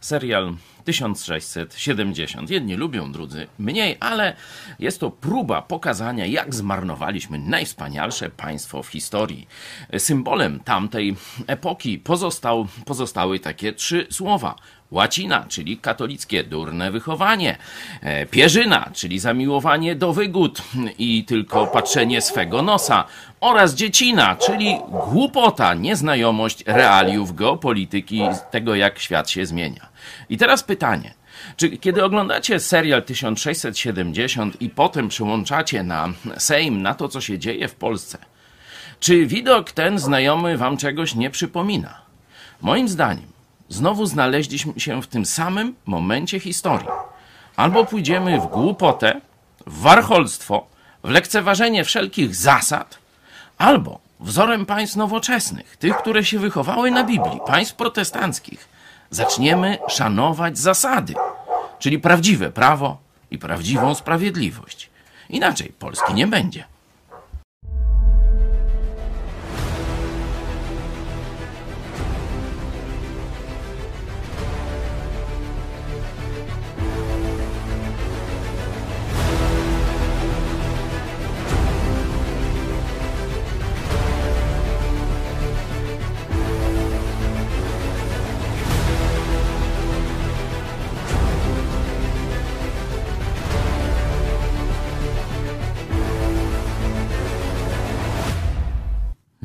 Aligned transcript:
serial 0.00 0.54
1670. 0.84 2.50
Jedni 2.50 2.76
lubią, 2.76 3.12
drudzy 3.12 3.46
mniej, 3.58 3.96
ale 4.00 4.36
jest 4.78 5.00
to 5.00 5.10
próba 5.10 5.62
pokazania, 5.62 6.26
jak 6.26 6.54
zmarnowaliśmy 6.54 7.38
najwspanialsze 7.38 8.30
państwo 8.30 8.82
w 8.82 8.88
historii. 8.88 9.48
Symbolem 9.98 10.60
tamtej 10.60 11.16
epoki 11.46 11.98
pozostał, 11.98 12.66
pozostały 12.84 13.38
takie 13.38 13.72
trzy 13.72 14.06
słowa. 14.10 14.54
Łacina, 14.90 15.44
czyli 15.48 15.78
katolickie 15.78 16.44
durne 16.44 16.90
wychowanie. 16.90 17.56
E, 18.00 18.26
pierzyna, 18.26 18.90
czyli 18.92 19.18
zamiłowanie 19.18 19.96
do 19.96 20.12
wygód 20.12 20.62
i 20.98 21.24
tylko 21.24 21.66
patrzenie 21.66 22.20
swego 22.22 22.62
nosa. 22.62 23.04
Oraz 23.40 23.74
dziecina, 23.74 24.36
czyli 24.36 24.76
głupota, 25.08 25.74
nieznajomość 25.74 26.64
realiów 26.66 27.34
geopolityki, 27.34 28.22
tego 28.50 28.74
jak 28.74 28.98
świat 28.98 29.30
się 29.30 29.46
zmienia. 29.46 29.89
I 30.28 30.38
teraz 30.38 30.62
pytanie. 30.62 31.14
Czy 31.56 31.78
kiedy 31.78 32.04
oglądacie 32.04 32.60
serial 32.60 33.02
1670 33.02 34.62
i 34.62 34.70
potem 34.70 35.08
przyłączacie 35.08 35.82
na 35.82 36.08
Sejm, 36.38 36.82
na 36.82 36.94
to, 36.94 37.08
co 37.08 37.20
się 37.20 37.38
dzieje 37.38 37.68
w 37.68 37.74
Polsce, 37.74 38.18
czy 39.00 39.26
widok 39.26 39.72
ten 39.72 39.98
znajomy 39.98 40.56
wam 40.56 40.76
czegoś 40.76 41.14
nie 41.14 41.30
przypomina? 41.30 42.00
Moim 42.60 42.88
zdaniem, 42.88 43.26
znowu 43.68 44.06
znaleźliśmy 44.06 44.80
się 44.80 45.02
w 45.02 45.06
tym 45.06 45.26
samym 45.26 45.74
momencie 45.86 46.40
historii. 46.40 46.88
Albo 47.56 47.84
pójdziemy 47.84 48.40
w 48.40 48.46
głupotę, 48.46 49.20
w 49.66 49.80
warcholstwo, 49.80 50.66
w 51.04 51.10
lekceważenie 51.10 51.84
wszelkich 51.84 52.34
zasad, 52.34 52.98
albo 53.58 54.00
wzorem 54.20 54.66
państw 54.66 54.96
nowoczesnych, 54.96 55.76
tych, 55.76 55.96
które 55.96 56.24
się 56.24 56.38
wychowały 56.38 56.90
na 56.90 57.04
Biblii, 57.04 57.40
państw 57.46 57.74
protestanckich, 57.74 58.68
zaczniemy 59.10 59.78
szanować 59.88 60.58
zasady, 60.58 61.14
czyli 61.78 61.98
prawdziwe 61.98 62.50
prawo 62.50 62.98
i 63.30 63.38
prawdziwą 63.38 63.94
sprawiedliwość. 63.94 64.90
Inaczej 65.28 65.72
Polski 65.78 66.14
nie 66.14 66.26
będzie. 66.26 66.64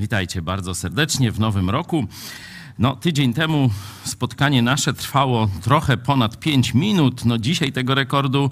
Witajcie 0.06 0.42
bardzo 0.42 0.76
serdecznie 0.76 1.32
w 1.32 1.40
nowym 1.40 1.70
roku. 1.70 2.08
No, 2.80 2.96
tydzień 2.96 3.34
temu 3.34 3.70
spotkanie 4.04 4.62
nasze 4.62 4.94
trwało 4.94 5.50
trochę 5.62 5.98
ponad 5.98 6.40
5 6.40 6.74
minut. 6.74 7.26
No, 7.26 7.38
dzisiaj 7.38 7.72
tego 7.72 7.96
rekordu 7.96 8.50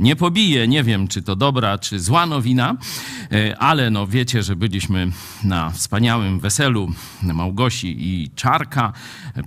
nie 0.00 0.16
pobije. 0.16 0.68
Nie 0.68 0.84
wiem, 0.84 1.08
czy 1.08 1.22
to 1.22 1.36
dobra, 1.36 1.78
czy 1.78 2.00
zła 2.00 2.26
nowina, 2.26 2.76
e, 3.32 3.58
ale 3.58 3.90
no, 3.90 4.06
wiecie, 4.06 4.42
że 4.42 4.56
byliśmy 4.56 5.10
na 5.42 5.70
wspaniałym 5.70 6.40
weselu 6.40 6.92
Małgosi 7.22 7.96
i 7.98 8.30
Czarka 8.34 8.92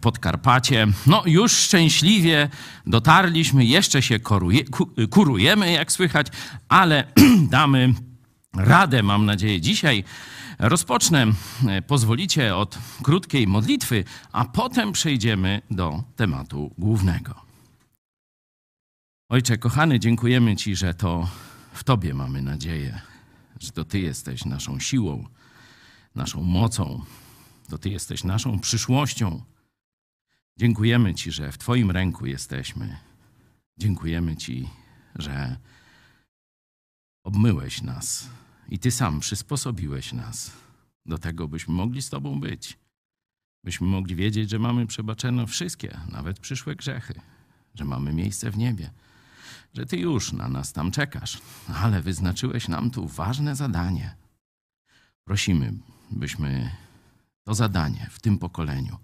pod 0.01 0.19
Karpacie. 0.19 0.87
No, 1.07 1.23
już 1.25 1.51
szczęśliwie 1.51 2.49
dotarliśmy, 2.87 3.65
jeszcze 3.65 4.01
się 4.01 4.19
koruje, 4.19 4.63
kurujemy, 5.09 5.71
jak 5.71 5.91
słychać, 5.91 6.27
ale 6.69 7.03
damy 7.51 7.93
radę, 8.53 9.03
mam 9.03 9.25
nadzieję, 9.25 9.61
dzisiaj 9.61 10.03
Rozpocznę, 10.59 11.27
pozwolicie, 11.87 12.55
od 12.55 12.77
krótkiej 13.03 13.47
modlitwy, 13.47 14.03
a 14.31 14.45
potem 14.45 14.91
przejdziemy 14.91 15.61
do 15.71 16.03
tematu 16.15 16.73
głównego. 16.77 17.41
Ojcze, 19.29 19.57
kochany, 19.57 19.99
dziękujemy 19.99 20.55
Ci, 20.55 20.75
że 20.75 20.93
to 20.93 21.29
w 21.73 21.83
Tobie 21.83 22.13
mamy 22.13 22.41
nadzieję, 22.41 23.01
że 23.59 23.71
to 23.71 23.85
Ty 23.85 23.99
jesteś 23.99 24.45
naszą 24.45 24.79
siłą, 24.79 25.27
naszą 26.15 26.43
mocą, 26.43 27.03
to 27.69 27.77
Ty 27.77 27.89
jesteś 27.89 28.23
naszą 28.23 28.59
przyszłością. 28.59 29.43
Dziękujemy 30.57 31.15
Ci, 31.15 31.31
że 31.31 31.51
w 31.51 31.57
Twoim 31.57 31.91
ręku 31.91 32.25
jesteśmy. 32.25 32.97
Dziękujemy 33.77 34.37
Ci, 34.37 34.69
że 35.15 35.57
obmyłeś 37.23 37.81
nas 37.81 38.29
i 38.69 38.79
Ty 38.79 38.91
sam 38.91 39.19
przysposobiłeś 39.19 40.13
nas 40.13 40.51
do 41.05 41.17
tego, 41.17 41.47
byśmy 41.47 41.73
mogli 41.73 42.01
z 42.01 42.09
Tobą 42.09 42.39
być. 42.39 42.77
Byśmy 43.63 43.87
mogli 43.87 44.15
wiedzieć, 44.15 44.49
że 44.49 44.59
mamy 44.59 44.87
przebaczone 44.87 45.47
wszystkie, 45.47 45.99
nawet 46.11 46.39
przyszłe 46.39 46.75
grzechy, 46.75 47.13
że 47.75 47.85
mamy 47.85 48.13
miejsce 48.13 48.51
w 48.51 48.57
niebie, 48.57 48.91
że 49.73 49.85
Ty 49.85 49.97
już 49.97 50.33
na 50.33 50.49
nas 50.49 50.73
tam 50.73 50.91
czekasz, 50.91 51.41
ale 51.75 52.01
wyznaczyłeś 52.01 52.67
nam 52.67 52.91
tu 52.91 53.07
ważne 53.07 53.55
zadanie. 53.55 54.15
Prosimy, 55.23 55.73
byśmy 56.11 56.71
to 57.43 57.55
zadanie 57.55 58.07
w 58.11 58.19
tym 58.19 58.37
pokoleniu 58.37 58.97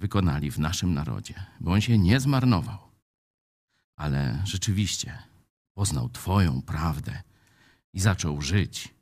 wykonali 0.00 0.50
w 0.50 0.58
naszym 0.58 0.94
narodzie, 0.94 1.34
bo 1.60 1.72
on 1.72 1.80
się 1.80 1.98
nie 1.98 2.20
zmarnował, 2.20 2.78
ale 3.96 4.42
rzeczywiście 4.44 5.18
poznał 5.74 6.08
Twoją 6.08 6.62
prawdę 6.62 7.22
i 7.94 8.00
zaczął 8.00 8.42
żyć 8.42 8.94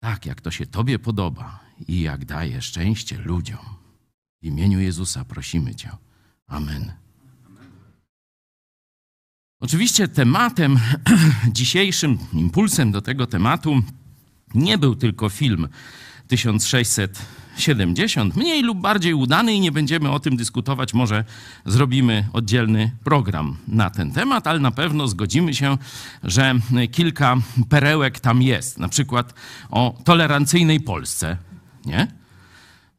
tak, 0.00 0.26
jak 0.26 0.40
to 0.40 0.50
się 0.50 0.66
Tobie 0.66 0.98
podoba 0.98 1.60
i 1.88 2.00
jak 2.00 2.24
daje 2.24 2.62
szczęście 2.62 3.18
ludziom. 3.18 3.64
W 4.42 4.46
imieniu 4.46 4.80
Jezusa 4.80 5.24
prosimy 5.24 5.74
Cię. 5.74 5.90
Amen. 6.46 6.92
Oczywiście 9.60 10.08
tematem 10.08 10.78
dzisiejszym, 11.52 12.18
impulsem 12.32 12.92
do 12.92 13.02
tego 13.02 13.26
tematu 13.26 13.82
nie 14.54 14.78
był 14.78 14.96
tylko 14.96 15.28
film 15.28 15.68
1670, 17.56 18.36
mniej 18.36 18.62
lub 18.62 18.78
bardziej 18.78 19.14
udany 19.14 19.54
i 19.54 19.60
nie 19.60 19.72
będziemy 19.72 20.10
o 20.10 20.20
tym 20.20 20.36
dyskutować. 20.36 20.94
Może 20.94 21.24
zrobimy 21.66 22.28
oddzielny 22.32 22.90
program 23.04 23.56
na 23.68 23.90
ten 23.90 24.12
temat, 24.12 24.46
ale 24.46 24.58
na 24.58 24.70
pewno 24.70 25.08
zgodzimy 25.08 25.54
się, 25.54 25.78
że 26.22 26.54
kilka 26.92 27.36
perełek 27.68 28.20
tam 28.20 28.42
jest. 28.42 28.78
Na 28.78 28.88
przykład 28.88 29.34
o 29.70 29.98
tolerancyjnej 30.04 30.80
Polsce, 30.80 31.36
nie? 31.86 32.06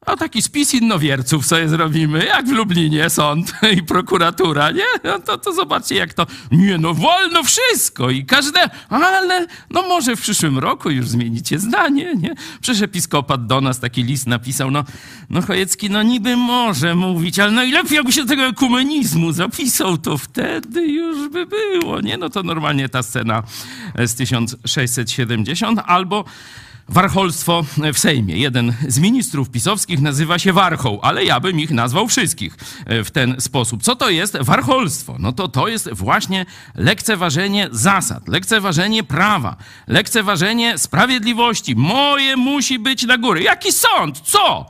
A 0.08 0.16
taki 0.16 0.42
spis 0.42 0.74
innowierców 0.74 1.46
sobie 1.46 1.70
zrobimy, 1.70 2.26
jak 2.26 2.48
w 2.48 2.52
Lublinie 2.52 3.10
sąd 3.10 3.54
i 3.78 3.84
prokuratura, 3.84 4.72
nie? 4.72 4.84
No 5.04 5.20
to, 5.20 5.38
to 5.38 5.54
zobaczcie, 5.54 5.96
jak 5.96 6.14
to, 6.14 6.26
nie 6.52 6.78
no, 6.78 6.94
wolno 6.94 7.44
wszystko 7.44 8.10
i 8.10 8.26
każde, 8.26 8.60
ale 8.90 9.48
no 9.70 9.82
może 9.82 10.16
w 10.16 10.22
przyszłym 10.22 10.60
roku 10.60 10.90
już 10.90 11.08
zmienicie 11.08 11.60
zdanie, 11.60 12.16
nie? 12.16 12.36
Przecież 12.62 12.82
episkopat 12.82 13.46
do 13.46 13.62
nas 13.62 13.80
taki 13.80 14.04
list 14.04 14.28
napisał, 14.28 14.72
no, 14.72 14.84
no 15.30 15.42
Chojecki, 15.42 15.90
no 15.90 16.04
niby 16.04 16.38
może 16.38 16.96
mówić, 16.96 17.40
ale 17.40 17.52
najlepiej 17.52 17.96
jakby 17.96 18.12
się 18.12 18.26
tego 18.26 18.44
ekumenizmu 18.44 19.32
zapisał, 19.32 19.98
to 19.98 20.18
wtedy 20.18 20.88
już 20.88 21.30
by 21.30 21.46
było, 21.46 22.02
nie? 22.02 22.18
No 22.18 22.30
to 22.30 22.44
normalnie 22.44 22.90
ta 22.90 23.04
scena 23.04 23.44
z 24.06 24.16
1670 24.16 25.80
albo 25.86 26.26
warcholstwo 26.90 27.66
w 27.94 28.00
Sejmie. 28.00 28.38
Jeden 28.38 28.74
z 28.88 29.00
ministrów 29.00 29.50
pisowskich 29.50 30.02
nazywa 30.02 30.40
się 30.40 30.54
Warchoł, 30.54 31.00
ale 31.02 31.26
ja 31.26 31.40
bym 31.40 31.60
ich 31.60 31.72
nazwał 31.72 32.08
wszystkich 32.08 32.58
e, 32.86 33.04
w 33.04 33.12
ten 33.12 33.42
sposób. 33.42 33.84
Co 33.84 33.96
to 33.96 34.10
jest 34.10 34.38
warcholstwo? 34.42 35.16
No 35.20 35.32
to 35.32 35.48
to 35.48 35.68
jest 35.68 35.90
właśnie 35.94 36.46
lekceważenie 36.76 37.68
zasad, 37.72 38.28
lekceważenie 38.28 39.04
prawa, 39.04 39.56
lekceważenie 39.88 40.78
sprawiedliwości. 40.78 41.76
Moje 41.76 42.38
musi 42.38 42.80
być 42.80 43.04
na 43.04 43.18
górę. 43.18 43.42
Jaki 43.42 43.72
sąd? 43.72 44.20
Co? 44.20 44.66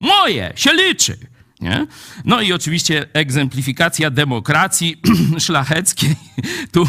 Moje 0.00 0.52
się 0.56 0.72
liczy. 0.72 1.18
Nie? 1.60 1.86
No 2.24 2.40
i 2.40 2.52
oczywiście 2.52 3.06
egzemplifikacja 3.12 4.10
demokracji 4.10 5.00
szlacheckiej. 5.38 6.16
Tu 6.72 6.88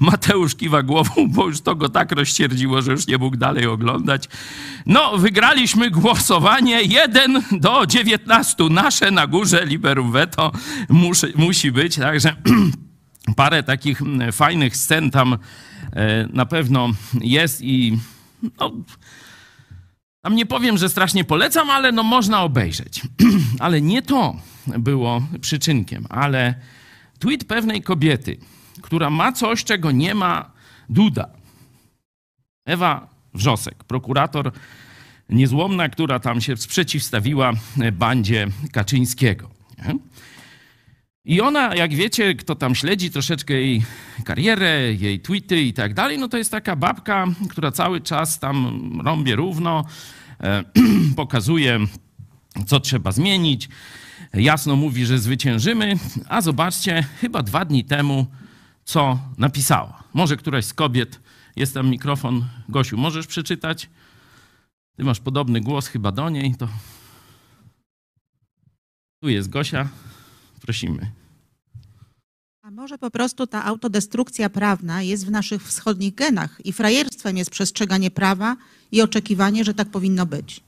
Mateusz 0.00 0.54
kiwa 0.54 0.82
głową, 0.82 1.28
bo 1.28 1.46
już 1.46 1.60
to 1.60 1.74
go 1.74 1.88
tak 1.88 2.12
rozcierdziło, 2.12 2.82
że 2.82 2.92
już 2.92 3.06
nie 3.06 3.18
mógł 3.18 3.36
dalej 3.36 3.66
oglądać. 3.66 4.24
No, 4.86 5.18
wygraliśmy 5.18 5.90
głosowanie 5.90 6.82
1 6.82 7.42
do 7.52 7.86
19. 7.86 8.64
Nasze 8.70 9.10
na 9.10 9.26
górze, 9.26 9.66
liberum 9.66 10.12
veto 10.12 10.52
musi, 10.88 11.26
musi 11.34 11.72
być. 11.72 11.96
Także 11.96 12.36
parę 13.36 13.62
takich 13.62 14.00
fajnych 14.32 14.76
scen 14.76 15.10
tam 15.10 15.38
e, 15.92 16.28
na 16.32 16.46
pewno 16.46 16.90
jest 17.20 17.60
i 17.62 17.98
no, 18.60 18.72
tam 20.28 20.36
nie 20.36 20.46
powiem, 20.46 20.78
że 20.78 20.88
strasznie 20.88 21.24
polecam, 21.24 21.70
ale 21.70 21.92
no 21.92 22.02
można 22.02 22.42
obejrzeć. 22.42 23.02
ale 23.64 23.80
nie 23.80 24.02
to 24.02 24.36
było 24.66 25.22
przyczynkiem, 25.40 26.06
ale 26.08 26.54
tweet 27.18 27.44
pewnej 27.44 27.82
kobiety, 27.82 28.36
która 28.82 29.10
ma 29.10 29.32
coś, 29.32 29.64
czego 29.64 29.90
nie 29.90 30.14
ma 30.14 30.50
Duda. 30.88 31.28
Ewa 32.66 33.08
Wrzosek, 33.34 33.84
prokurator 33.84 34.52
niezłomna, 35.28 35.88
która 35.88 36.20
tam 36.20 36.40
się 36.40 36.56
sprzeciwstawiła 36.56 37.52
bandzie 37.92 38.46
Kaczyńskiego. 38.72 39.50
I 41.24 41.40
ona, 41.40 41.74
jak 41.74 41.94
wiecie, 41.94 42.34
kto 42.34 42.54
tam 42.54 42.74
śledzi 42.74 43.10
troszeczkę 43.10 43.54
jej 43.54 43.82
karierę, 44.24 44.92
jej 44.92 45.20
tweety 45.20 45.62
i 45.62 45.72
tak 45.72 45.94
dalej, 45.94 46.18
no 46.18 46.28
to 46.28 46.38
jest 46.38 46.50
taka 46.50 46.76
babka, 46.76 47.26
która 47.50 47.72
cały 47.72 48.00
czas 48.00 48.38
tam 48.38 49.00
rąbie 49.04 49.36
równo, 49.36 49.84
pokazuje, 51.16 51.80
co 52.66 52.80
trzeba 52.80 53.12
zmienić, 53.12 53.68
jasno 54.34 54.76
mówi, 54.76 55.06
że 55.06 55.18
zwyciężymy, 55.18 55.94
a 56.28 56.40
zobaczcie, 56.40 57.02
chyba 57.20 57.42
dwa 57.42 57.64
dni 57.64 57.84
temu, 57.84 58.26
co 58.84 59.18
napisała. 59.38 60.02
Może 60.14 60.36
któraś 60.36 60.64
z 60.64 60.74
kobiet, 60.74 61.20
jest 61.56 61.74
tam 61.74 61.90
mikrofon, 61.90 62.44
Gosiu, 62.68 62.96
możesz 62.96 63.26
przeczytać? 63.26 63.90
Ty 64.96 65.04
masz 65.04 65.20
podobny 65.20 65.60
głos 65.60 65.86
chyba 65.86 66.12
do 66.12 66.30
niej, 66.30 66.54
to... 66.54 66.68
Tu 69.22 69.28
jest 69.28 69.48
Gosia, 69.48 69.88
prosimy. 70.60 71.17
A 72.68 72.70
może 72.70 72.98
po 72.98 73.10
prostu 73.10 73.46
ta 73.46 73.64
autodestrukcja 73.64 74.50
prawna 74.50 75.02
jest 75.02 75.26
w 75.26 75.30
naszych 75.30 75.62
wschodnich 75.62 76.14
genach 76.14 76.60
i 76.64 76.72
frajerstwem 76.72 77.36
jest 77.36 77.50
przestrzeganie 77.50 78.10
prawa 78.10 78.56
i 78.92 79.02
oczekiwanie, 79.02 79.64
że 79.64 79.74
tak 79.74 79.88
powinno 79.88 80.26
być. 80.26 80.60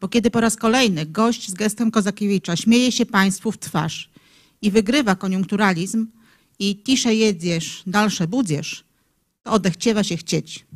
Bo 0.00 0.08
kiedy 0.08 0.30
po 0.30 0.40
raz 0.40 0.56
kolejny 0.56 1.06
gość 1.06 1.50
z 1.50 1.54
gestem 1.54 1.90
Kozakiewicza 1.90 2.56
śmieje 2.56 2.92
się 2.92 3.06
państwu 3.06 3.52
w 3.52 3.58
twarz 3.58 4.10
i 4.62 4.70
wygrywa 4.70 5.14
koniunkturalizm 5.16 6.06
i 6.58 6.76
tisze 6.76 7.14
jedziesz, 7.14 7.82
dalsze 7.86 8.28
budziesz, 8.28 8.84
to 9.42 9.52
odechciewa 9.52 10.04
się 10.04 10.16
chcieć. 10.16 10.66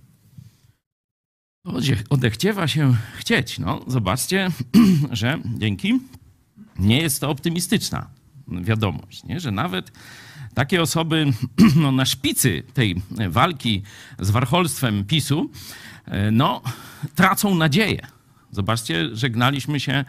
Odechciewa 2.10 2.68
się 2.68 2.96
chcieć. 3.18 3.58
No, 3.58 3.84
zobaczcie, 3.86 4.50
że 5.12 5.38
dzięki 5.58 6.00
nie 6.78 7.02
jest 7.02 7.20
to 7.20 7.30
optymistyczna 7.30 8.10
wiadomość, 8.48 9.24
nie? 9.24 9.40
że 9.40 9.50
nawet 9.50 9.92
takie 10.58 10.82
osoby 10.82 11.26
no, 11.82 11.92
na 11.92 12.04
szpicy 12.04 12.62
tej 12.74 13.02
walki 13.28 13.82
z 14.18 14.30
warcholstwem 14.30 15.04
PiSu 15.04 15.50
no, 16.32 16.62
tracą 17.14 17.54
nadzieję. 17.54 18.06
Zobaczcie, 18.50 19.16
żegnaliśmy 19.16 19.80
się 19.80 20.04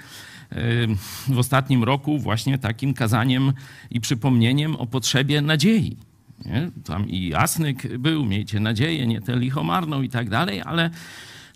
w 1.27 1.37
ostatnim 1.37 1.83
roku 1.83 2.19
właśnie 2.19 2.57
takim 2.57 2.93
kazaniem 2.93 3.53
i 3.89 4.01
przypomnieniem 4.01 4.75
o 4.75 4.85
potrzebie 4.85 5.41
nadziei. 5.41 5.97
Nie? 6.45 6.71
Tam 6.85 7.09
i 7.09 7.27
Jasnyk 7.27 7.97
był, 7.97 8.25
miejcie 8.25 8.59
nadzieję, 8.59 9.07
nie 9.07 9.21
tę 9.21 9.35
lichomarną 9.39 10.01
i 10.01 10.09
tak 10.09 10.29
dalej, 10.29 10.61
ale 10.61 10.89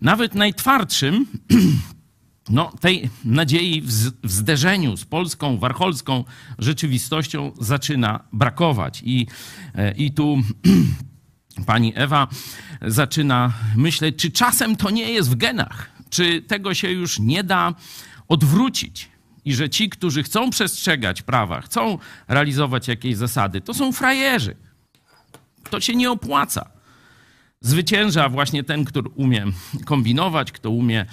nawet 0.02 0.36
najtwardszym 0.36 1.26
no, 2.50 2.72
tej 2.80 3.10
nadziei 3.26 3.82
w, 3.82 3.88
w 4.24 4.32
zderzeniu 4.32 4.98
z 4.98 5.06
polską, 5.06 5.58
warcholską 5.58 6.24
rzeczywistością 6.60 7.52
zaczyna 7.62 8.20
brakować. 8.34 9.02
I, 9.06 9.28
e, 9.76 9.92
i 9.92 10.12
tu 10.12 10.38
pani 11.66 11.94
Ewa 11.96 12.28
zaczyna 12.82 13.54
myśleć, 13.76 14.16
czy 14.16 14.32
czasem 14.32 14.76
to 14.76 14.90
nie 14.90 15.12
jest 15.12 15.30
w 15.30 15.36
genach, 15.36 15.90
czy 16.10 16.42
tego 16.42 16.74
się 16.74 16.92
już 16.92 17.20
nie 17.20 17.44
da 17.44 17.74
odwrócić. 18.28 19.10
I 19.46 19.54
że 19.54 19.70
ci, 19.70 19.90
którzy 19.90 20.24
chcą 20.24 20.50
przestrzegać 20.50 21.22
prawa, 21.22 21.62
chcą 21.62 21.98
realizować 22.28 22.88
jakieś 22.88 23.16
zasady, 23.16 23.62
to 23.62 23.74
są 23.74 23.92
frajerzy. 23.92 24.56
To 25.70 25.80
się 25.80 25.96
nie 25.96 26.12
opłaca. 26.12 26.73
Zwycięża 27.66 28.30
właśnie 28.30 28.64
ten, 28.64 28.86
który 28.86 29.10
umie 29.16 29.46
kombinować, 29.86 30.52
kto 30.52 30.70
umie 30.70 31.06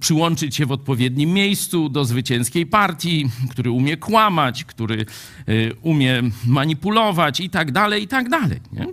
przyłączyć 0.00 0.56
się 0.56 0.66
w 0.66 0.72
odpowiednim 0.72 1.32
miejscu 1.32 1.88
do 1.88 2.04
zwycięskiej 2.04 2.66
partii, 2.66 3.30
który 3.50 3.70
umie 3.70 3.96
kłamać, 3.96 4.64
który 4.64 5.06
y, 5.48 5.72
umie 5.82 6.22
manipulować 6.46 7.40
i 7.40 7.50
tak 7.50 7.72
dalej, 7.72 8.02
i 8.02 8.08
tak 8.08 8.28
dalej. 8.28 8.60
Nie? 8.72 8.86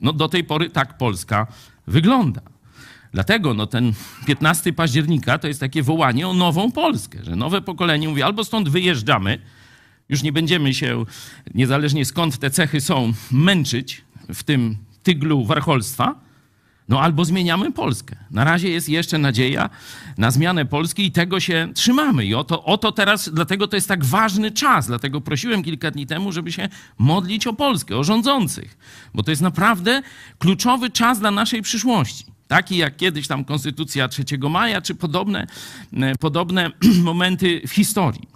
No 0.00 0.12
do 0.12 0.28
tej 0.28 0.44
pory 0.44 0.70
tak 0.70 0.98
Polska 0.98 1.46
wygląda. 1.86 2.40
Dlatego 3.12 3.54
no, 3.54 3.66
ten 3.66 3.92
15 4.26 4.72
października 4.72 5.38
to 5.38 5.48
jest 5.48 5.60
takie 5.60 5.82
wołanie 5.82 6.28
o 6.28 6.34
nową 6.34 6.72
Polskę, 6.72 7.18
że 7.22 7.36
nowe 7.36 7.62
pokolenie 7.62 8.08
mówi 8.08 8.22
albo 8.22 8.44
stąd 8.44 8.68
wyjeżdżamy, 8.68 9.38
już 10.08 10.22
nie 10.22 10.32
będziemy 10.32 10.74
się, 10.74 11.04
niezależnie 11.54 12.04
skąd 12.04 12.38
te 12.38 12.50
cechy 12.50 12.80
są, 12.80 13.12
męczyć 13.30 14.04
w 14.34 14.42
tym 14.42 14.76
tyglu 15.04 15.44
warcholstwa, 15.44 16.24
no 16.88 17.00
albo 17.00 17.24
zmieniamy 17.24 17.72
Polskę. 17.72 18.16
Na 18.30 18.44
razie 18.44 18.70
jest 18.70 18.88
jeszcze 18.88 19.18
nadzieja 19.18 19.70
na 20.18 20.30
zmianę 20.30 20.66
Polski 20.66 21.06
i 21.06 21.12
tego 21.12 21.40
się 21.40 21.68
trzymamy. 21.74 22.26
I 22.26 22.34
oto, 22.34 22.64
oto 22.64 22.92
teraz, 22.92 23.30
dlatego 23.32 23.68
to 23.68 23.76
jest 23.76 23.88
tak 23.88 24.04
ważny 24.04 24.50
czas. 24.50 24.86
Dlatego 24.86 25.20
prosiłem 25.20 25.62
kilka 25.62 25.90
dni 25.90 26.06
temu, 26.06 26.32
żeby 26.32 26.52
się 26.52 26.68
modlić 26.98 27.46
o 27.46 27.52
Polskę, 27.52 27.96
o 27.96 28.04
rządzących. 28.04 28.78
Bo 29.14 29.22
to 29.22 29.30
jest 29.30 29.42
naprawdę 29.42 30.02
kluczowy 30.38 30.90
czas 30.90 31.20
dla 31.20 31.30
naszej 31.30 31.62
przyszłości. 31.62 32.24
Taki 32.48 32.76
jak 32.76 32.96
kiedyś 32.96 33.28
tam 33.28 33.44
Konstytucja 33.44 34.08
3 34.08 34.24
maja, 34.50 34.82
czy 34.82 34.94
podobne, 34.94 35.46
e, 35.92 36.14
podobne 36.16 36.70
momenty 37.02 37.60
w 37.66 37.70
historii. 37.70 38.33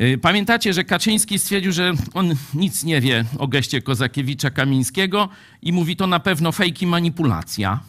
Y, 0.00 0.18
pamiętacie, 0.18 0.72
że 0.72 0.84
Kaczyński 0.84 1.38
stwierdził, 1.38 1.72
że 1.72 1.92
on 2.14 2.34
nic 2.54 2.84
nie 2.84 3.00
wie 3.00 3.24
o 3.38 3.48
geście 3.48 3.82
Kozakiewicza 3.82 4.50
Kamińskiego 4.50 5.28
i 5.62 5.72
mówi 5.72 5.96
to 5.96 6.06
na 6.06 6.20
pewno 6.20 6.52
fejki 6.52 6.86
manipulacja. 6.86 7.80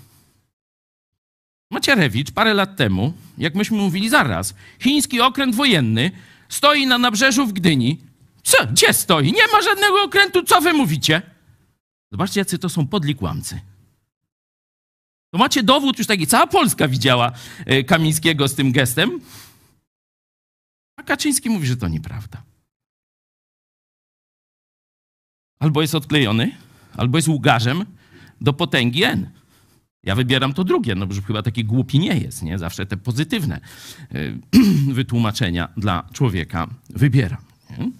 Macierewicz 1.71 2.31
parę 2.31 2.53
lat 2.53 2.75
temu, 2.75 3.13
jak 3.38 3.55
myśmy 3.55 3.77
mówili 3.77 4.09
zaraz, 4.09 4.55
chiński 4.79 5.21
okręt 5.21 5.55
wojenny 5.55 6.11
stoi 6.50 6.88
na 6.88 6.97
nabrzeżu 6.97 7.47
w 7.47 7.53
Gdyni. 7.53 8.00
Co? 8.44 8.67
Gdzie 8.67 8.94
stoi? 8.94 9.31
Nie 9.31 9.47
ma 9.53 9.61
żadnego 9.61 10.03
okrętu, 10.03 10.44
co 10.44 10.61
wy 10.61 10.73
mówicie? 10.73 11.21
Zobaczcie, 12.11 12.39
jacy 12.39 12.59
to 12.59 12.69
są 12.69 12.88
podli 12.88 13.15
kłamcy. 13.15 13.59
To 15.31 15.38
macie 15.38 15.63
dowód 15.63 15.97
już 15.97 16.07
taki, 16.07 16.27
cała 16.27 16.47
Polska 16.47 16.88
widziała 16.88 17.31
y, 17.71 17.83
Kamińskiego 17.83 18.47
z 18.47 18.55
tym 18.55 18.71
gestem. 18.71 19.19
A 20.95 21.04
Kaczyński 21.04 21.50
mówi, 21.50 21.68
że 21.68 21.78
to 21.78 21.88
nieprawda. 21.88 22.44
Albo 25.60 25.82
jest 25.82 25.96
odklejony, 25.96 26.51
albo 26.98 27.17
jest 27.17 27.27
łgarzem 27.27 27.86
do 28.41 28.53
potęgi 28.53 29.03
N. 29.03 29.29
Ja 30.03 30.15
wybieram 30.15 30.53
to 30.53 30.63
drugie, 30.63 30.96
no 30.96 31.08
bo 31.08 31.15
chyba 31.27 31.41
taki 31.41 31.65
głupi 31.65 32.00
nie 32.00 32.17
jest, 32.17 32.44
nie? 32.44 32.60
Zawsze 32.60 32.86
te 32.86 32.98
pozytywne 32.98 33.60
y, 34.15 34.39
wytłumaczenia 34.94 35.70
dla 35.77 36.10
człowieka 36.13 36.67
wybieram. 36.89 37.41
Nie? 37.70 37.91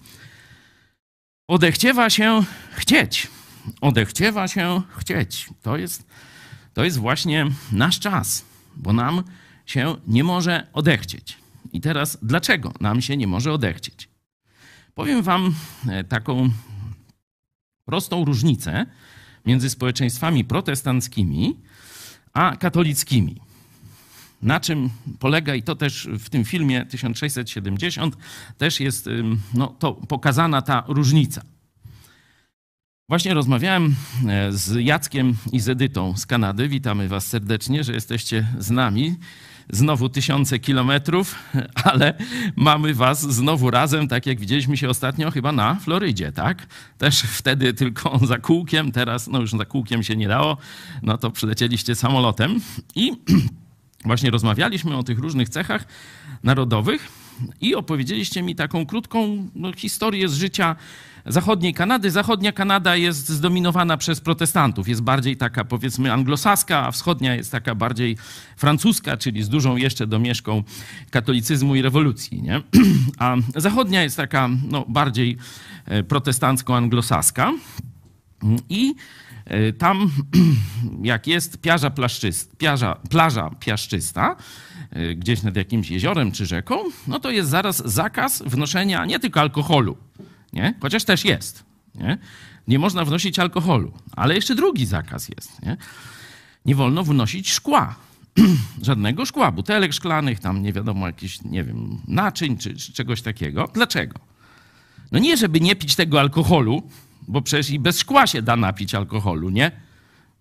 Odechciewa 1.48 2.10
się 2.10 2.44
chcieć. 2.72 3.28
Odechciewa 3.82 4.48
się 4.48 4.82
chcieć. 4.98 5.50
To 5.62 5.78
jest, 5.78 6.08
to 6.74 6.84
jest 6.84 6.98
właśnie 6.98 7.46
nasz 7.72 8.00
czas, 8.00 8.46
bo 8.76 8.94
nam 8.94 9.24
się 9.66 9.96
nie 10.08 10.24
może 10.24 10.68
odechcieć. 10.74 11.43
I 11.74 11.82
teraz 11.82 12.18
dlaczego 12.22 12.74
nam 12.80 13.02
się 13.02 13.18
nie 13.18 13.28
może 13.28 13.54
odechcieć? 13.54 14.10
Powiem 14.96 15.22
Wam 15.22 15.56
e, 15.88 16.04
taką 16.04 16.50
prostą 17.86 18.26
różnicę 18.26 18.86
między 19.46 19.70
społeczeństwami 19.70 20.46
protestanckimi 20.46 21.60
a 22.34 22.56
katolickimi. 22.56 23.42
Na 24.42 24.60
czym 24.60 24.90
polega, 25.20 25.56
i 25.56 25.64
to 25.64 25.76
też 25.76 26.10
w 26.20 26.30
tym 26.30 26.46
filmie 26.46 26.86
1670 26.86 28.18
też 28.58 28.80
jest 28.80 29.10
no, 29.54 29.68
to 29.68 29.94
pokazana 29.94 30.62
ta 30.62 30.84
różnica. 30.88 31.42
Właśnie 33.10 33.34
rozmawiałem 33.34 33.96
e, 34.28 34.52
z 34.52 34.86
Jackiem 34.86 35.36
i 35.52 35.60
z 35.60 35.70
Edytą 35.70 36.18
z 36.18 36.26
Kanady. 36.26 36.68
Witamy 36.68 37.08
Was 37.08 37.28
serdecznie, 37.28 37.84
że 37.84 37.94
jesteście 37.94 38.48
z 38.60 38.72
nami 38.72 39.16
znowu 39.70 40.10
tysiące 40.10 40.60
kilometrów, 40.60 41.36
ale 41.94 42.14
mamy 42.56 42.94
was 42.94 43.22
znowu 43.22 43.72
razem, 43.72 44.08
tak 44.08 44.26
jak 44.26 44.40
widzieliśmy 44.40 44.78
się 44.78 44.90
ostatnio 44.90 45.32
chyba 45.32 45.52
na 45.52 45.76
Florydzie, 45.76 46.32
tak? 46.32 46.68
Też 46.98 47.22
wtedy 47.22 47.74
tylko 47.74 48.20
za 48.28 48.38
kółkiem, 48.38 48.92
teraz 48.92 49.28
no 49.28 49.42
już 49.42 49.52
za 49.52 49.66
kółkiem 49.66 50.04
się 50.04 50.16
nie 50.16 50.28
dało, 50.28 50.58
no 51.02 51.18
to 51.18 51.32
przylecieliście 51.32 51.96
samolotem 51.96 52.60
i 52.96 53.12
właśnie 54.06 54.32
rozmawialiśmy 54.32 54.98
o 54.98 55.04
tych 55.04 55.20
różnych 55.20 55.50
cechach 55.50 55.88
narodowych 56.44 57.08
i 57.62 57.76
opowiedzieliście 57.76 58.42
mi 58.42 58.56
taką 58.56 58.86
krótką 58.86 59.50
no, 59.56 59.74
historię 59.74 60.30
z 60.30 60.34
życia 60.34 60.76
zachodniej 61.26 61.74
Kanady. 61.74 62.12
Zachodnia 62.12 62.52
Kanada 62.52 62.96
jest 62.96 63.30
zdominowana 63.30 63.98
przez 63.98 64.22
protestantów. 64.22 64.88
Jest 64.88 65.02
bardziej 65.02 65.38
taka, 65.38 65.66
powiedzmy, 65.66 66.14
anglosaska, 66.14 66.88
a 66.88 66.92
wschodnia 66.92 67.36
jest 67.36 67.52
taka 67.52 67.76
bardziej 67.76 68.18
francuska, 68.58 69.18
czyli 69.18 69.44
z 69.44 69.50
dużą 69.50 69.76
jeszcze 69.76 70.08
domieszką 70.08 70.64
katolicyzmu 71.10 71.76
i 71.76 71.82
rewolucji. 71.82 72.42
Nie? 72.42 72.62
A 73.20 73.36
zachodnia 73.56 74.04
jest 74.04 74.18
taka 74.18 74.50
no, 74.70 74.86
bardziej 74.88 75.38
e, 75.86 76.04
protestancko-anglosaska. 76.04 77.52
I 78.70 78.96
e, 79.46 79.74
tam, 79.74 80.12
jak 81.04 81.28
jest 81.28 81.62
piaża, 81.62 81.90
plaszczyst, 81.90 82.58
piaża, 82.58 82.96
plaża 83.10 83.50
piaszczysta, 83.60 84.36
e, 84.90 85.16
gdzieś 85.16 85.44
nad 85.44 85.56
jakimś 85.56 85.90
jeziorem 85.90 86.32
czy 86.32 86.46
rzeką, 86.46 86.76
no 87.08 87.20
to 87.20 87.32
jest 87.32 87.50
zaraz 87.50 87.78
zakaz 87.86 88.44
wnoszenia 88.46 89.06
nie 89.06 89.20
tylko 89.20 89.42
alkoholu, 89.42 89.98
nie? 90.54 90.74
chociaż 90.82 91.04
też 91.04 91.26
jest. 91.26 91.64
Nie? 91.96 92.18
nie 92.68 92.80
można 92.80 93.06
wnosić 93.06 93.40
alkoholu, 93.40 93.92
ale 94.12 94.36
jeszcze 94.36 94.56
drugi 94.56 94.86
zakaz 94.86 95.30
jest. 95.30 95.62
Nie, 95.62 95.78
nie 96.66 96.76
wolno 96.76 97.04
wnosić 97.04 97.52
szkła. 97.52 97.96
Żadnego 98.82 99.26
szkła, 99.26 99.52
butelek 99.52 99.94
szklanych, 99.94 100.40
tam 100.40 100.64
nie 100.64 100.74
wiadomo, 100.74 101.08
jakichś, 101.08 101.42
nie 101.42 101.64
wiem, 101.64 101.98
naczyń 102.08 102.58
czy, 102.58 102.76
czy 102.76 102.94
czegoś 102.94 103.22
takiego. 103.22 103.70
Dlaczego? 103.74 104.20
No 105.12 105.20
nie, 105.20 105.38
żeby 105.38 105.60
nie 105.60 105.76
pić 105.76 105.96
tego 105.96 106.20
alkoholu, 106.20 106.84
bo 107.28 107.42
przecież 107.42 107.70
i 107.70 107.80
bez 107.80 108.00
szkła 108.00 108.28
się 108.28 108.42
da 108.42 108.56
napić 108.56 108.96
alkoholu, 108.96 109.50
nie? 109.50 109.72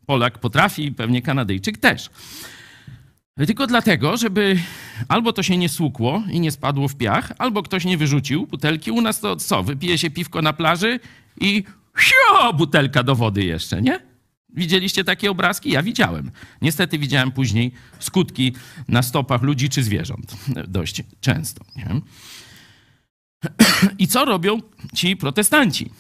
Polak 0.07 0.38
potrafi, 0.38 0.92
pewnie 0.92 1.23
Kanadyjczyk 1.23 1.78
też. 1.78 2.11
Tylko 3.37 3.67
dlatego, 3.67 4.17
żeby 4.17 4.59
albo 5.09 5.33
to 5.33 5.43
się 5.43 5.57
nie 5.57 5.69
słukło 5.69 6.23
i 6.31 6.41
nie 6.41 6.51
spadło 6.51 6.89
w 6.89 6.97
piach, 6.97 7.33
albo 7.39 7.62
ktoś 7.62 7.85
nie 7.85 7.99
wyrzucił 7.99 8.47
butelki. 8.47 8.91
U 8.91 9.01
nas 9.01 9.21
to 9.21 9.37
co? 9.37 9.62
Wypije 9.62 9.99
się 9.99 10.11
piwko 10.11 10.43
na 10.43 10.53
plaży 10.53 11.01
i 11.41 11.65
sio, 11.99 12.53
butelka 12.53 13.03
do 13.03 13.17
wody 13.17 13.45
jeszcze, 13.45 13.83
nie? 13.83 14.01
Widzieliście 14.55 15.05
takie 15.05 15.31
obrazki? 15.31 15.71
Ja 15.71 15.83
widziałem. 15.83 16.31
Niestety 16.62 16.99
widziałem 16.99 17.33
później 17.33 17.73
skutki 17.99 18.53
na 18.89 19.03
stopach 19.03 19.43
ludzi 19.43 19.69
czy 19.69 19.83
zwierząt. 19.83 20.37
Dość 20.69 21.03
często. 21.21 21.65
Nie? 21.77 22.01
I 23.99 24.09
co 24.09 24.25
robią 24.25 24.59
ci 24.95 25.17
protestanci? 25.17 25.91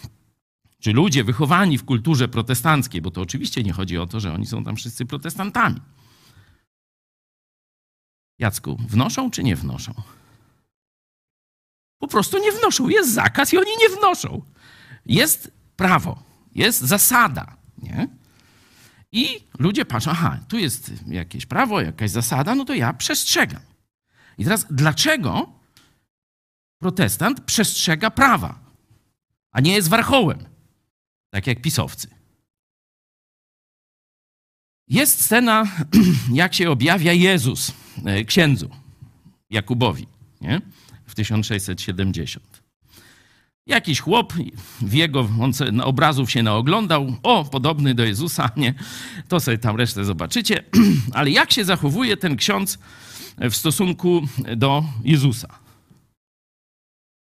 Czy 0.80 0.92
ludzie 0.92 1.24
wychowani 1.24 1.78
w 1.78 1.84
kulturze 1.84 2.28
protestanckiej, 2.28 3.02
bo 3.02 3.10
to 3.10 3.20
oczywiście 3.20 3.62
nie 3.62 3.72
chodzi 3.72 3.98
o 3.98 4.06
to, 4.06 4.20
że 4.20 4.34
oni 4.34 4.46
są 4.46 4.64
tam 4.64 4.76
wszyscy 4.76 5.06
protestantami. 5.06 5.80
Jacku, 8.42 8.76
wnoszą 8.88 9.30
czy 9.30 9.42
nie 9.42 9.56
wnoszą? 9.56 9.94
Po 11.98 12.08
prostu 12.08 12.38
nie 12.38 12.52
wnoszą. 12.52 12.88
Jest 12.88 13.14
zakaz 13.14 13.52
i 13.52 13.58
oni 13.58 13.70
nie 13.80 13.96
wnoszą. 13.96 14.42
Jest 15.06 15.50
prawo, 15.76 16.22
jest 16.54 16.80
zasada, 16.80 17.56
nie? 17.78 18.08
I 19.12 19.26
ludzie 19.58 19.84
patrzą, 19.84 20.10
aha, 20.10 20.38
tu 20.48 20.58
jest 20.58 20.92
jakieś 21.06 21.46
prawo, 21.46 21.80
jakaś 21.80 22.10
zasada, 22.10 22.54
no 22.54 22.64
to 22.64 22.74
ja 22.74 22.92
przestrzegam. 22.92 23.62
I 24.38 24.44
teraz 24.44 24.66
dlaczego 24.70 25.52
protestant 26.78 27.40
przestrzega 27.40 28.10
prawa, 28.10 28.58
a 29.52 29.60
nie 29.60 29.74
jest 29.74 29.88
warchołem, 29.88 30.38
tak 31.30 31.46
jak 31.46 31.62
pisowcy? 31.62 32.21
Jest 34.92 35.24
scena, 35.24 35.66
jak 36.32 36.54
się 36.54 36.70
objawia 36.70 37.12
Jezus 37.12 37.72
e, 38.04 38.24
księdzu 38.24 38.70
Jakubowi 39.50 40.06
nie? 40.40 40.60
w 41.06 41.14
1670. 41.14 42.62
Jakiś 43.66 44.00
chłop, 44.00 44.32
w 44.80 44.92
jego, 44.92 45.28
on 45.40 45.52
sobie 45.52 45.84
obrazów 45.84 46.30
się 46.30 46.42
naoglądał, 46.42 47.16
o, 47.22 47.44
podobny 47.44 47.94
do 47.94 48.04
Jezusa, 48.04 48.50
nie? 48.56 48.74
To 49.28 49.40
sobie 49.40 49.58
tam 49.58 49.76
resztę 49.76 50.04
zobaczycie. 50.04 50.64
Ale 51.12 51.30
jak 51.30 51.52
się 51.52 51.64
zachowuje 51.64 52.16
ten 52.16 52.36
ksiądz 52.36 52.78
w 53.38 53.54
stosunku 53.54 54.22
do 54.56 54.84
Jezusa? 55.04 55.61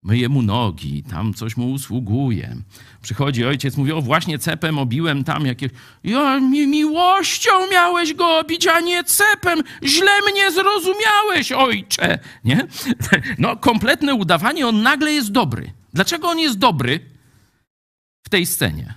Myje 0.06 0.30
mu 0.30 0.42
nogi, 0.42 1.04
tam 1.04 1.34
coś 1.34 1.58
mu 1.58 1.72
usługuje. 1.72 2.56
Przychodzi 3.02 3.46
ojciec, 3.46 3.78
mówi, 3.78 3.92
o 3.92 4.02
właśnie 4.02 4.40
cepem 4.40 4.80
obiłem 4.80 5.24
tam 5.24 5.46
jakieś... 5.46 5.72
Ja 6.04 6.40
mi 6.40 6.68
miłością 6.68 7.52
miałeś 7.72 8.14
go 8.14 8.40
obić, 8.40 8.68
a 8.68 8.80
nie 8.80 9.04
cepem. 9.04 9.64
Źle 9.84 10.12
mnie 10.32 10.52
zrozumiałeś, 10.52 11.52
ojcze. 11.52 12.20
Nie? 12.44 12.68
No, 13.38 13.58
kompletne 13.58 14.16
udawanie, 14.16 14.68
on 14.68 14.82
nagle 14.82 15.12
jest 15.12 15.32
dobry. 15.32 15.74
Dlaczego 15.94 16.30
on 16.30 16.40
jest 16.40 16.58
dobry 16.58 17.00
w 18.26 18.30
tej 18.30 18.46
scenie? 18.46 18.94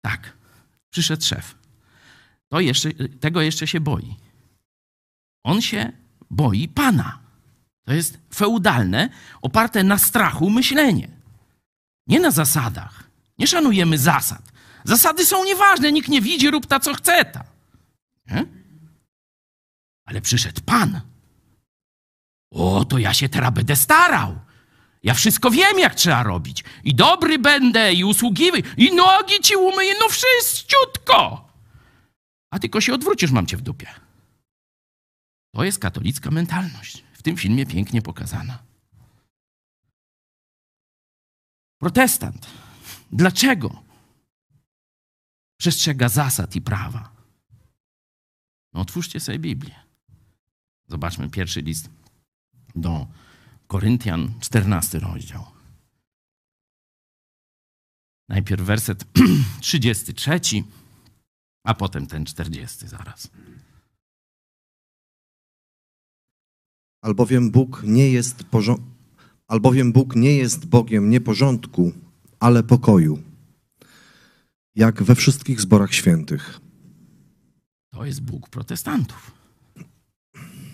Tak, 0.00 0.36
przyszedł 0.90 1.22
szef. 1.22 1.54
To 2.48 2.60
jeszcze, 2.60 2.90
tego 3.20 3.42
jeszcze 3.42 3.66
się 3.66 3.80
boi. 3.80 4.23
On 5.44 5.60
się 5.62 5.92
boi 6.30 6.68
Pana. 6.68 7.18
To 7.84 7.92
jest 7.92 8.18
feudalne, 8.34 9.08
oparte 9.42 9.84
na 9.84 9.98
strachu 9.98 10.50
myślenie. 10.50 11.08
Nie 12.06 12.20
na 12.20 12.30
zasadach. 12.30 13.10
Nie 13.38 13.46
szanujemy 13.46 13.98
zasad. 13.98 14.52
Zasady 14.84 15.26
są 15.26 15.44
nieważne, 15.44 15.92
nikt 15.92 16.08
nie 16.08 16.20
widzi, 16.20 16.50
rób 16.50 16.66
ta 16.66 16.80
co 16.80 16.94
chce 16.94 17.24
ta. 17.24 17.44
Nie? 18.26 18.44
Ale 20.04 20.20
przyszedł 20.20 20.60
Pan. 20.66 21.00
O, 22.50 22.84
to 22.84 22.98
ja 22.98 23.14
się 23.14 23.28
teraz 23.28 23.54
będę 23.54 23.76
starał. 23.76 24.38
Ja 25.02 25.14
wszystko 25.14 25.50
wiem, 25.50 25.78
jak 25.78 25.94
trzeba 25.94 26.22
robić. 26.22 26.64
I 26.84 26.94
dobry 26.94 27.38
będę, 27.38 27.92
i 27.92 28.04
usługiwy, 28.04 28.62
i 28.76 28.94
nogi 28.94 29.40
ci 29.42 29.56
umyję, 29.56 29.94
no 30.00 30.08
wszystciutko. 30.08 31.48
A 32.50 32.58
tylko 32.58 32.80
się 32.80 32.94
odwrócisz, 32.94 33.30
mam 33.30 33.46
cię 33.46 33.56
w 33.56 33.62
dupie. 33.62 34.03
To 35.54 35.64
jest 35.64 35.78
katolicka 35.78 36.30
mentalność. 36.30 37.04
W 37.12 37.22
tym 37.22 37.36
filmie 37.36 37.66
pięknie 37.66 38.02
pokazana. 38.02 38.62
Protestant. 41.78 42.46
Dlaczego 43.12 43.82
przestrzega 45.60 46.08
zasad 46.08 46.56
i 46.56 46.60
prawa? 46.60 47.16
No, 48.72 48.80
otwórzcie 48.80 49.20
sobie 49.20 49.38
Biblię. 49.38 49.74
Zobaczmy 50.88 51.30
pierwszy 51.30 51.62
list 51.62 51.90
do 52.74 53.06
Koryntian, 53.66 54.40
14 54.40 54.98
rozdział. 54.98 55.46
Najpierw 58.28 58.62
werset 58.62 59.04
33, 59.60 60.40
a 61.64 61.74
potem 61.74 62.06
ten 62.06 62.24
40 62.26 62.88
zaraz. 62.88 63.30
Albowiem 67.04 67.50
Bóg 67.50 67.82
nie 67.86 68.10
jest, 68.10 68.44
albowiem 69.48 69.92
Bóg 69.92 70.16
nie 70.16 70.36
jest 70.36 70.66
Bogiem 70.66 71.10
nieporządku, 71.10 71.92
ale 72.40 72.62
pokoju, 72.62 73.22
jak 74.74 75.02
we 75.02 75.14
wszystkich 75.14 75.60
zborach 75.60 75.94
świętych. 75.94 76.60
To 77.92 78.04
jest 78.04 78.22
Bóg 78.22 78.48
protestantów. 78.48 79.32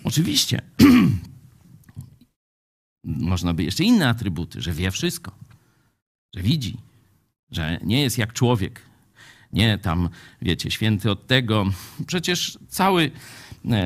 Oczywiście. 0.03 0.61
Można 3.03 3.53
by 3.53 3.63
jeszcze 3.63 3.83
inne 3.83 4.09
atrybuty, 4.09 4.61
że 4.61 4.71
wie 4.71 4.91
wszystko, 4.91 5.31
że 6.35 6.41
widzi, 6.41 6.77
że 7.49 7.79
nie 7.83 8.01
jest 8.01 8.17
jak 8.17 8.33
człowiek. 8.33 8.81
Nie 9.53 9.77
tam, 9.77 10.09
wiecie, 10.41 10.71
święty 10.71 11.11
od 11.11 11.27
tego. 11.27 11.65
Przecież 12.07 12.59
cały 12.67 13.11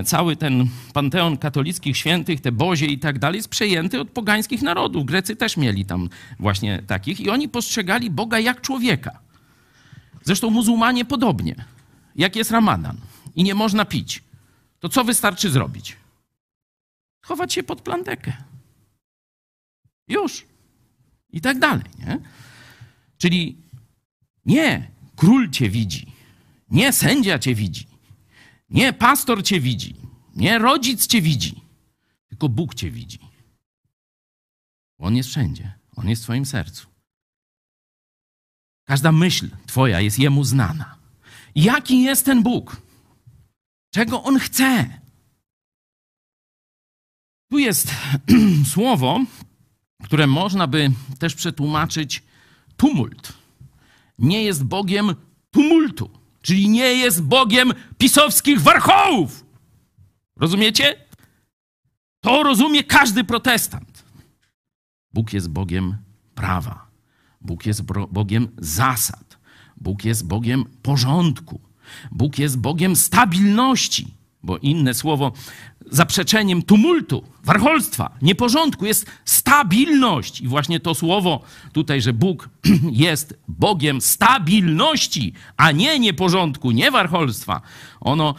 cały 0.05 0.36
ten 0.36 0.67
panteon 0.94 1.38
katolickich 1.38 1.98
świętych, 1.98 2.41
te 2.41 2.51
bozie 2.51 2.86
i 2.86 3.00
tak 3.00 3.20
dalej, 3.20 3.38
jest 3.38 3.50
przejęty 3.50 4.01
od 4.01 4.10
pogańskich 4.10 4.62
narodów. 4.62 5.05
Grecy 5.05 5.36
też 5.36 5.58
mieli 5.58 5.86
tam 5.86 6.10
właśnie 6.39 6.84
takich 6.88 7.20
i 7.20 7.29
oni 7.29 7.50
postrzegali 7.50 8.10
Boga 8.10 8.39
jak 8.39 8.62
człowieka. 8.62 9.20
Zresztą 10.24 10.50
muzułmanie 10.50 11.05
podobnie. 11.05 11.65
Jak 12.15 12.36
jest 12.36 12.51
ramadan 12.51 12.98
i 13.36 13.44
nie 13.44 13.55
można 13.55 13.86
pić, 13.86 14.24
to 14.79 14.89
co 14.89 15.03
wystarczy 15.03 15.50
zrobić? 15.50 15.96
Chować 17.22 17.53
się 17.53 17.63
pod 17.63 17.82
plantekę. 17.82 18.34
Już. 20.08 20.46
I 21.29 21.41
tak 21.41 21.60
dalej. 21.60 21.84
Nie? 22.00 22.20
Czyli 23.17 23.58
nie 24.46 24.88
król 25.15 25.50
cię 25.50 25.70
widzi, 25.70 26.12
nie 26.72 26.94
sędzia 26.94 27.39
cię 27.39 27.55
widzi, 27.55 27.88
nie 28.69 28.93
pastor 28.93 29.43
cię 29.43 29.60
widzi, 29.60 29.95
nie 30.36 30.60
rodzic 30.60 31.07
cię 31.07 31.22
widzi, 31.22 31.62
tylko 32.27 32.50
Bóg 32.50 32.75
cię 32.75 32.91
widzi. 32.91 33.19
On 34.98 35.15
jest 35.15 35.29
wszędzie, 35.29 35.74
on 35.95 36.10
jest 36.10 36.22
w 36.22 36.25
Twoim 36.25 36.45
sercu. 36.45 36.88
Każda 38.88 39.12
myśl 39.12 39.50
Twoja 39.65 40.01
jest 40.01 40.19
Jemu 40.19 40.43
znana. 40.43 40.98
Jaki 41.55 42.01
jest 42.01 42.25
ten 42.25 42.43
Bóg? 42.43 42.81
Czego 43.93 44.24
On 44.24 44.39
chce? 44.39 45.00
Tu 47.51 47.60
jest 47.60 47.91
słowo, 48.74 49.19
które 50.03 50.27
można 50.27 50.67
by 50.67 50.91
też 51.19 51.36
przetłumaczyć 51.36 52.24
tumult. 52.77 53.34
Nie 54.19 54.43
jest 54.43 54.63
Bogiem 54.63 55.15
tumultu, 55.51 56.10
czyli 56.45 56.69
nie 56.69 56.93
jest 56.93 57.23
Bogiem 57.23 57.73
pisowskich 57.97 58.61
warchołów. 58.61 59.45
Rozumiecie? 60.35 60.95
To 62.21 62.43
rozumie 62.43 62.83
każdy 62.83 63.23
protestant. 63.23 64.03
Bóg 65.13 65.33
jest 65.33 65.49
Bogiem 65.49 65.97
prawa. 66.35 66.87
Bóg 67.41 67.65
jest 67.65 67.81
Bogiem 68.11 68.47
zasad. 68.57 69.37
Bóg 69.77 70.05
jest 70.05 70.27
Bogiem 70.27 70.65
porządku. 70.81 71.61
Bóg 72.11 72.39
jest 72.39 72.57
Bogiem 72.57 72.95
stabilności, 72.95 74.13
bo 74.45 74.57
inne 74.57 74.93
słowo 74.93 75.31
zaprzeczeniem 75.91 76.63
tumultu, 76.63 77.23
warholstwa, 77.43 78.17
nieporządku 78.21 78.85
jest 78.85 79.05
stabilność. 79.25 80.41
I 80.41 80.47
właśnie 80.47 80.79
to 80.79 80.95
słowo 80.95 81.43
tutaj, 81.73 82.01
że 82.01 82.13
Bóg 82.13 82.49
jest 83.05 83.39
Bogiem 83.47 84.01
stabilności, 84.01 85.33
a 85.57 85.71
nie 85.71 85.99
nieporządku, 85.99 86.71
nie 86.71 86.91
warholstwa, 86.91 87.61
ono 88.01 88.35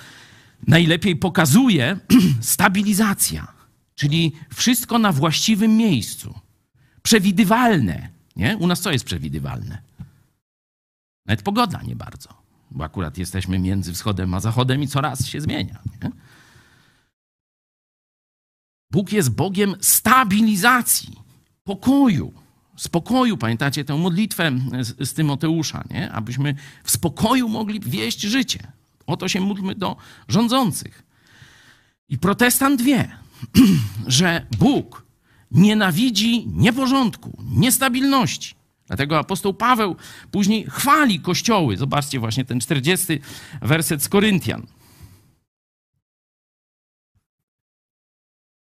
najlepiej 0.66 1.16
pokazuje 1.16 1.98
stabilizacja, 2.40 3.52
czyli 3.94 4.32
wszystko 4.54 4.98
na 4.98 5.12
właściwym 5.12 5.76
miejscu, 5.76 6.34
przewidywalne. 7.02 8.08
Nie? 8.36 8.56
U 8.56 8.66
nas 8.66 8.80
co 8.80 8.92
jest 8.92 9.04
przewidywalne? 9.04 9.78
Nawet 11.26 11.42
pogoda 11.42 11.82
nie 11.82 11.96
bardzo, 11.96 12.28
bo 12.70 12.85
akurat 12.85 13.18
jesteśmy 13.18 13.58
między 13.58 13.92
wschodem 13.92 14.35
a 14.35 14.40
zachodem 14.40 14.82
i 14.82 14.88
coraz 14.88 15.26
się 15.26 15.40
zmienia. 15.40 15.78
Nie? 16.02 16.11
Bóg 18.90 19.12
jest 19.12 19.30
Bogiem 19.30 19.75
stabilizacji, 19.80 21.16
pokoju, 21.64 22.32
spokoju. 22.76 23.37
Pamiętacie 23.37 23.85
tę 23.85 23.96
modlitwę 23.96 24.52
z, 24.80 25.08
z 25.08 25.14
Tymoteusza, 25.14 25.85
nie? 25.90 26.12
abyśmy 26.12 26.54
w 26.85 26.90
spokoju 26.90 27.49
mogli 27.49 27.80
wieść 27.80 28.20
życie. 28.20 28.73
O 29.06 29.16
to 29.16 29.28
się 29.28 29.40
módlmy 29.40 29.75
do 29.75 29.96
rządzących. 30.28 31.02
I 32.08 32.18
protestant 32.18 32.82
wie, 32.82 33.18
że 34.06 34.46
Bóg 34.58 35.06
nienawidzi 35.50 36.46
nieporządku, 36.46 37.38
niestabilności. 37.50 38.55
Dlatego 38.87 39.19
apostoł 39.19 39.55
Paweł 39.55 39.97
później 40.31 40.64
chwali 40.71 41.21
kościoły. 41.21 41.76
Zobaczcie 41.76 42.21
właśnie 42.21 42.45
ten 42.45 42.61
40 42.61 43.21
werset 43.62 44.02
z 44.02 44.09
Koryntian. 44.09 44.66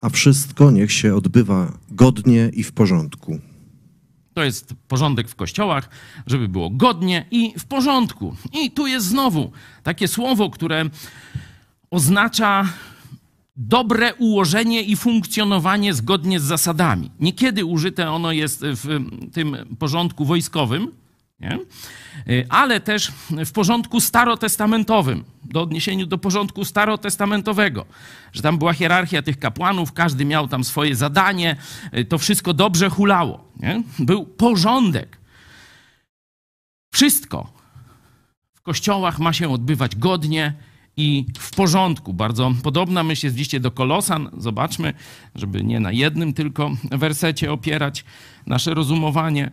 A 0.01 0.09
wszystko 0.09 0.71
niech 0.71 0.91
się 0.91 1.15
odbywa 1.15 1.77
godnie 1.89 2.49
i 2.53 2.63
w 2.63 2.71
porządku. 2.71 3.39
To 4.33 4.43
jest 4.43 4.73
porządek 4.87 5.29
w 5.29 5.35
kościołach, 5.35 5.89
żeby 6.27 6.47
było 6.47 6.69
godnie 6.69 7.25
i 7.31 7.59
w 7.59 7.65
porządku. 7.65 8.35
I 8.53 8.71
tu 8.71 8.87
jest 8.87 9.05
znowu 9.05 9.51
takie 9.83 10.07
słowo, 10.07 10.49
które 10.49 10.85
oznacza 11.91 12.65
dobre 13.59 14.13
ułożenie 14.15 14.81
i 14.81 14.95
funkcjonowanie 14.95 15.93
zgodnie 15.93 16.39
z 16.39 16.43
zasadami. 16.43 17.11
Niekiedy 17.19 17.65
użyte 17.65 18.11
ono 18.11 18.31
jest 18.31 18.61
w 18.61 18.99
tym 19.33 19.57
porządku 19.79 20.25
wojskowym, 20.25 20.91
nie? 21.39 21.59
ale 22.49 22.79
też 22.79 23.11
w 23.45 23.51
porządku 23.51 24.01
starotestamentowym, 24.01 25.23
do 25.43 25.61
odniesieniu 25.61 26.05
do 26.05 26.17
porządku 26.17 26.65
starotestamentowego, 26.65 27.85
że 28.33 28.41
tam 28.41 28.57
była 28.57 28.73
hierarchia 28.73 29.21
tych 29.21 29.39
kapłanów, 29.39 29.93
każdy 29.93 30.25
miał 30.25 30.47
tam 30.47 30.63
swoje 30.63 30.95
zadanie, 30.95 31.55
to 32.09 32.17
wszystko 32.17 32.53
dobrze 32.53 32.89
hulało. 32.89 33.51
Nie? 33.59 33.83
Był 33.99 34.25
porządek. 34.25 35.17
Wszystko 36.93 37.53
w 38.53 38.61
kościołach 38.61 39.19
ma 39.19 39.33
się 39.33 39.49
odbywać 39.49 39.95
godnie, 39.95 40.53
i 40.99 41.25
w 41.39 41.55
porządku. 41.55 42.13
Bardzo 42.13 42.51
podobna 42.63 43.03
myśl 43.03 43.25
jest 43.25 43.37
dziś 43.37 43.59
do 43.59 43.71
Kolosan. 43.71 44.29
Zobaczmy, 44.37 44.93
żeby 45.35 45.63
nie 45.63 45.79
na 45.79 45.91
jednym 45.91 46.33
tylko 46.33 46.71
wersecie 46.91 47.51
opierać 47.51 48.05
nasze 48.47 48.73
rozumowanie. 48.73 49.51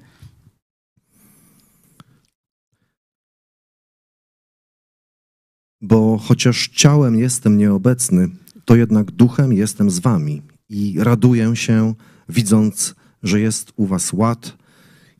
Bo 5.80 6.18
chociaż 6.18 6.68
ciałem 6.68 7.18
jestem 7.18 7.58
nieobecny, 7.58 8.28
to 8.64 8.76
jednak 8.76 9.10
duchem 9.10 9.52
jestem 9.52 9.90
z 9.90 9.98
wami 9.98 10.42
i 10.68 10.96
raduję 10.98 11.56
się, 11.56 11.94
widząc, 12.28 12.94
że 13.22 13.40
jest 13.40 13.72
u 13.76 13.86
was 13.86 14.12
ład 14.12 14.56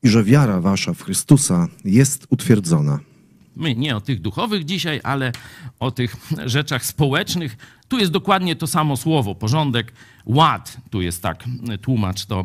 i 0.03 0.09
że 0.09 0.25
wiara 0.25 0.61
wasza 0.61 0.95
w 0.95 1.03
Chrystusa 1.03 1.69
jest 1.85 2.27
utwierdzona. 2.31 2.99
My 3.57 3.75
nie 3.75 3.97
o 3.97 4.01
tych 4.01 4.21
duchowych 4.21 4.65
dzisiaj, 4.65 5.01
ale 5.05 5.33
o 5.81 5.91
tych 5.91 6.17
rzeczach 6.45 6.85
społecznych. 6.85 7.57
Tu 7.89 7.99
jest 7.99 8.13
dokładnie 8.13 8.57
to 8.57 8.67
samo 8.67 8.97
słowo, 8.97 9.35
porządek, 9.35 9.93
ład. 10.27 10.77
Tu 10.91 11.03
jest 11.03 11.23
tak, 11.23 11.45
tłumacz 11.83 12.27
to 12.27 12.45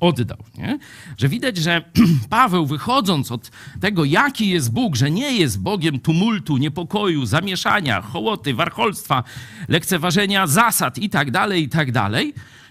oddał. 0.00 0.38
Nie? 0.58 0.78
Że 1.18 1.28
widać, 1.28 1.56
że 1.56 1.82
Paweł 2.30 2.66
wychodząc 2.66 3.32
od 3.32 3.50
tego, 3.80 4.04
jaki 4.04 4.48
jest 4.48 4.72
Bóg, 4.72 4.96
że 4.96 5.10
nie 5.10 5.32
jest 5.32 5.60
Bogiem 5.60 6.00
tumultu, 6.00 6.56
niepokoju, 6.56 7.26
zamieszania, 7.26 8.02
hołoty, 8.02 8.54
warcholstwa, 8.54 9.24
lekceważenia 9.68 10.46
zasad 10.46 10.98
i 10.98 11.10
tak 11.10 11.30
dalej, 11.30 11.62
i 11.62 11.68
tak 11.68 11.88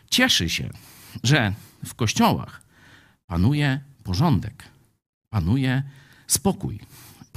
cieszy 0.09 0.49
się, 0.49 0.69
że 1.23 1.53
w 1.85 1.95
kościołach 1.95 2.61
panuje 3.27 3.79
porządek, 4.03 4.63
panuje 5.29 5.83
spokój 6.27 6.79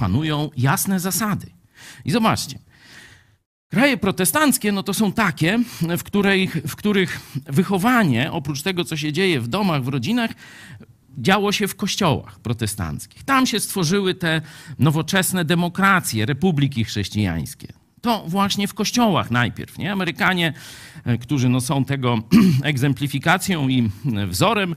panują 0.01 0.49
jasne 0.57 0.99
zasady. 0.99 1.47
I 2.05 2.11
zobaczcie, 2.11 2.59
kraje 3.69 3.97
protestanckie 3.97 4.71
no 4.71 4.83
to 4.83 4.93
są 4.93 5.11
takie, 5.11 5.59
w, 5.97 6.03
której, 6.03 6.47
w 6.47 6.75
których 6.75 7.19
wychowanie, 7.45 8.31
oprócz 8.31 8.61
tego, 8.61 8.85
co 8.85 8.97
się 8.97 9.13
dzieje 9.13 9.41
w 9.41 9.47
domach, 9.47 9.83
w 9.83 9.87
rodzinach, 9.87 10.31
działo 11.17 11.51
się 11.51 11.67
w 11.67 11.75
kościołach 11.75 12.39
protestanckich. 12.39 13.23
Tam 13.23 13.45
się 13.45 13.59
stworzyły 13.59 14.13
te 14.13 14.41
nowoczesne 14.79 15.45
demokracje, 15.45 16.25
republiki 16.25 16.83
chrześcijańskie. 16.83 17.67
To 18.01 18.23
właśnie 18.27 18.67
w 18.67 18.73
kościołach 18.73 19.31
najpierw. 19.31 19.77
Nie? 19.77 19.91
Amerykanie, 19.91 20.53
e, 21.05 21.17
którzy 21.17 21.49
no 21.49 21.61
są 21.61 21.85
tego 21.85 22.17
egzemplifikacją 22.63 23.69
i 23.69 23.89
wzorem, 24.27 24.75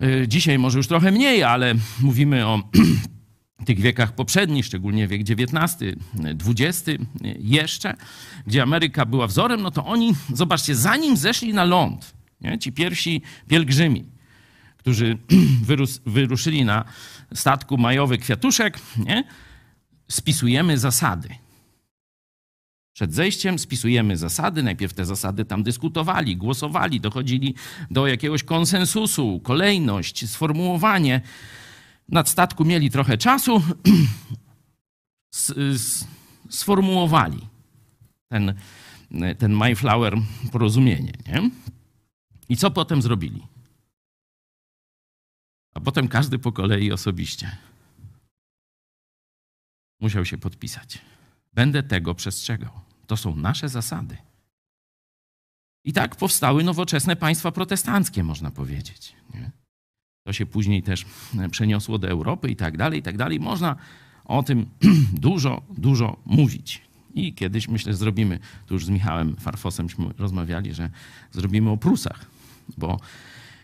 e, 0.00 0.28
dzisiaj 0.28 0.58
może 0.58 0.78
już 0.78 0.86
trochę 0.86 1.12
mniej, 1.12 1.42
ale 1.42 1.74
mówimy 2.00 2.46
o 2.46 2.62
tych 3.64 3.80
wiekach 3.80 4.14
poprzednich, 4.14 4.66
szczególnie 4.66 5.08
wiek 5.08 5.20
XIX, 5.20 5.96
XX 6.48 6.90
jeszcze, 7.38 7.94
gdzie 8.46 8.62
Ameryka 8.62 9.06
była 9.06 9.26
wzorem, 9.26 9.62
no 9.62 9.70
to 9.70 9.86
oni, 9.86 10.14
zobaczcie, 10.34 10.74
zanim 10.74 11.16
zeszli 11.16 11.54
na 11.54 11.64
ląd, 11.64 12.14
nie, 12.40 12.58
ci 12.58 12.72
pierwsi 12.72 13.22
pielgrzymi, 13.48 14.04
którzy 14.76 15.18
wyrus, 15.68 16.00
wyruszyli 16.06 16.64
na 16.64 16.84
statku 17.34 17.78
majowy 17.78 18.18
Kwiatuszek, 18.18 18.78
nie, 18.96 19.24
spisujemy 20.08 20.78
zasady. 20.78 21.28
Przed 22.92 23.14
zejściem 23.14 23.58
spisujemy 23.58 24.16
zasady. 24.16 24.62
Najpierw 24.62 24.94
te 24.94 25.04
zasady 25.04 25.44
tam 25.44 25.62
dyskutowali, 25.62 26.36
głosowali, 26.36 27.00
dochodzili 27.00 27.54
do 27.90 28.06
jakiegoś 28.06 28.42
konsensusu, 28.42 29.40
kolejność, 29.40 30.30
sformułowanie 30.30 31.20
nad 32.08 32.28
statku 32.28 32.64
mieli 32.64 32.90
trochę 32.90 33.18
czasu, 33.18 33.62
sformułowali 36.50 37.48
ten, 38.28 38.54
ten 39.38 39.52
Mayflower 39.52 40.14
porozumienie. 40.52 41.12
Nie? 41.26 41.50
I 42.48 42.56
co 42.56 42.70
potem 42.70 43.02
zrobili? 43.02 43.46
A 45.74 45.80
potem 45.80 46.08
każdy 46.08 46.38
po 46.38 46.52
kolei 46.52 46.92
osobiście 46.92 47.56
musiał 50.00 50.24
się 50.24 50.38
podpisać. 50.38 50.98
Będę 51.52 51.82
tego 51.82 52.14
przestrzegał. 52.14 52.80
To 53.06 53.16
są 53.16 53.36
nasze 53.36 53.68
zasady. 53.68 54.16
I 55.84 55.92
tak 55.92 56.16
powstały 56.16 56.64
nowoczesne 56.64 57.16
państwa 57.16 57.52
protestanckie, 57.52 58.24
można 58.24 58.50
powiedzieć. 58.50 59.12
Nie? 59.34 59.50
To 60.28 60.32
się 60.32 60.46
później 60.46 60.82
też 60.82 61.06
e, 61.38 61.48
przeniosło 61.48 61.98
do 61.98 62.08
Europy 62.08 62.50
i 62.50 62.56
tak 62.56 62.76
dalej, 62.76 62.98
i 63.00 63.02
tak 63.02 63.16
dalej. 63.16 63.40
Można 63.40 63.76
o 64.24 64.42
tym 64.42 64.66
dużo, 65.28 65.62
dużo 65.78 66.16
mówić. 66.26 66.82
I 67.14 67.34
kiedyś, 67.34 67.68
myślę, 67.68 67.94
zrobimy, 67.94 68.38
tu 68.66 68.74
już 68.74 68.84
z 68.84 68.88
Michałem 68.88 69.36
Farfosem 69.36 69.86
rozmawiali, 70.18 70.74
że 70.74 70.90
zrobimy 71.32 71.70
o 71.70 71.76
Prusach, 71.76 72.26
bo 72.78 73.00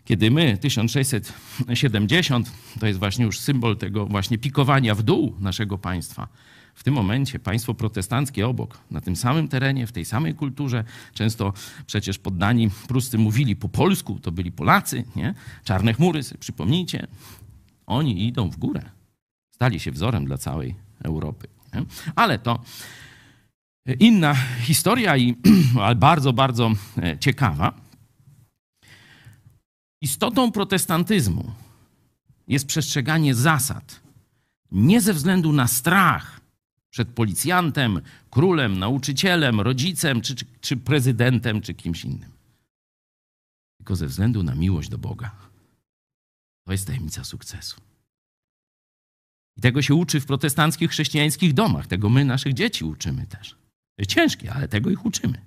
kiedy 0.05 0.31
my 0.31 0.59
1670, 0.59 2.53
to 2.81 2.87
jest 2.87 2.99
właśnie 2.99 3.25
już 3.25 3.41
symbol 3.41 3.77
tego 3.77 4.07
właśnie 4.07 4.39
pikowania 4.39 4.95
w 4.95 5.03
dół 5.03 5.35
naszego 5.41 5.79
państwa, 5.79 6.29
w 6.75 6.83
tym 6.83 6.95
momencie 6.95 7.39
państwo 7.39 7.75
protestanckie 7.75 8.49
obok, 8.49 8.79
na 8.91 9.01
tym 9.01 9.17
samym 9.17 9.49
terenie, 9.49 9.87
w 9.87 9.93
tej 9.93 10.05
samej 10.05 10.35
kulturze, 10.35 10.85
często 11.15 11.53
przecież 11.87 12.19
poddani 12.19 12.71
Pruscy 12.89 13.19
mówili 13.19 13.57
po 13.57 13.69
polsku, 13.69 14.19
to 14.23 14.33
byli 14.33 14.53
Polacy, 14.53 15.05
nie? 15.17 15.35
Czarne 15.65 15.95
chmury, 15.95 16.21
przypomnijcie, 16.41 17.07
oni 17.87 18.27
idą 18.27 18.51
w 18.51 18.57
górę. 18.57 18.83
Stali 19.51 19.81
się 19.81 19.93
wzorem 19.93 20.25
dla 20.25 20.39
całej 20.39 20.75
Europy. 21.05 21.49
Nie? 21.75 21.85
Ale 22.15 22.39
to 22.39 22.59
inna 24.01 24.35
historia 24.61 25.17
i 25.17 25.35
bardzo, 25.97 26.33
bardzo 26.33 26.71
e, 27.03 27.19
ciekawa. 27.19 27.75
Istotą 30.01 30.53
protestantyzmu 30.53 31.53
jest 32.49 32.67
przestrzeganie 32.67 33.35
zasad, 33.35 34.01
nie 34.73 35.01
ze 35.01 35.15
względu 35.15 35.53
na 35.53 35.67
strach 35.67 36.41
przed 36.95 37.09
policjantem, 37.09 38.01
królem, 38.31 38.79
nauczycielem, 38.79 39.61
rodzicem, 39.61 40.21
czy, 40.21 40.35
czy, 40.35 40.45
czy 40.61 40.77
prezydentem, 40.77 41.61
czy 41.61 41.75
kimś 41.75 42.05
innym, 42.05 42.31
tylko 43.79 43.97
ze 43.97 44.07
względu 44.07 44.43
na 44.43 44.55
miłość 44.55 44.89
do 44.89 44.99
Boga. 44.99 45.37
To 46.67 46.73
jest 46.73 46.87
tajemnica 46.87 47.25
sukcesu. 47.25 47.81
I 49.57 49.61
tego 49.61 49.83
się 49.83 49.95
uczy 49.95 50.21
w 50.21 50.27
protestanckich 50.27 50.91
chrześcijańskich 50.91 51.55
domach. 51.55 51.87
Tego 51.87 52.09
my 52.09 52.25
naszych 52.25 52.55
dzieci 52.55 52.85
uczymy 52.85 53.27
też. 53.27 53.57
Ciężkie, 54.09 54.53
ale 54.53 54.69
tego 54.69 54.91
ich 54.91 55.07
uczymy. 55.07 55.41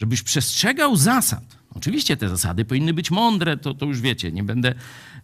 Żebyś 0.00 0.22
przestrzegał 0.22 0.96
zasad. 0.96 1.58
Oczywiście 1.70 2.16
te 2.16 2.28
zasady 2.28 2.64
powinny 2.64 2.94
być 2.94 3.10
mądre, 3.10 3.56
to, 3.56 3.74
to 3.74 3.86
już 3.86 4.00
wiecie, 4.00 4.32
nie 4.32 4.44
będę 4.44 4.74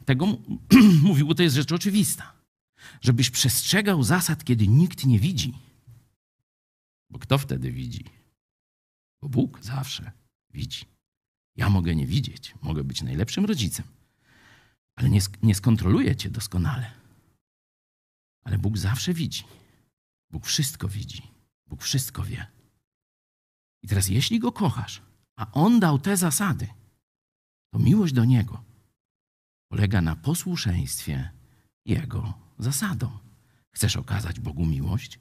tego 0.05 0.27
mówił, 1.03 1.27
bo 1.27 1.35
to 1.35 1.43
jest 1.43 1.57
rzecz 1.57 1.73
oczywista. 1.73 2.40
Żebyś 3.01 3.31
przestrzegał 3.31 4.03
zasad, 4.03 4.45
kiedy 4.45 4.69
nikt 4.69 5.07
nie 5.07 5.19
widzi. 5.19 5.55
Bo 7.11 7.19
kto 7.19 7.39
wtedy 7.39 7.73
widzi? 7.73 8.05
Bo 9.23 9.29
Bóg 9.29 9.63
zawsze 9.63 10.13
widzi. 10.51 10.85
Ja 11.57 11.71
mogę 11.71 11.95
nie 11.95 12.07
widzieć, 12.07 12.55
mogę 12.63 12.85
być 12.85 13.03
najlepszym 13.03 13.45
rodzicem, 13.45 13.87
ale 14.97 15.11
nie, 15.11 15.21
nie 15.43 15.55
skontroluję 15.55 16.17
cię 16.17 16.31
doskonale. 16.31 16.91
Ale 18.45 18.59
Bóg 18.59 18.79
zawsze 18.79 19.15
widzi. 19.15 19.45
Bóg 20.31 20.47
wszystko 20.47 20.89
widzi. 20.89 21.23
Bóg 21.67 21.83
wszystko 21.83 22.23
wie. 22.23 22.47
I 23.83 23.89
teraz, 23.89 24.09
jeśli 24.09 24.39
go 24.39 24.53
kochasz, 24.53 25.03
a 25.37 25.53
on 25.53 25.81
dał 25.81 25.99
te 25.99 26.17
zasady, 26.17 26.67
to 27.73 27.79
miłość 27.79 28.13
do 28.13 28.25
niego 28.25 28.71
polega 29.71 30.01
na 30.01 30.17
posłuszeństwie 30.17 31.31
jego 31.87 32.35
zasadom. 32.65 33.19
Chcesz 33.71 33.97
okazać 33.97 34.41
Bogu 34.41 34.67
miłość? 34.67 35.19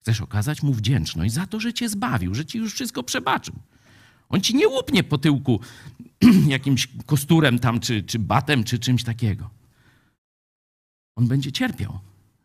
Chcesz 0.00 0.20
okazać 0.20 0.62
mu 0.62 0.72
wdzięczność 0.72 1.34
za 1.34 1.46
to, 1.46 1.60
że 1.60 1.72
cię 1.72 1.88
zbawił, 1.88 2.34
że 2.34 2.46
ci 2.46 2.58
już 2.58 2.74
wszystko 2.74 3.02
przebaczył. 3.02 3.54
On 4.28 4.40
ci 4.40 4.54
nie 4.54 4.68
łupnie 4.68 5.04
po 5.04 5.18
tyłku 5.18 5.60
jakimś 6.46 6.88
kosturem 7.06 7.58
tam, 7.58 7.80
czy, 7.80 8.02
czy 8.02 8.18
batem, 8.18 8.64
czy 8.64 8.78
czymś 8.78 9.04
takiego. 9.04 9.50
On 11.16 11.28
będzie 11.28 11.52
cierpiał, 11.52 12.00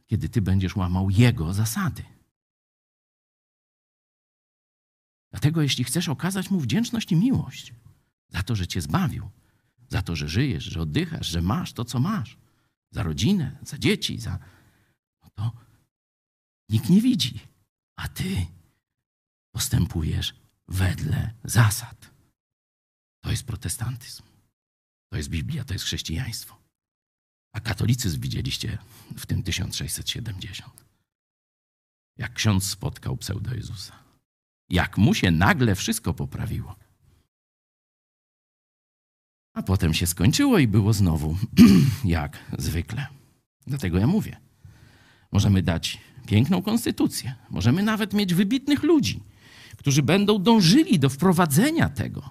kiedy 0.07 0.29
ty 0.29 0.41
będziesz 0.41 0.75
łamał 0.75 1.09
jego 1.09 1.53
zasady. 1.53 2.03
Dlatego, 5.31 5.61
jeśli 5.61 5.83
chcesz 5.83 6.09
okazać 6.09 6.51
mu 6.51 6.59
wdzięczność 6.59 7.11
i 7.11 7.15
miłość 7.15 7.73
za 8.29 8.43
to, 8.43 8.55
że 8.55 8.67
cię 8.67 8.81
zbawił, 8.81 9.29
za 9.89 10.01
to, 10.01 10.15
że 10.15 10.29
żyjesz, 10.29 10.63
że 10.63 10.81
oddychasz, 10.81 11.27
że 11.27 11.41
masz 11.41 11.73
to, 11.73 11.85
co 11.85 11.99
masz, 11.99 12.37
za 12.95 13.03
rodzinę, 13.03 13.57
za 13.61 13.77
dzieci, 13.77 14.19
za. 14.19 14.39
No 15.23 15.29
to 15.35 15.51
nikt 16.69 16.89
nie 16.89 17.01
widzi, 17.01 17.39
a 17.95 18.07
ty 18.07 18.47
postępujesz 19.55 20.35
wedle 20.67 21.33
zasad. 21.43 22.11
To 23.23 23.31
jest 23.31 23.43
protestantyzm. 23.43 24.23
To 25.11 25.17
jest 25.17 25.29
Biblia, 25.29 25.63
to 25.63 25.73
jest 25.73 25.85
chrześcijaństwo. 25.85 26.57
A 27.53 27.59
katolicyzm 27.59 28.19
widzieliście 28.19 28.77
w 29.17 29.25
tym 29.25 29.43
1670. 29.43 30.85
Jak 32.17 32.33
ksiądz 32.33 32.69
spotkał 32.69 33.17
pseudo 33.17 33.53
Jezusa. 33.53 34.03
Jak 34.69 34.97
mu 34.97 35.13
się 35.13 35.31
nagle 35.31 35.75
wszystko 35.75 36.13
poprawiło. 36.13 36.75
A 39.55 39.63
potem 39.63 39.93
się 39.93 40.07
skończyło 40.07 40.59
i 40.59 40.67
było 40.67 40.93
znowu 40.93 41.37
jak 42.05 42.37
zwykle. 42.57 43.07
Dlatego 43.67 43.97
ja 43.97 44.07
mówię. 44.07 44.37
Możemy 45.31 45.63
dać 45.63 46.01
piękną 46.27 46.61
konstytucję, 46.61 47.35
możemy 47.49 47.83
nawet 47.83 48.13
mieć 48.13 48.33
wybitnych 48.33 48.83
ludzi, 48.83 49.23
którzy 49.77 50.03
będą 50.03 50.43
dążyli 50.43 50.99
do 50.99 51.09
wprowadzenia 51.09 51.89
tego. 51.89 52.29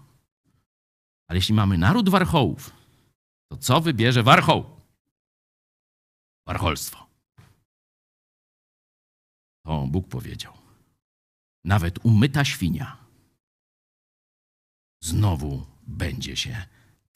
Ale 1.29 1.39
jeśli 1.39 1.55
mamy 1.55 1.79
naród 1.79 2.09
warchołów, 2.09 2.73
to 3.49 3.57
co 3.57 3.81
wybierze 3.81 4.23
warchoł? 4.23 4.65
Warcholstwo. 6.47 7.07
To 9.67 9.87
Bóg 9.87 10.09
powiedział. 10.09 10.53
Nawet 11.65 12.05
umyta 12.05 12.45
świnia 12.45 13.05
znowu 15.03 15.67
będzie 15.87 16.37
się 16.37 16.67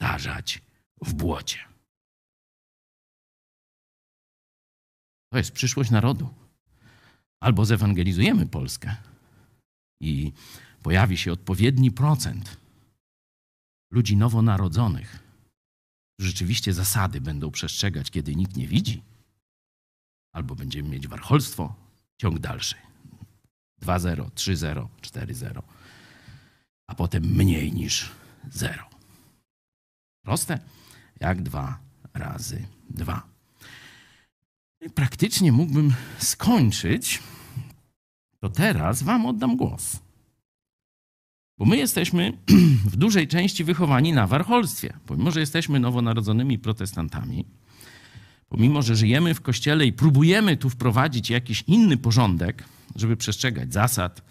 tarzać 0.01 0.61
w 1.01 1.13
błocie. 1.13 1.59
To 5.31 5.37
jest 5.37 5.51
przyszłość 5.51 5.91
narodu. 5.91 6.33
Albo 7.43 7.65
zewangelizujemy 7.65 8.45
Polskę 8.45 8.95
i 10.01 10.33
pojawi 10.83 11.17
się 11.17 11.31
odpowiedni 11.31 11.91
procent 11.91 12.57
ludzi 13.91 14.17
nowonarodzonych, 14.17 15.23
którzy 16.13 16.29
rzeczywiście 16.29 16.73
zasady 16.73 17.21
będą 17.21 17.51
przestrzegać, 17.51 18.11
kiedy 18.11 18.35
nikt 18.35 18.55
nie 18.55 18.67
widzi, 18.67 19.03
albo 20.35 20.55
będziemy 20.55 20.89
mieć 20.89 21.07
warcholstwo, 21.07 21.75
ciąg 22.21 22.39
dalszy. 22.39 22.75
2-0, 23.81 24.29
3-0, 24.29 24.87
4-0, 25.01 25.61
a 26.87 26.95
potem 26.95 27.23
mniej 27.23 27.73
niż 27.73 28.11
0. 28.49 28.88
Proste 30.23 30.59
jak 31.19 31.41
2 31.41 31.79
razy 32.13 32.65
2. 32.89 33.23
Praktycznie 34.93 35.51
mógłbym 35.51 35.93
skończyć, 36.17 37.19
to 38.39 38.49
teraz 38.49 39.03
Wam 39.03 39.25
oddam 39.25 39.57
głos. 39.57 39.99
Bo 41.57 41.65
my 41.65 41.77
jesteśmy 41.77 42.37
w 42.91 42.95
dużej 42.95 43.27
części 43.27 43.63
wychowani 43.63 44.13
na 44.13 44.27
warcholstwie. 44.27 44.93
Pomimo, 45.05 45.31
że 45.31 45.39
jesteśmy 45.39 45.79
nowonarodzonymi 45.79 46.59
protestantami, 46.59 47.45
pomimo, 48.49 48.81
że 48.81 48.95
żyjemy 48.95 49.33
w 49.33 49.41
kościele 49.41 49.85
i 49.85 49.93
próbujemy 49.93 50.57
tu 50.57 50.69
wprowadzić 50.69 51.29
jakiś 51.29 51.63
inny 51.67 51.97
porządek, 51.97 52.63
żeby 52.95 53.17
przestrzegać 53.17 53.73
zasad, 53.73 54.21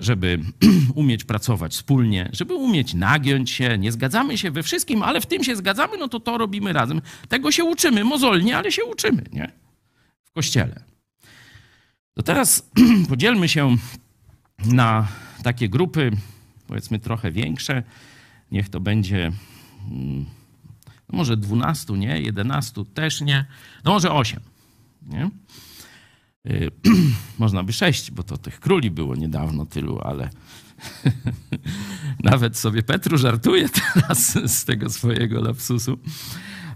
żeby 0.00 0.38
umieć 0.94 1.24
pracować 1.24 1.72
wspólnie, 1.72 2.30
żeby 2.32 2.54
umieć 2.54 2.94
nagiąć 2.94 3.50
się. 3.50 3.78
Nie 3.78 3.92
zgadzamy 3.92 4.38
się 4.38 4.50
we 4.50 4.62
wszystkim, 4.62 5.02
ale 5.02 5.20
w 5.20 5.26
tym 5.26 5.44
się 5.44 5.56
zgadzamy, 5.56 5.96
no 5.98 6.08
to 6.08 6.20
to 6.20 6.38
robimy 6.38 6.72
razem. 6.72 7.00
Tego 7.28 7.52
się 7.52 7.64
uczymy, 7.64 8.04
mozolnie, 8.04 8.56
ale 8.56 8.72
się 8.72 8.84
uczymy, 8.84 9.24
nie? 9.32 9.52
W 10.24 10.30
kościele. 10.30 10.82
To 12.14 12.22
teraz 12.22 12.70
podzielmy 13.08 13.48
się 13.48 13.76
na 14.64 15.08
takie 15.42 15.68
grupy, 15.68 16.10
powiedzmy 16.66 16.98
trochę 16.98 17.32
większe. 17.32 17.82
Niech 18.50 18.68
to 18.68 18.80
będzie 18.80 19.32
no 21.12 21.16
może 21.18 21.36
12, 21.36 21.92
nie? 21.92 22.20
11 22.20 22.84
też 22.94 23.20
nie. 23.20 23.44
No 23.84 23.92
może 23.92 24.12
8, 24.12 24.40
nie? 25.06 25.30
Y, 26.46 26.70
można 27.38 27.62
by 27.62 27.72
sześć, 27.72 28.10
bo 28.10 28.22
to 28.22 28.36
tych 28.38 28.60
króli 28.60 28.90
było 28.90 29.16
niedawno 29.16 29.66
tylu, 29.66 30.00
ale 30.02 30.30
nawet 32.24 32.58
sobie 32.58 32.82
Petru 32.82 33.18
żartuje 33.18 33.68
teraz 33.94 34.38
z 34.52 34.64
tego 34.64 34.90
swojego 34.90 35.40
lapsusu. 35.40 35.98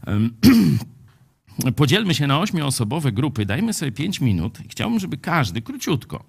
Podzielmy 1.77 2.15
się 2.15 2.27
na 2.27 2.41
ośmioosobowe 2.41 3.13
grupy, 3.13 3.47
dajmy 3.47 3.73
sobie 3.73 3.93
pięć 3.93 4.21
minut. 4.21 4.59
Chciałbym, 4.69 5.01
żeby 5.01 5.17
każdy 5.17 5.63
króciutko 5.63 6.25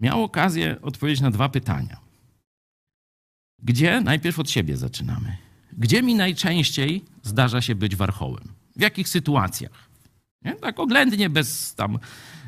miał 0.00 0.24
okazję 0.24 0.82
odpowiedzieć 0.82 1.20
na 1.20 1.30
dwa 1.30 1.48
pytania. 1.48 2.00
Gdzie, 3.62 4.00
najpierw 4.00 4.38
od 4.38 4.50
siebie 4.50 4.76
zaczynamy, 4.76 5.36
gdzie 5.72 6.02
mi 6.02 6.14
najczęściej 6.14 7.04
zdarza 7.22 7.60
się 7.60 7.74
być 7.74 7.96
warchołem? 7.96 8.44
W 8.76 8.80
jakich 8.80 9.08
sytuacjach? 9.08 9.89
Nie? 10.44 10.52
Tak 10.52 10.80
oględnie, 10.80 11.30
bez 11.30 11.74
tam, 11.74 11.98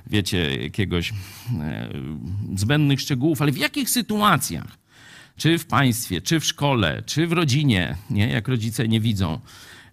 wiecie, 0.06 0.62
jakiegoś 0.62 1.12
e, 1.60 1.88
zbędnych 2.56 3.00
szczegółów, 3.00 3.42
ale 3.42 3.52
w 3.52 3.58
jakich 3.58 3.90
sytuacjach? 3.90 4.78
Czy 5.36 5.58
w 5.58 5.66
państwie, 5.66 6.20
czy 6.20 6.40
w 6.40 6.44
szkole, 6.44 7.02
czy 7.06 7.26
w 7.26 7.32
rodzinie, 7.32 7.96
nie? 8.10 8.28
jak 8.28 8.48
rodzice 8.48 8.88
nie 8.88 9.00
widzą, 9.00 9.40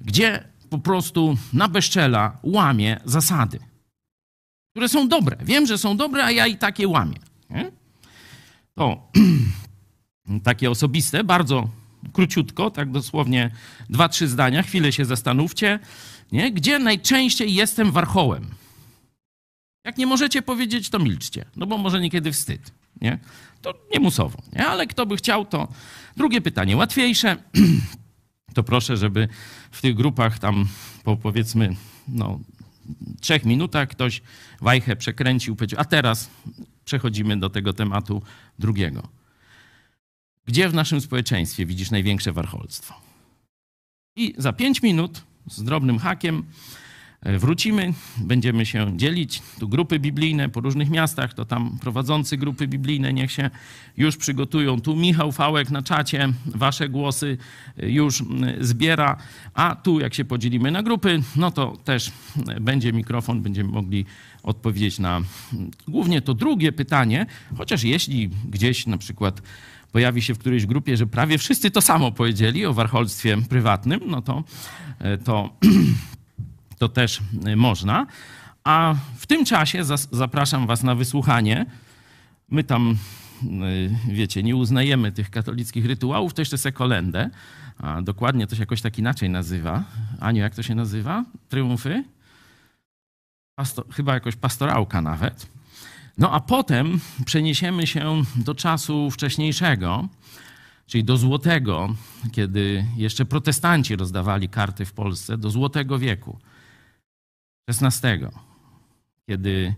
gdzie 0.01 0.43
po 0.69 0.77
prostu 0.77 1.37
na 1.53 1.67
bezczela 1.67 2.37
łamie 2.43 2.99
zasady, 3.05 3.59
które 4.71 4.89
są 4.89 5.07
dobre. 5.07 5.37
Wiem, 5.41 5.67
że 5.67 5.77
są 5.77 5.97
dobre, 5.97 6.23
a 6.23 6.31
ja 6.31 6.47
i 6.47 6.57
takie 6.57 6.87
łamię. 6.87 7.17
Nie? 7.49 7.71
To 8.75 9.11
takie 10.43 10.71
osobiste, 10.71 11.23
bardzo 11.23 11.69
króciutko, 12.13 12.71
tak 12.71 12.91
dosłownie 12.91 13.51
dwa, 13.89 14.09
trzy 14.09 14.27
zdania, 14.27 14.63
chwilę 14.63 14.91
się 14.91 15.05
zastanówcie, 15.05 15.79
nie? 16.31 16.51
gdzie 16.51 16.79
najczęściej 16.79 17.53
jestem 17.53 17.91
warchołem. 17.91 18.47
Jak 19.85 19.97
nie 19.97 20.07
możecie 20.07 20.41
powiedzieć, 20.41 20.89
to 20.89 20.99
milczcie, 20.99 21.45
no 21.55 21.67
bo 21.67 21.77
może 21.77 22.01
niekiedy 22.01 22.31
wstyd. 22.31 22.71
Nie? 23.01 23.19
To 23.61 23.73
niemusowo, 23.93 24.41
nie? 24.53 24.67
ale 24.67 24.87
kto 24.87 25.05
by 25.05 25.17
chciał, 25.17 25.45
to 25.45 25.67
drugie 26.17 26.41
pytanie, 26.41 26.77
łatwiejsze. 26.77 27.37
To 28.53 28.63
proszę, 28.63 28.97
żeby 28.97 29.27
w 29.71 29.81
tych 29.81 29.95
grupach 29.95 30.39
tam 30.39 30.67
po 31.03 31.17
powiedzmy 31.17 31.75
no, 32.07 32.39
trzech 33.21 33.45
minutach 33.45 33.89
ktoś 33.89 34.21
wajchę 34.61 34.95
przekręcił, 34.95 35.55
powiedział, 35.55 35.79
a 35.79 35.85
teraz 35.85 36.29
przechodzimy 36.85 37.37
do 37.37 37.49
tego 37.49 37.73
tematu 37.73 38.21
drugiego. 38.59 39.07
Gdzie 40.45 40.69
w 40.69 40.73
naszym 40.73 41.01
społeczeństwie 41.01 41.65
widzisz 41.65 41.91
największe 41.91 42.31
warcholstwo? 42.31 43.01
I 44.15 44.33
za 44.37 44.53
pięć 44.53 44.81
minut 44.81 45.23
z 45.49 45.63
drobnym 45.63 45.99
hakiem 45.99 46.43
e, 47.21 47.39
wrócimy, 47.39 47.93
będziemy 48.17 48.65
się 48.65 48.97
dzielić. 48.97 49.41
Tu 49.59 49.69
grupy 49.69 49.99
biblijne 49.99 50.49
po 50.49 50.61
różnych 50.61 50.89
miastach, 50.89 51.33
to 51.33 51.45
tam 51.45 51.77
prowadzący 51.81 52.37
grupy 52.37 52.67
biblijne 52.67 53.13
niech 53.13 53.31
się 53.31 53.49
już 53.97 54.17
przygotują. 54.17 54.81
Tu 54.81 54.95
Michał 54.95 55.31
Fałek 55.31 55.71
na 55.71 55.81
czacie 55.81 56.29
wasze 56.45 56.89
głosy 56.89 57.37
e, 57.77 57.89
już 57.89 58.23
zbiera, 58.59 59.17
a 59.53 59.75
tu 59.75 59.99
jak 59.99 60.13
się 60.13 60.25
podzielimy 60.25 60.71
na 60.71 60.83
grupy, 60.83 61.21
no 61.35 61.51
to 61.51 61.77
też 61.77 62.11
e, 62.47 62.59
będzie 62.59 62.93
mikrofon, 62.93 63.41
będziemy 63.41 63.69
mogli 63.69 64.05
odpowiedzieć 64.43 64.99
na 64.99 65.21
głównie 65.87 66.21
to 66.21 66.33
drugie 66.33 66.71
pytanie, 66.71 67.25
chociaż 67.57 67.83
jeśli 67.83 68.29
gdzieś 68.49 68.87
na 68.87 68.97
przykład 68.97 69.41
pojawi 69.91 70.21
się 70.21 70.33
w 70.33 70.37
którejś 70.37 70.65
grupie, 70.65 70.97
że 70.97 71.07
prawie 71.07 71.37
wszyscy 71.37 71.71
to 71.71 71.81
samo 71.81 72.11
powiedzieli 72.11 72.65
o 72.65 72.73
warcholstwie 72.73 73.37
prywatnym, 73.49 73.99
no 74.05 74.21
to, 74.21 74.43
to, 75.23 75.49
to 76.79 76.89
też 76.89 77.19
można. 77.55 78.07
A 78.63 78.95
w 79.17 79.27
tym 79.27 79.45
czasie 79.45 79.83
zapraszam 80.11 80.67
Was 80.67 80.83
na 80.83 80.95
wysłuchanie. 80.95 81.65
My 82.49 82.63
tam, 82.63 82.97
wiecie, 84.07 84.43
nie 84.43 84.55
uznajemy 84.55 85.11
tych 85.11 85.29
katolickich 85.29 85.85
rytuałów, 85.85 86.33
to 86.33 86.41
jeszcze 86.41 86.57
se 86.57 86.71
kolendę. 86.71 87.29
A 87.77 88.01
dokładnie 88.01 88.47
to 88.47 88.55
się 88.55 88.61
jakoś 88.61 88.81
tak 88.81 88.99
inaczej 88.99 89.29
nazywa. 89.29 89.83
Aniu, 90.19 90.41
jak 90.41 90.55
to 90.55 90.63
się 90.63 90.75
nazywa? 90.75 91.25
Triumfy? 91.49 92.03
Pasto 93.55 93.85
chyba 93.91 94.13
jakoś 94.13 94.35
pastorałka 94.35 95.01
nawet. 95.01 95.58
No 96.19 96.31
a 96.31 96.39
potem 96.39 96.99
przeniesiemy 97.25 97.87
się 97.87 98.23
do 98.35 98.55
czasu 98.55 99.11
wcześniejszego, 99.11 100.07
czyli 100.85 101.03
do 101.03 101.17
złotego, 101.17 101.95
kiedy 102.31 102.85
jeszcze 102.97 103.25
protestanci 103.25 103.95
rozdawali 103.95 104.49
karty 104.49 104.85
w 104.85 104.93
Polsce, 104.93 105.37
do 105.37 105.49
złotego 105.49 105.99
wieku, 105.99 106.39
XVI, 107.69 108.07
kiedy 109.29 109.75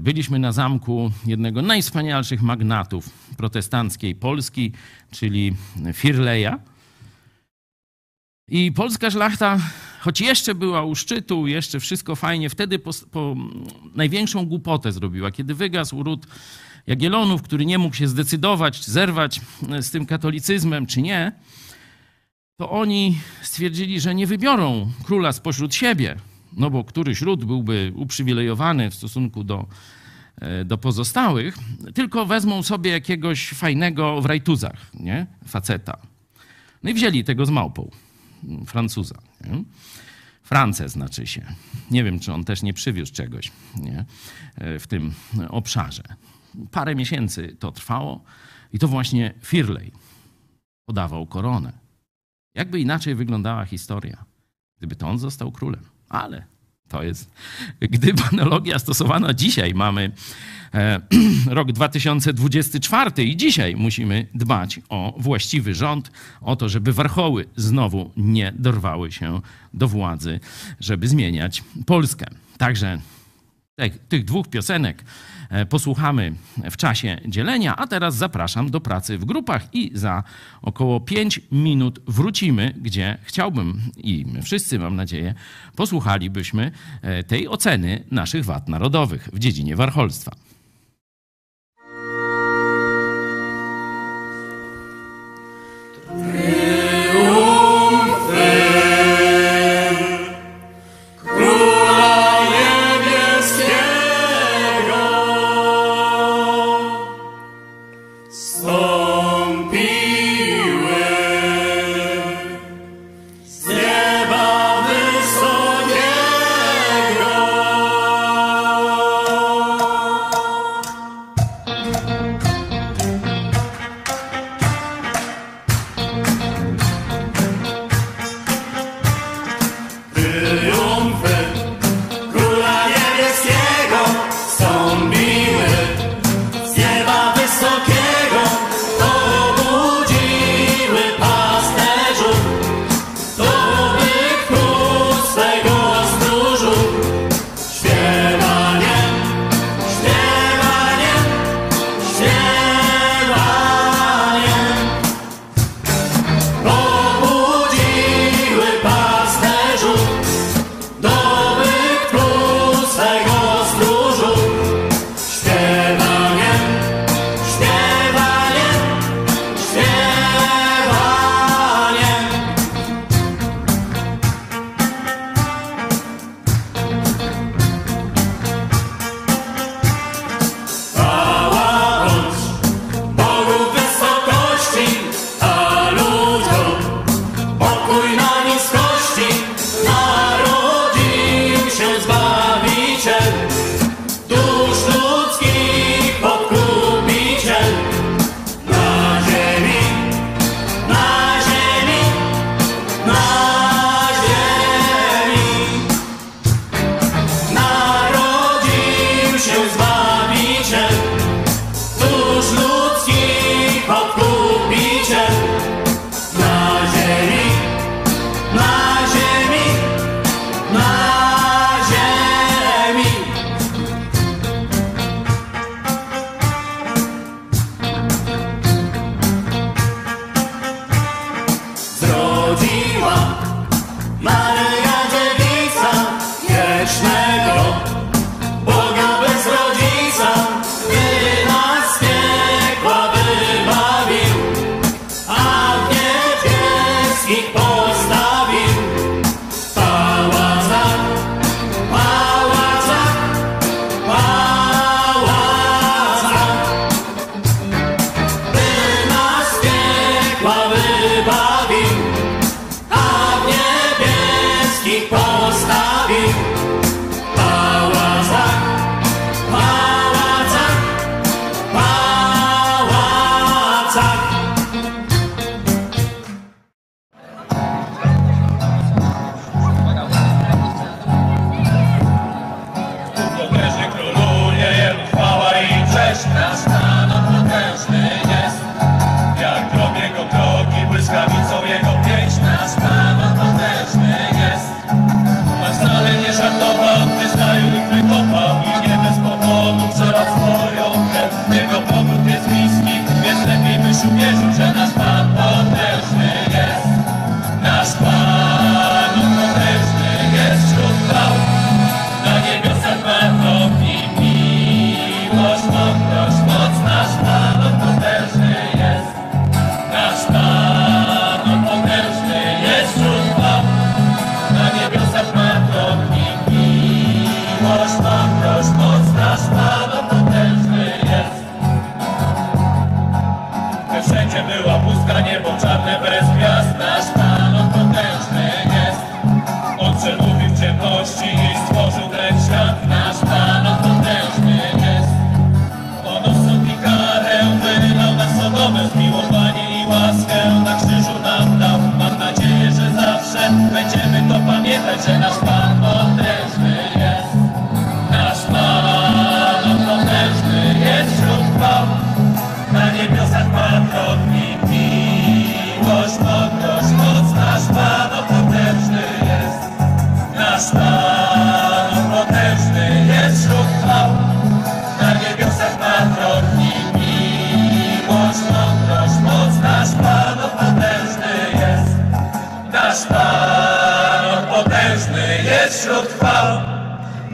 byliśmy 0.00 0.38
na 0.38 0.52
zamku 0.52 1.12
jednego 1.26 1.62
najwspanialszych 1.62 2.42
magnatów 2.42 3.10
protestanckiej 3.36 4.14
Polski, 4.14 4.72
czyli 5.10 5.56
Firleja. 5.92 6.58
I 8.48 8.72
polska 8.72 9.10
szlachta 9.10 9.58
choć 10.02 10.20
jeszcze 10.20 10.54
była 10.54 10.84
u 10.84 10.94
szczytu, 10.94 11.46
jeszcze 11.46 11.80
wszystko 11.80 12.16
fajnie, 12.16 12.50
wtedy 12.50 12.78
po, 12.78 12.90
po 13.10 13.36
największą 13.94 14.46
głupotę 14.46 14.92
zrobiła, 14.92 15.30
kiedy 15.30 15.54
wygasł 15.54 16.02
ród 16.02 16.26
Jagielonów, 16.86 17.42
który 17.42 17.66
nie 17.66 17.78
mógł 17.78 17.96
się 17.96 18.08
zdecydować, 18.08 18.80
czy 18.80 18.90
zerwać 18.90 19.40
z 19.80 19.90
tym 19.90 20.06
katolicyzmem, 20.06 20.86
czy 20.86 21.02
nie, 21.02 21.32
to 22.56 22.70
oni 22.70 23.18
stwierdzili, 23.42 24.00
że 24.00 24.14
nie 24.14 24.26
wybiorą 24.26 24.90
króla 25.04 25.32
spośród 25.32 25.74
siebie, 25.74 26.16
no 26.56 26.70
bo 26.70 26.84
któryś 26.84 27.20
ród 27.20 27.44
byłby 27.44 27.92
uprzywilejowany 27.96 28.90
w 28.90 28.94
stosunku 28.94 29.44
do, 29.44 29.66
e, 30.40 30.64
do 30.64 30.78
pozostałych, 30.78 31.58
tylko 31.94 32.26
wezmą 32.26 32.62
sobie 32.62 32.90
jakiegoś 32.90 33.48
fajnego 33.48 34.20
w 34.20 34.26
rajtuzach, 34.26 34.90
nie? 34.94 35.26
faceta. 35.48 35.96
No 36.82 36.90
i 36.90 36.94
wzięli 36.94 37.24
tego 37.24 37.46
z 37.46 37.50
małpą, 37.50 37.90
Francuza. 38.66 39.18
Nie? 39.44 39.64
France 40.52 40.88
znaczy 40.88 41.26
się. 41.26 41.54
Nie 41.90 42.04
wiem, 42.04 42.20
czy 42.20 42.32
on 42.32 42.44
też 42.44 42.62
nie 42.62 42.72
przywiózł 42.72 43.12
czegoś 43.12 43.52
nie? 43.76 44.04
E, 44.54 44.78
w 44.78 44.86
tym 44.86 45.12
obszarze. 45.48 46.02
Parę 46.70 46.94
miesięcy 46.94 47.56
to 47.58 47.72
trwało 47.72 48.24
i 48.72 48.78
to 48.78 48.88
właśnie 48.88 49.34
Firley 49.42 49.92
podawał 50.86 51.26
koronę. 51.26 51.72
Jakby 52.54 52.80
inaczej 52.80 53.14
wyglądała 53.14 53.64
historia, 53.64 54.24
gdyby 54.78 54.96
to 54.96 55.08
on 55.08 55.18
został 55.18 55.52
królem. 55.52 55.84
Ale 56.08 56.44
to 56.92 57.02
jest, 57.02 57.30
gdyby 57.80 58.22
analogia 58.32 58.78
stosowana 58.78 59.34
dzisiaj, 59.34 59.74
mamy 59.74 60.10
e, 60.74 61.00
rok 61.58 61.72
2024 61.72 63.24
i 63.24 63.36
dzisiaj 63.36 63.76
musimy 63.76 64.26
dbać 64.34 64.80
o 64.88 65.14
właściwy 65.18 65.74
rząd, 65.74 66.10
o 66.40 66.56
to, 66.56 66.68
żeby 66.68 66.92
warchoły 66.92 67.44
znowu 67.56 68.10
nie 68.16 68.52
dorwały 68.56 69.12
się 69.12 69.40
do 69.74 69.88
władzy, 69.88 70.40
żeby 70.80 71.08
zmieniać 71.08 71.64
Polskę. 71.86 72.26
Także 72.58 72.98
tych 74.08 74.24
dwóch 74.24 74.48
piosenek 74.48 75.04
e, 75.50 75.66
posłuchamy 75.66 76.34
w 76.70 76.76
czasie 76.76 77.20
dzielenia, 77.28 77.76
a 77.76 77.86
teraz 77.86 78.14
zapraszam 78.14 78.70
do 78.70 78.80
pracy 78.80 79.18
w 79.18 79.24
grupach 79.24 79.74
i 79.74 79.90
za 79.94 80.22
około 80.62 81.00
5 81.00 81.40
minut 81.52 82.00
wrócimy, 82.06 82.74
gdzie 82.76 83.18
chciałbym 83.22 83.80
i 83.96 84.24
my 84.26 84.42
wszyscy, 84.42 84.78
mam 84.78 84.96
nadzieję, 84.96 85.34
posłuchalibyśmy 85.76 86.70
e, 87.02 87.22
tej 87.22 87.48
oceny 87.48 88.04
naszych 88.10 88.44
wad 88.44 88.68
narodowych 88.68 89.28
w 89.32 89.38
dziedzinie 89.38 89.76
warcholstwa. 89.76 90.51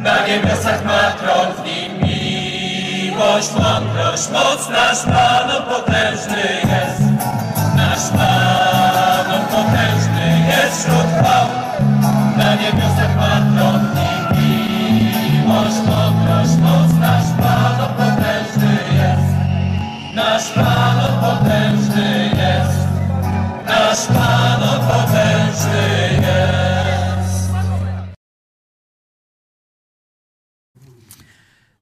Na 0.02 0.26
niebiosach 0.26 0.84
ma 0.84 1.12
tron 1.18 1.52
w 1.52 1.64
nim 1.66 1.92
miłość, 2.02 3.50
mądrość, 3.52 4.30
moc. 4.30 4.68
Nasz 4.68 5.02
Pan 5.02 5.62
potężny 5.68 6.67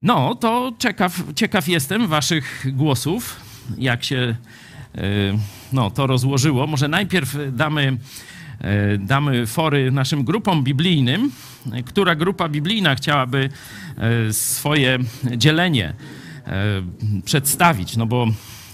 No, 0.06 0.34
to 0.34 0.72
ciekaw, 0.78 1.22
ciekaw 1.34 1.68
jestem 1.68 2.06
waszych 2.06 2.66
głosów, 2.72 3.40
jak 3.78 4.04
się 4.04 4.36
e, 4.94 5.00
no, 5.72 5.90
to 5.90 6.06
rozłożyło. 6.06 6.66
Może 6.66 6.88
najpierw 6.88 7.36
damy, 7.52 7.98
e, 8.60 8.98
damy 8.98 9.46
fory 9.46 9.90
naszym 9.90 10.24
grupom 10.24 10.64
biblijnym. 10.64 11.30
Która 11.86 12.14
grupa 12.14 12.48
biblijna 12.48 12.94
chciałaby 12.94 13.48
e, 13.96 14.32
swoje 14.32 14.98
dzielenie 15.36 15.94
przedstawić? 17.24 17.96
No 17.96 18.06
bo 18.06 18.26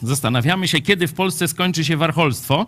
zastanawiamy 0.03 0.69
się, 0.69 0.81
kiedy 0.81 1.09
w 1.09 1.13
Polsce 1.13 1.49
skończy 1.49 1.85
się 1.85 1.97
warcholstwo 1.97 2.67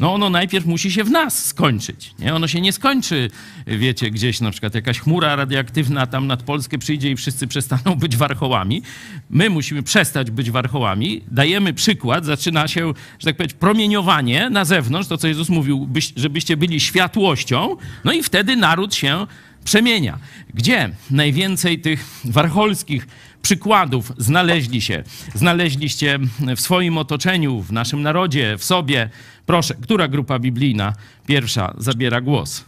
no 0.00 0.14
ono 0.14 0.30
najpierw 0.30 0.66
musi 0.66 0.92
się 0.92 1.04
w 1.04 1.10
nas 1.10 1.46
skończyć. 1.46 2.14
Nie? 2.18 2.34
Ono 2.34 2.48
się 2.48 2.60
nie 2.60 2.72
skończy, 2.72 3.30
wiecie, 3.66 4.10
gdzieś 4.10 4.40
na 4.40 4.50
przykład 4.50 4.74
jakaś 4.74 5.00
chmura 5.00 5.36
radioaktywna 5.36 6.06
tam 6.06 6.26
nad 6.26 6.42
Polskę 6.42 6.78
przyjdzie 6.78 7.10
i 7.10 7.16
wszyscy 7.16 7.46
przestaną 7.46 7.94
być 7.94 8.16
warchołami. 8.16 8.82
My 9.30 9.50
musimy 9.50 9.82
przestać 9.82 10.30
być 10.30 10.50
warchołami. 10.50 11.20
Dajemy 11.30 11.72
przykład, 11.74 12.24
zaczyna 12.24 12.68
się, 12.68 12.92
że 13.18 13.24
tak 13.24 13.36
powiedzieć, 13.36 13.56
promieniowanie 13.56 14.50
na 14.50 14.64
zewnątrz, 14.64 15.08
to 15.08 15.18
co 15.18 15.28
Jezus 15.28 15.48
mówił, 15.48 15.86
byś, 15.86 16.12
żebyście 16.16 16.56
byli 16.56 16.80
światłością, 16.80 17.76
no 18.04 18.12
i 18.12 18.22
wtedy 18.22 18.56
naród 18.56 18.94
się 18.94 19.26
przemienia. 19.64 20.18
Gdzie 20.54 20.90
najwięcej 21.10 21.80
tych 21.80 22.04
warcholskich 22.24 23.06
przykładów 23.42 24.12
znaleźli 24.18 24.80
się, 24.80 25.02
znaleźliście 25.34 26.18
w 26.56 26.60
swoim 26.60 26.98
otoczeniu, 26.98 27.60
w 27.60 27.72
naszym 27.72 28.02
narodzie, 28.02 28.56
w 28.58 28.64
sobie. 28.64 29.10
Proszę, 29.46 29.74
która 29.82 30.08
grupa 30.08 30.38
biblijna 30.38 30.92
pierwsza 31.26 31.74
zabiera 31.78 32.20
głos? 32.20 32.64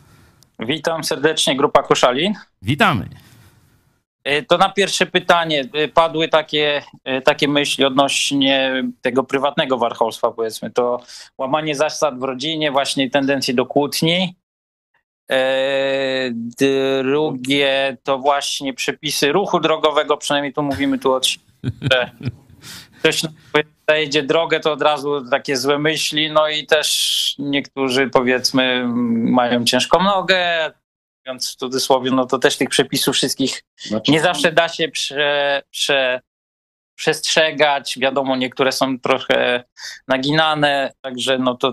Witam 0.59 1.05
serdecznie, 1.05 1.57
grupa 1.57 1.83
Koszalin. 1.83 2.35
Witamy. 2.63 3.09
E, 4.25 4.43
To 4.43 4.59
na 4.59 4.69
pierwsze 4.69 5.07
pytanie 5.07 5.69
e, 5.73 5.89
padły 5.89 6.29
takie, 6.29 6.83
e, 7.05 7.21
takie 7.21 7.49
myśli 7.49 7.85
odnośnie 7.85 8.85
tego 9.01 9.25
prywatnego 9.25 9.79
warcholstwa, 9.79 10.31
powiedzmy. 10.31 10.71
To 10.71 11.01
łamanie 11.39 11.75
zasad 11.75 12.19
w 12.19 12.23
rodzinie, 12.23 12.71
właśnie 12.71 13.11
tendencji 13.11 13.55
do 13.55 13.67
kłótni. 13.67 14.37
E, 15.33 16.31
Drugie 17.03 17.97
to 18.03 18.19
właśnie 18.19 18.75
przepisy 18.75 19.33
ruchu 19.33 19.61
drogowego, 19.61 20.17
przynajmniej 20.17 20.53
tu 20.53 20.63
mówimy 20.63 20.99
tu 20.99 21.13
o 21.13 21.21
że 21.83 22.13
ktoś 22.99 23.23
zajdzie 23.89 24.23
drogę, 24.23 24.61
to 24.61 24.73
od 24.73 24.83
razu 24.83 25.31
takie 25.31 25.57
złe 25.57 25.79
myśli, 25.79 26.31
no 26.31 26.49
i 26.49 26.67
też 26.67 27.35
niektórzy 27.39 28.11
powiedzmy 28.11 28.85
mają 29.15 29.65
ciężką 29.65 30.03
nogę, 30.03 30.73
mówiąc 31.27 31.53
w 31.53 31.57
cudzysłowie, 31.57 32.11
no 32.11 32.27
to 32.27 32.39
też 32.39 32.57
tych 32.57 32.69
przepisów 32.69 33.17
wszystkich 33.17 33.63
nie 34.09 34.21
zawsze 34.21 34.53
da 34.53 34.69
się 34.69 34.89
prze, 34.89 35.63
prze, 35.71 36.21
przestrzegać. 36.95 37.99
Wiadomo, 37.99 38.37
niektóre 38.37 38.73
są 38.73 38.99
trochę 38.99 39.65
naginane, 40.09 40.93
także 41.01 41.39
no 41.39 41.55
to 41.55 41.73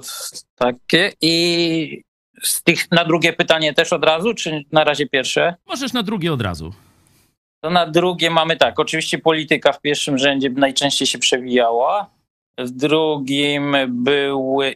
takie. 0.55 1.11
I 1.21 2.03
z 2.43 2.63
tych 2.63 2.91
na 2.91 3.05
drugie 3.05 3.33
pytanie 3.33 3.73
też 3.73 3.93
od 3.93 4.05
razu, 4.05 4.33
czy 4.33 4.65
na 4.71 4.83
razie 4.83 5.07
pierwsze? 5.07 5.55
Możesz 5.67 5.93
na 5.93 6.03
drugie 6.03 6.33
od 6.33 6.41
razu. 6.41 6.73
To 7.61 7.69
na 7.69 7.87
drugie 7.87 8.29
mamy 8.29 8.57
tak, 8.57 8.79
oczywiście 8.79 9.17
polityka 9.17 9.71
w 9.71 9.81
pierwszym 9.81 10.17
rzędzie 10.17 10.49
najczęściej 10.49 11.07
się 11.07 11.19
przewijała. 11.19 12.09
W 12.57 12.69
drugim 12.69 13.75
były 13.87 14.75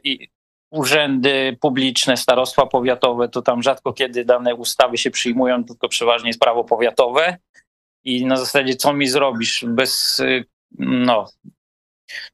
urzędy 0.72 1.58
publiczne, 1.62 2.18
starostwa 2.18 2.66
powiatowe, 2.66 3.30
to 3.30 3.42
tam 3.42 3.64
rzadko 3.64 3.94
kiedy 3.94 4.26
dane 4.26 4.56
ustawy 4.56 4.98
się 4.98 5.12
przyjmują, 5.12 5.64
tylko 5.64 5.90
przeważnie 5.90 6.30
jest 6.30 6.40
prawo 6.40 6.64
powiatowe. 6.64 7.38
I 8.04 8.26
na 8.26 8.38
zasadzie, 8.38 8.76
co 8.76 8.94
mi 8.94 9.08
zrobisz 9.08 9.66
bez, 9.68 10.20
y, 10.20 10.46
no, 10.80 11.26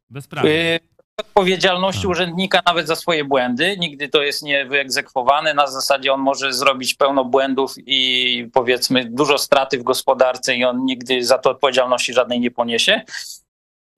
Bezprawnie. 0.10 0.80
Odpowiedzialności 1.20 2.02
Tak. 2.02 2.12
urzędnika 2.12 2.62
nawet 2.66 2.88
za 2.88 2.96
swoje 2.96 3.24
błędy. 3.26 3.78
Nigdy 3.78 4.10
to 4.10 4.22
jest 4.22 4.44
nie 4.44 4.66
wyegzekwowane. 4.66 5.54
Na 5.54 5.68
zasadzie 5.68 6.14
on 6.14 6.20
może 6.20 6.54
zrobić 6.54 6.94
pełno 6.94 7.26
błędów 7.26 7.76
i 7.86 8.50
powiedzmy 8.54 9.06
dużo 9.06 9.38
straty 9.38 9.78
w 9.80 9.84
gospodarce 9.84 10.56
i 10.56 10.64
on 10.66 10.86
nigdy 10.86 11.24
za 11.24 11.38
to 11.38 11.50
odpowiedzialności 11.50 12.14
żadnej 12.14 12.40
nie 12.40 12.52
poniesie. 12.52 13.02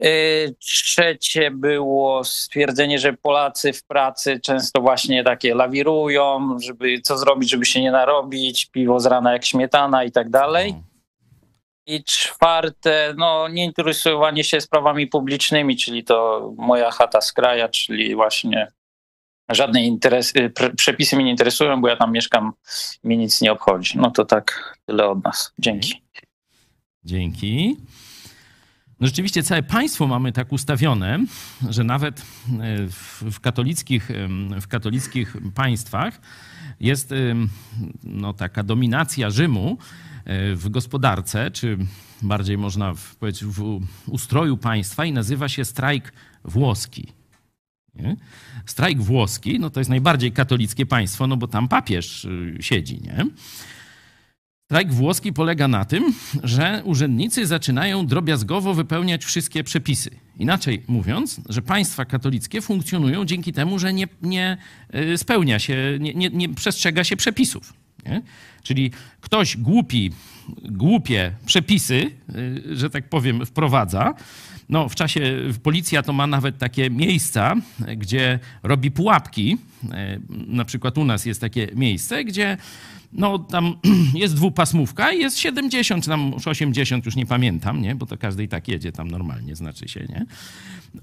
Y, 0.03 0.55
Trzecie 0.59 1.51
było 1.51 2.23
stwierdzenie, 2.23 2.99
że 2.99 3.13
Polacy 3.13 3.73
w 3.73 3.83
pracy 3.83 4.39
często 4.39 4.81
właśnie 4.81 5.23
takie 5.23 5.55
lawirują, 5.55 6.57
żeby 6.59 7.01
co 7.01 7.17
zrobić, 7.17 7.49
żeby 7.49 7.65
się 7.65 7.81
nie 7.81 7.91
narobić, 7.91 8.65
piwo 8.65 8.99
z 8.99 9.05
rana 9.05 9.33
jak 9.33 9.45
śmietana 9.45 10.03
i 10.03 10.11
tak 10.11 10.29
dalej. 10.29 10.75
I 11.91 12.03
czwarte, 12.03 13.13
no 13.17 13.47
nie 13.47 13.65
interesowanie 13.65 14.43
się 14.43 14.61
sprawami 14.61 15.07
publicznymi, 15.07 15.77
czyli 15.77 16.03
to 16.03 16.49
moja 16.57 16.91
chata 16.91 17.21
z 17.21 17.33
kraja, 17.33 17.69
czyli 17.69 18.15
właśnie 18.15 18.67
żadne 19.49 19.83
interes, 19.83 20.35
y, 20.35 20.49
pr- 20.49 20.75
przepisy 20.75 21.15
mnie 21.15 21.25
nie 21.25 21.31
interesują, 21.31 21.81
bo 21.81 21.87
ja 21.87 21.95
tam 21.95 22.11
mieszkam, 22.11 22.51
mnie 23.03 23.17
nic 23.17 23.41
nie 23.41 23.51
obchodzi. 23.51 23.97
No 23.97 24.11
to 24.11 24.25
tak 24.25 24.77
tyle 24.85 25.09
od 25.09 25.23
nas. 25.23 25.53
Dzięki. 25.59 26.01
Dzięki. 27.03 27.77
No 28.99 29.07
rzeczywiście 29.07 29.43
całe 29.43 29.63
państwo 29.63 30.07
mamy 30.07 30.31
tak 30.31 30.51
ustawione, 30.51 31.19
że 31.69 31.83
nawet 31.83 32.19
e, 32.19 32.23
w, 33.31 33.39
katolickich, 33.39 34.09
w 34.61 34.67
katolickich 34.67 35.35
państwach 35.55 36.21
jest 36.79 37.13
no, 38.03 38.33
taka 38.33 38.63
dominacja 38.63 39.29
Rzymu 39.29 39.77
w 40.55 40.69
gospodarce, 40.69 41.51
czy 41.51 41.77
bardziej 42.21 42.57
można 42.57 42.93
powiedzieć 43.19 43.45
w 43.45 43.81
ustroju 44.07 44.57
państwa 44.57 45.05
i 45.05 45.11
nazywa 45.11 45.49
się 45.49 45.65
strajk 45.65 46.13
włoski. 46.43 47.07
Nie? 47.95 48.15
Strajk 48.65 49.01
włoski, 49.01 49.59
no 49.59 49.69
to 49.69 49.79
jest 49.79 49.89
najbardziej 49.89 50.31
katolickie 50.31 50.85
państwo, 50.85 51.27
no 51.27 51.37
bo 51.37 51.47
tam 51.47 51.67
papież 51.67 52.25
y, 52.25 52.57
siedzi, 52.59 53.01
nie? 53.01 53.25
Strajk 54.71 54.93
włoski 54.93 55.33
polega 55.33 55.67
na 55.67 55.85
tym, 55.85 56.13
że 56.43 56.81
urzędnicy 56.85 57.45
zaczynają 57.45 58.07
drobiazgowo 58.07 58.73
wypełniać 58.73 59.25
wszystkie 59.25 59.63
przepisy. 59.63 60.09
Inaczej 60.37 60.83
mówiąc, 60.87 61.41
że 61.49 61.61
państwa 61.61 62.05
katolickie 62.05 62.61
funkcjonują 62.61 63.25
dzięki 63.25 63.53
temu, 63.53 63.79
że 63.79 63.93
nie, 63.93 64.07
nie 64.21 64.57
y, 64.95 65.17
spełnia 65.17 65.59
się, 65.59 65.97
nie, 65.99 66.13
nie, 66.13 66.29
nie 66.29 66.49
przestrzega 66.49 67.03
się 67.03 67.15
przepisów. 67.17 67.73
Nie? 68.05 68.21
Czyli 68.63 68.91
ktoś 69.21 69.57
głupi, 69.57 70.11
głupie 70.61 71.31
przepisy, 71.45 72.11
y, 72.35 72.77
że 72.77 72.89
tak 72.89 73.09
powiem, 73.09 73.45
wprowadza. 73.45 74.13
No, 74.69 74.89
w 74.89 74.95
czasie 74.95 75.37
policja 75.63 76.03
to 76.03 76.13
ma 76.13 76.27
nawet 76.27 76.57
takie 76.57 76.89
miejsca, 76.89 77.55
gdzie 77.97 78.39
robi 78.63 78.91
pułapki. 78.91 79.57
Y, 79.83 79.87
Na 80.47 80.65
przykład 80.65 80.97
u 80.97 81.05
nas 81.05 81.25
jest 81.25 81.41
takie 81.41 81.67
miejsce, 81.75 82.23
gdzie 82.23 82.57
no 83.13 83.39
tam 83.39 83.75
jest 84.15 84.35
dwupasmówka 84.35 85.11
i 85.13 85.19
jest 85.19 85.37
70 85.37 86.03
czy 86.03 86.09
tam 86.09 86.31
już 86.33 86.47
80, 86.47 87.05
już 87.05 87.15
nie 87.15 87.25
pamiętam, 87.25 87.81
nie? 87.81 87.95
Bo 87.95 88.05
to 88.05 88.17
każdy 88.17 88.43
i 88.43 88.47
tak 88.47 88.67
jedzie 88.67 88.91
tam 88.91 89.11
normalnie, 89.11 89.55
znaczy 89.55 89.87
się, 89.87 89.99
nie? 90.09 90.25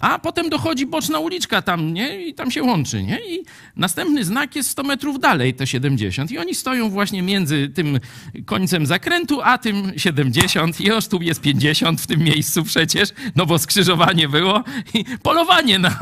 A 0.01 0.19
potem 0.19 0.49
dochodzi 0.51 0.87
boczna 0.87 1.19
uliczka 1.19 1.63
tam, 1.63 1.95
nie? 1.95 2.27
I 2.27 2.35
tam 2.35 2.51
się 2.51 2.63
łączy, 2.63 3.03
nie? 3.03 3.19
I 3.35 3.45
następny 3.77 4.25
znak 4.25 4.57
jest 4.57 4.71
100 4.71 4.83
metrów 4.83 5.21
dalej, 5.21 5.55
te 5.55 5.67
70. 5.67 6.31
I 6.31 6.39
oni 6.39 6.55
stoją 6.55 6.91
właśnie 6.91 7.23
między 7.23 7.48
tym 7.75 8.01
końcem 8.47 8.87
zakrętu, 8.87 9.41
a 9.43 9.59
tym 9.59 9.93
70. 9.97 10.81
I 10.81 10.85
już 10.85 11.09
tu 11.09 11.23
jest 11.23 11.41
50 11.41 12.01
w 12.01 12.07
tym 12.07 12.21
miejscu 12.21 12.65
przecież, 12.65 13.09
no 13.37 13.47
bo 13.47 13.59
skrzyżowanie 13.59 14.29
było 14.29 14.65
i 14.95 15.05
polowanie 15.23 15.79
na, 15.79 15.99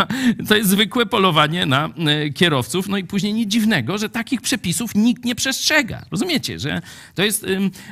to 0.49 0.57
jest 0.57 0.71
zwykłe 0.71 1.07
polowanie 1.07 1.67
na 1.67 1.87
e, 1.87 2.31
kierowców. 2.31 2.89
No 2.89 2.99
i 2.99 3.05
później 3.05 3.33
nic 3.33 3.51
dziwnego, 3.51 3.99
że 3.99 4.09
takich 4.09 4.41
przepisów 4.41 4.95
nikt 4.95 5.25
nie 5.25 5.35
przestrzega. 5.35 6.05
Rozumiecie, 6.11 6.59
że 6.59 6.83
to 7.15 7.25
jest, 7.25 7.47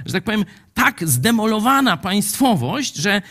że 0.06 0.12
tak 0.12 0.24
powiem, 0.24 0.44
tak 0.74 1.08
zdemolowana 1.08 1.96
państwowość, 1.96 2.96
że 2.96 3.22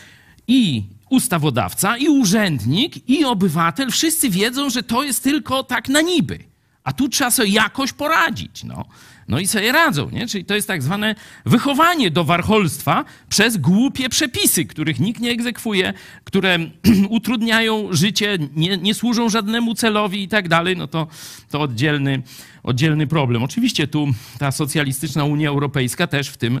i 0.48 0.82
ustawodawca, 1.10 1.96
i 1.96 2.08
urzędnik, 2.08 3.08
i 3.08 3.24
obywatel 3.24 3.90
wszyscy 3.90 4.30
wiedzą, 4.30 4.70
że 4.70 4.82
to 4.82 5.02
jest 5.02 5.22
tylko 5.22 5.64
tak 5.64 5.88
na 5.88 6.00
niby. 6.00 6.38
A 6.84 6.92
tu 6.92 7.08
trzeba 7.08 7.30
sobie 7.30 7.48
jakoś 7.48 7.92
poradzić. 7.92 8.64
No, 8.64 8.84
no 9.28 9.38
i 9.38 9.46
sobie 9.46 9.72
radzą. 9.72 10.10
Nie? 10.10 10.26
Czyli 10.26 10.44
to 10.44 10.54
jest 10.54 10.68
tak 10.68 10.82
zwane 10.82 11.14
wychowanie 11.46 12.10
do 12.10 12.24
warcholstwa 12.24 13.04
przez 13.28 13.56
głupie 13.56 14.08
przepisy, 14.08 14.64
których 14.64 15.00
nikt 15.00 15.20
nie 15.20 15.30
egzekwuje, 15.30 15.92
które 16.24 16.58
utrudniają 17.08 17.88
życie, 17.90 18.38
nie, 18.56 18.76
nie 18.76 18.94
służą 18.94 19.28
żadnemu 19.28 19.74
celowi 19.74 20.22
i 20.22 20.28
tak 20.28 20.48
dalej. 20.48 20.76
No 20.76 20.86
to, 20.86 21.06
to 21.50 21.60
oddzielny, 21.60 22.22
oddzielny 22.64 23.06
problem. 23.06 23.42
Oczywiście 23.42 23.86
tu 23.86 24.06
ta 24.38 24.52
socjalistyczna 24.52 25.24
Unia 25.24 25.48
Europejska 25.48 26.06
też 26.06 26.28
w 26.28 26.36
tym, 26.36 26.56
e, 26.56 26.60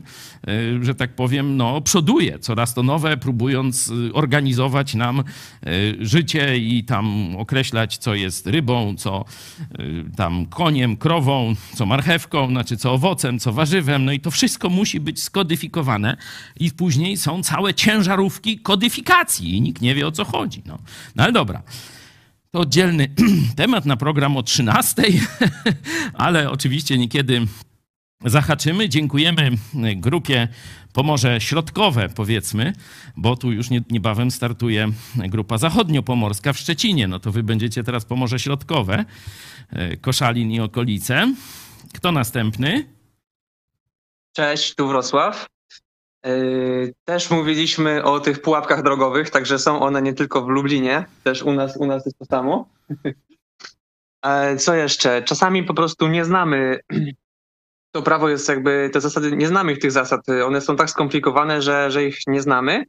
że 0.84 0.94
tak 0.94 1.14
powiem, 1.14 1.56
no, 1.56 1.80
przoduje 1.80 2.38
coraz 2.38 2.74
to 2.74 2.82
nowe, 2.82 3.16
próbując 3.16 3.90
e, 4.08 4.12
organizować 4.12 4.94
nam 4.94 5.20
e, 5.20 5.24
życie 6.00 6.58
i 6.58 6.84
tam 6.84 7.36
określać, 7.36 7.96
co 7.96 8.14
jest 8.14 8.46
rybą, 8.46 8.94
co 8.96 9.24
tam 10.16 10.46
koniem, 10.46 10.96
krową, 10.96 11.54
co 11.74 11.86
marchewką, 11.86 12.48
znaczy 12.48 12.76
co 12.76 12.92
owocem, 12.92 13.38
co 13.38 13.52
warzywem. 13.52 14.04
No 14.04 14.12
i 14.12 14.20
to 14.20 14.30
wszystko 14.30 14.70
musi 14.70 15.00
być 15.00 15.22
skodyfikowane 15.22 16.16
i 16.60 16.70
później 16.70 17.16
są 17.16 17.42
całe 17.42 17.74
ciężarówki 17.74 18.58
kodyfikacji 18.58 19.56
i 19.56 19.60
nikt 19.60 19.82
nie 19.82 19.94
wie 19.94 20.06
o 20.06 20.12
co 20.12 20.24
chodzi. 20.24 20.62
No, 20.66 20.78
no 21.16 21.22
ale 21.22 21.32
dobra. 21.32 21.62
To 22.54 22.60
oddzielny 22.60 23.08
temat 23.56 23.86
na 23.86 23.96
program 23.96 24.36
o 24.36 24.42
13, 24.42 25.02
ale 26.14 26.50
oczywiście 26.50 26.98
niekiedy 26.98 27.46
zahaczymy. 28.24 28.88
Dziękujemy 28.88 29.50
grupie 29.96 30.48
Pomorze 30.92 31.40
Środkowe, 31.40 32.08
powiedzmy, 32.08 32.72
bo 33.16 33.36
tu 33.36 33.52
już 33.52 33.70
nie, 33.70 33.82
niebawem 33.90 34.30
startuje 34.30 34.88
grupa 35.16 35.58
zachodniopomorska 35.58 36.52
w 36.52 36.58
Szczecinie. 36.58 37.08
No 37.08 37.18
to 37.18 37.32
wy 37.32 37.42
będziecie 37.42 37.84
teraz 37.84 38.04
Pomorze 38.04 38.38
Środkowe, 38.38 39.04
e, 39.70 39.96
Koszalin 39.96 40.50
i 40.50 40.60
okolice. 40.60 41.34
Kto 41.94 42.12
następny? 42.12 42.88
Cześć, 44.36 44.74
tu 44.74 44.88
Wrocław. 44.88 45.46
Yy, 46.24 46.94
Też 47.04 47.30
mówiliśmy 47.30 48.04
o 48.04 48.20
tych 48.20 48.42
pułapkach 48.42 48.82
drogowych, 48.82 49.30
także 49.30 49.58
są 49.58 49.80
one 49.80 50.02
nie 50.02 50.14
tylko 50.14 50.42
w 50.42 50.48
Lublinie, 50.48 51.04
też 51.24 51.42
u 51.42 51.52
nas, 51.52 51.76
u 51.76 51.86
nas 51.86 52.06
jest 52.06 52.18
to 52.18 52.24
samo. 52.24 52.68
E, 54.22 54.56
Co 54.56 54.74
jeszcze? 54.74 55.22
Czasami 55.22 55.62
po 55.62 55.74
prostu 55.74 56.08
nie 56.08 56.24
znamy. 56.24 56.80
To 57.94 58.02
prawo 58.02 58.28
jest 58.28 58.48
jakby, 58.48 58.90
te 58.92 59.00
zasady, 59.00 59.36
nie 59.36 59.48
znamy 59.48 59.72
ich 59.72 59.78
tych 59.78 59.92
zasad. 59.92 60.20
One 60.46 60.60
są 60.60 60.76
tak 60.76 60.90
skomplikowane, 60.90 61.62
że, 61.62 61.90
że 61.90 62.04
ich 62.04 62.18
nie 62.26 62.42
znamy. 62.42 62.84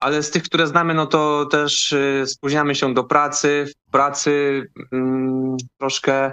Ale 0.00 0.22
z 0.22 0.30
tych, 0.30 0.42
które 0.42 0.66
znamy, 0.66 0.94
no 0.94 1.06
to 1.06 1.46
też 1.46 1.92
y, 1.92 2.24
spóźniamy 2.26 2.74
się 2.74 2.94
do 2.94 3.04
pracy. 3.04 3.66
W 3.66 3.90
pracy 3.90 4.62
mm, 4.92 5.56
troszkę 5.78 6.32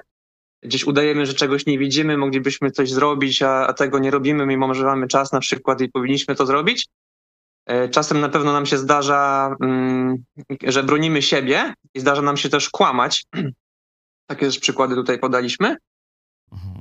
gdzieś 0.64 0.84
udajemy, 0.84 1.26
że 1.26 1.34
czegoś 1.34 1.66
nie 1.66 1.80
widzimy, 1.80 2.18
moglibyśmy 2.18 2.72
coś 2.72 2.92
zrobić, 2.92 3.42
a, 3.42 3.68
a 3.68 3.74
tego 3.74 4.00
nie 4.00 4.12
robimy, 4.12 4.46
mimo 4.46 4.74
że 4.74 4.86
mamy 4.86 5.08
czas 5.08 5.32
na 5.32 5.40
przykład 5.40 5.82
i 5.82 5.90
powinniśmy 5.90 6.36
to 6.36 6.46
zrobić. 6.46 6.88
E, 7.66 7.90
Czasem 7.90 8.20
na 8.20 8.30
pewno 8.30 8.54
nam 8.54 8.66
się 8.66 8.78
zdarza, 8.78 9.56
mm, 9.62 10.24
że 10.64 10.84
bronimy 10.84 11.22
siebie 11.22 11.74
i 11.94 12.00
zdarza 12.00 12.22
nam 12.22 12.38
się 12.38 12.50
też 12.50 12.70
kłamać. 12.70 13.26
Takie 14.30 14.46
też 14.46 14.60
przykłady 14.60 14.96
tutaj 14.96 15.20
podaliśmy. 15.20 15.76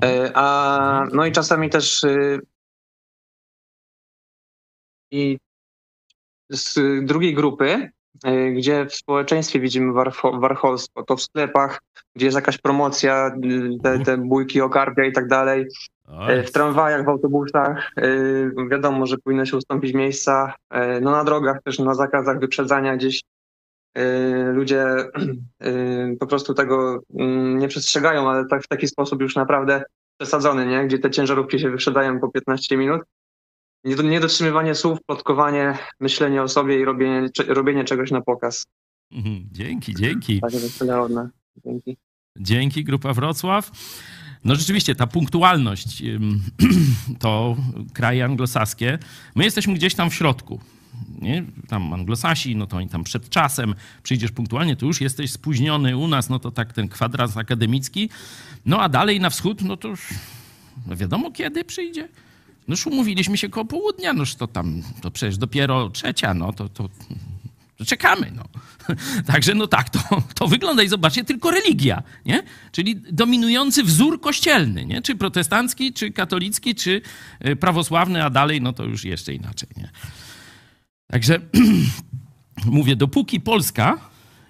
E, 0.05 0.31
A, 0.35 1.07
no 1.12 1.26
i 1.26 1.33
czasami 1.33 1.70
też 1.70 2.05
y, 2.05 2.41
i 5.11 5.39
z 6.51 6.79
drugiej 7.05 7.35
grupy, 7.35 7.91
gdzie 8.56 8.86
w 8.86 8.94
społeczeństwie 8.94 9.60
widzimy 9.60 9.92
warcho- 9.92 10.40
warcholstwo, 10.40 11.02
to 11.02 11.16
w 11.16 11.22
sklepach, 11.22 11.80
gdzie 12.16 12.26
jest 12.26 12.36
jakaś 12.36 12.58
promocja, 12.58 13.36
y, 13.44 13.78
te, 13.82 13.98
te 13.98 14.18
bójki 14.18 14.60
o 14.60 14.68
karpia 14.68 15.04
i 15.04 15.12
tak 15.12 15.28
dalej, 15.28 15.66
E, 16.08 16.42
w 16.42 16.52
tramwajach, 16.52 17.04
w 17.04 17.08
autobusach, 17.08 17.90
e, 17.96 18.68
wiadomo, 18.70 19.06
że 19.06 19.18
powinno 19.18 19.46
się 19.46 19.56
ustąpić 19.56 19.94
miejsca, 19.94 20.54
e, 20.70 21.00
no 21.00 21.10
na 21.10 21.24
drogach 21.24 21.62
też 21.62 21.78
na 21.78 21.94
zakazach 21.94 22.40
wyprzedzania 22.40 22.96
gdzieś. 22.96 23.22
E, 23.94 24.04
ludzie 24.52 24.84
e, 25.60 26.16
po 26.20 26.26
prostu 26.26 26.54
tego 26.54 27.00
mm, 27.18 27.58
nie 27.58 27.68
przestrzegają, 27.68 28.30
ale 28.30 28.46
tak 28.46 28.62
w 28.62 28.68
taki 28.68 28.88
sposób 28.88 29.22
już 29.22 29.36
naprawdę 29.36 29.82
przesadzony, 30.20 30.66
nie? 30.66 30.86
gdzie 30.86 30.98
te 30.98 31.10
ciężarówki 31.10 31.58
się 31.58 31.70
wyprzedzają 31.70 32.20
po 32.20 32.28
15 32.28 32.76
minut. 32.76 33.02
Niedo- 33.85 34.03
Niedotrzymywanie 34.03 34.74
słów, 34.74 34.99
plotkowanie, 35.07 35.79
myślenie 36.01 36.43
o 36.43 36.49
sobie 36.49 36.81
i 36.81 36.85
robienie, 36.85 37.29
robienie 37.49 37.85
czegoś 37.85 38.11
na 38.11 38.20
pokaz. 38.20 38.66
Mhm, 39.12 39.49
Dzięki, 39.53 39.95
dzięki. 39.95 40.41
Tak, 40.41 40.53
nas. 41.11 41.26
Dzięki. 41.64 41.97
Dzięki, 42.39 42.85
Grupa 42.85 43.12
Wrocław. 43.12 43.70
No 44.45 44.55
rzeczywiście, 44.55 44.95
ta 44.95 45.07
punktualność 45.07 46.03
to 47.20 47.57
kraje 47.95 48.24
anglosaskie. 48.24 48.99
My 49.35 49.45
jesteśmy 49.45 49.74
gdzieś 49.74 49.95
tam 49.95 50.11
w 50.11 50.14
środku. 50.14 50.61
Nie? 51.22 51.45
Tam 51.68 51.93
anglosasi, 51.93 52.57
no 52.57 52.66
to 52.66 52.76
oni 52.76 52.89
tam 52.89 53.05
przed 53.05 53.29
czasem, 53.29 53.74
przyjdziesz 54.03 54.31
punktualnie, 54.33 54.76
to 54.76 54.87
już 54.87 55.01
jesteś 55.01 55.31
spóźniony 55.33 55.97
u 55.97 56.09
nas, 56.09 56.29
no 56.31 56.39
to 56.39 56.51
tak 56.51 56.72
ten 56.72 56.89
kwadrans 56.89 57.37
akademicki. 57.37 58.11
No 58.66 58.81
a 58.81 58.89
dalej 58.89 59.20
na 59.20 59.31
wschód, 59.31 59.62
no 59.62 59.76
to 59.76 59.89
już 59.89 60.09
no 60.87 60.97
wiadomo 60.97 61.31
kiedy 61.31 61.64
przyjdzie. 61.64 62.09
No 62.68 62.72
już 62.72 62.86
umówiliśmy 62.86 63.38
się 63.38 63.48
koło 63.48 63.64
południa, 63.64 64.12
noż 64.12 64.34
to 64.34 64.46
tam, 64.46 64.82
to 65.00 65.10
przecież 65.10 65.38
dopiero 65.38 65.90
trzecia, 65.90 66.34
no 66.34 66.52
to, 66.52 66.68
to, 66.68 66.88
to 67.76 67.84
czekamy, 67.84 68.32
no. 68.36 68.44
Także 69.32 69.54
no 69.54 69.66
tak, 69.66 69.90
to, 69.90 70.00
to 70.34 70.48
wygląda 70.48 70.82
i 70.82 70.88
zobaczcie, 70.88 71.24
tylko 71.24 71.50
religia, 71.50 72.02
nie? 72.26 72.42
Czyli 72.72 72.96
dominujący 72.96 73.84
wzór 73.84 74.20
kościelny, 74.20 74.84
nie? 74.84 75.02
Czy 75.02 75.16
protestancki, 75.16 75.92
czy 75.92 76.10
katolicki, 76.10 76.74
czy 76.74 77.02
y, 77.46 77.56
prawosławny, 77.56 78.24
a 78.24 78.30
dalej 78.30 78.60
no 78.60 78.72
to 78.72 78.84
już 78.84 79.04
jeszcze 79.04 79.34
inaczej, 79.34 79.68
nie? 79.76 79.90
Także 81.06 81.38
mówię, 82.64 82.96
dopóki 82.96 83.40
Polska 83.40 83.98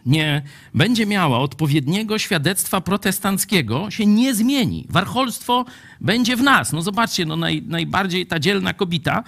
nie 0.08 0.42
będzie 0.74 1.06
miała 1.06 1.38
odpowiedniego 1.38 2.18
świadectwa 2.18 2.80
protestanckiego, 2.80 3.90
się 3.90 4.06
nie 4.06 4.34
zmieni. 4.34 4.86
Warcholstwo 4.90 5.64
będzie 6.00 6.36
w 6.36 6.42
nas. 6.42 6.72
No 6.72 6.82
zobaczcie, 6.82 7.26
no 7.26 7.36
naj, 7.36 7.62
najbardziej 7.62 8.26
ta 8.26 8.38
dzielna 8.38 8.74
kobieta 8.74 9.24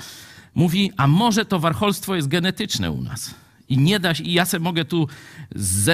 mówi, 0.55 0.93
a 0.97 1.07
może 1.07 1.45
to 1.45 1.59
warcholstwo 1.59 2.17
jest 2.17 2.29
genetyczne 2.29 2.91
u 2.91 3.03
nas. 3.03 3.35
I 3.69 3.79
nie 3.79 4.01
da 4.01 4.15
się, 4.15 4.25
i 4.25 4.33
ja 4.33 4.45
se 4.45 4.59
mogę 4.59 4.85
tu, 4.85 5.09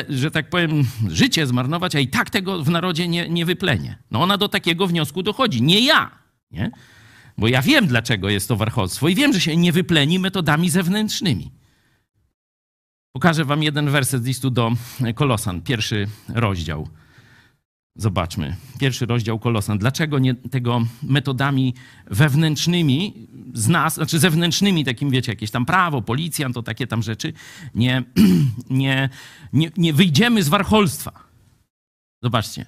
że 0.08 0.30
tak 0.30 0.50
powiem, 0.50 0.84
życie 1.08 1.46
zmarnować, 1.46 1.96
a 1.96 2.00
i 2.00 2.08
tak 2.08 2.30
tego 2.30 2.62
w 2.62 2.70
narodzie 2.70 3.08
nie, 3.08 3.28
nie 3.28 3.44
wyplenię. 3.44 3.98
No 4.10 4.22
ona 4.22 4.38
do 4.38 4.48
takiego 4.48 4.86
wniosku 4.86 5.22
dochodzi, 5.22 5.62
nie 5.62 5.80
ja. 5.80 6.10
Nie? 6.50 6.70
Bo 7.38 7.48
ja 7.48 7.62
wiem, 7.62 7.86
dlaczego 7.86 8.28
jest 8.28 8.48
to 8.48 8.56
warcholstwo 8.56 9.08
i 9.08 9.14
wiem, 9.14 9.32
że 9.32 9.40
się 9.40 9.56
nie 9.56 9.72
wypleni 9.72 10.18
metodami 10.18 10.70
zewnętrznymi. 10.70 11.50
Pokażę 13.16 13.44
wam 13.44 13.62
jeden 13.62 13.90
werset 13.90 14.22
z 14.22 14.26
listu 14.26 14.50
do 14.50 14.72
Kolosan, 15.14 15.60
pierwszy 15.60 16.08
rozdział. 16.28 16.88
Zobaczmy, 17.94 18.56
pierwszy 18.78 19.06
rozdział 19.06 19.38
Kolosan. 19.38 19.78
Dlaczego 19.78 20.18
nie 20.18 20.34
tego 20.34 20.86
metodami 21.02 21.74
wewnętrznymi 22.06 23.28
z 23.54 23.68
nas, 23.68 23.94
znaczy 23.94 24.18
zewnętrznymi, 24.18 24.84
takim 24.84 25.10
wiecie, 25.10 25.32
jakieś 25.32 25.50
tam 25.50 25.66
prawo, 25.66 26.02
policjant, 26.02 26.54
to 26.54 26.62
takie 26.62 26.86
tam 26.86 27.02
rzeczy, 27.02 27.32
nie, 27.74 28.02
nie, 28.70 29.08
nie, 29.52 29.70
nie 29.76 29.92
wyjdziemy 29.92 30.42
z 30.42 30.48
warcholstwa. 30.48 31.12
Zobaczcie, 32.22 32.66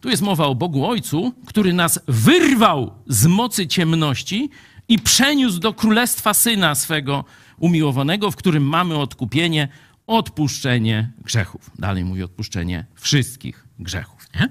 tu 0.00 0.08
jest 0.08 0.22
mowa 0.22 0.46
o 0.46 0.54
Bogu 0.54 0.86
Ojcu, 0.86 1.32
który 1.46 1.72
nas 1.72 2.00
wyrwał 2.08 2.94
z 3.06 3.26
mocy 3.26 3.66
ciemności 3.66 4.50
i 4.88 4.98
przeniósł 4.98 5.58
do 5.58 5.72
królestwa 5.72 6.34
Syna 6.34 6.74
swego 6.74 7.24
umiłowanego, 7.58 8.30
w 8.30 8.36
którym 8.36 8.62
mamy 8.62 8.96
odkupienie, 8.96 9.68
odpuszczenie 10.10 11.12
grzechów. 11.24 11.70
Dalej 11.78 12.04
mówi 12.04 12.22
odpuszczenie 12.22 12.86
wszystkich 12.94 13.66
grzechów. 13.78 14.26
Nie? 14.34 14.48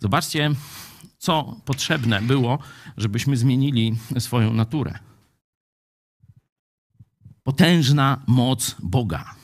Zobaczcie, 0.00 0.50
co 1.18 1.60
potrzebne 1.64 2.22
było, 2.22 2.58
żebyśmy 2.96 3.36
zmienili 3.36 3.96
swoją 4.18 4.52
naturę. 4.52 4.98
Potężna 7.42 8.22
moc 8.26 8.76
Boga. 8.82 9.34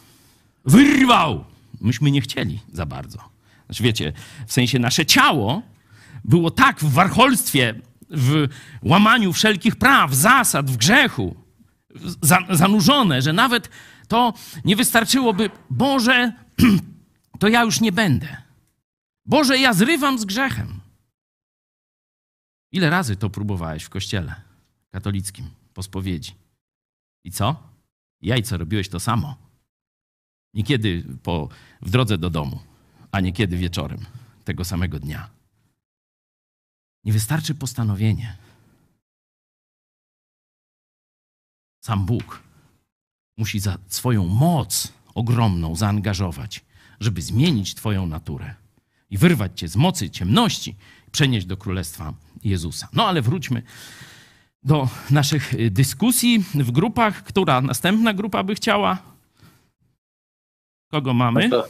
Wyrwał! 0.64 1.44
Myśmy 1.80 2.10
nie 2.10 2.20
chcieli 2.20 2.60
za 2.72 2.86
bardzo. 2.86 3.18
Znaczy 3.66 3.82
wiecie, 3.82 4.12
w 4.46 4.52
sensie 4.52 4.78
nasze 4.78 5.06
ciało 5.06 5.62
było 6.24 6.50
tak 6.50 6.80
w 6.80 6.92
warcholstwie, 6.92 7.74
w 8.10 8.48
łamaniu 8.82 9.32
wszelkich 9.32 9.76
praw, 9.76 10.14
zasad, 10.14 10.70
w 10.70 10.76
grzechu, 10.76 11.36
za, 12.22 12.38
zanurzone, 12.50 13.22
że 13.22 13.32
nawet 13.32 13.70
to 14.10 14.34
nie 14.64 14.76
wystarczyłoby, 14.76 15.50
Boże, 15.70 16.32
to 17.40 17.48
ja 17.48 17.62
już 17.62 17.80
nie 17.80 17.92
będę. 17.92 18.42
Boże, 19.26 19.58
ja 19.58 19.72
zrywam 19.72 20.18
z 20.18 20.24
grzechem. 20.24 20.80
Ile 22.72 22.90
razy 22.90 23.16
to 23.16 23.30
próbowałeś 23.30 23.84
w 23.84 23.88
kościele 23.88 24.34
katolickim 24.90 25.50
po 25.74 25.82
spowiedzi? 25.82 26.34
I 27.24 27.30
co? 27.30 27.62
Jajco 28.22 28.56
robiłeś 28.56 28.88
to 28.88 29.00
samo. 29.00 29.36
Niekiedy 30.54 31.04
po, 31.22 31.48
w 31.82 31.90
drodze 31.90 32.18
do 32.18 32.30
domu, 32.30 32.60
a 33.12 33.20
niekiedy 33.20 33.56
wieczorem 33.56 34.06
tego 34.44 34.64
samego 34.64 34.98
dnia. 34.98 35.30
Nie 37.04 37.12
wystarczy 37.12 37.54
postanowienie. 37.54 38.36
Sam 41.80 42.06
Bóg 42.06 42.49
musi 43.40 43.60
za 43.60 43.78
swoją 43.88 44.26
moc 44.26 44.92
ogromną 45.14 45.76
zaangażować, 45.76 46.64
żeby 47.00 47.22
zmienić 47.22 47.74
Twoją 47.74 48.06
naturę 48.06 48.54
i 49.10 49.18
wyrwać 49.18 49.52
Cię 49.60 49.68
z 49.68 49.76
mocy 49.76 50.10
ciemności 50.10 50.70
i 51.08 51.10
przenieść 51.10 51.46
do 51.46 51.56
Królestwa 51.56 52.12
Jezusa. 52.44 52.88
No 52.92 53.06
ale 53.08 53.22
wróćmy 53.22 53.62
do 54.62 54.88
naszych 55.10 55.54
y, 55.54 55.70
dyskusji 55.70 56.44
w 56.54 56.70
grupach. 56.70 57.22
Która 57.22 57.60
następna 57.60 58.14
grupa 58.14 58.42
by 58.42 58.54
chciała? 58.54 58.98
Kogo 60.90 61.14
mamy? 61.14 61.48
No 61.48 61.62
to, 61.62 61.68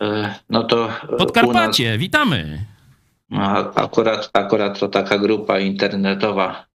e, 0.00 0.34
no 0.50 0.64
to 0.64 0.76
e, 0.76 1.06
u 1.08 1.10
nas, 1.10 1.18
Podkarpacie, 1.18 1.98
witamy. 1.98 2.66
no, 3.30 3.74
akurat, 3.74 4.30
akurat 4.32 4.78
to 4.78 4.88
taka 4.88 5.18
grupa 5.18 5.58
internetowa, 5.58 6.66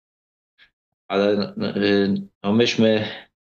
ale 1.08 1.54
y, 1.76 2.22
no 2.42 2.52
myśmy, 2.52 3.08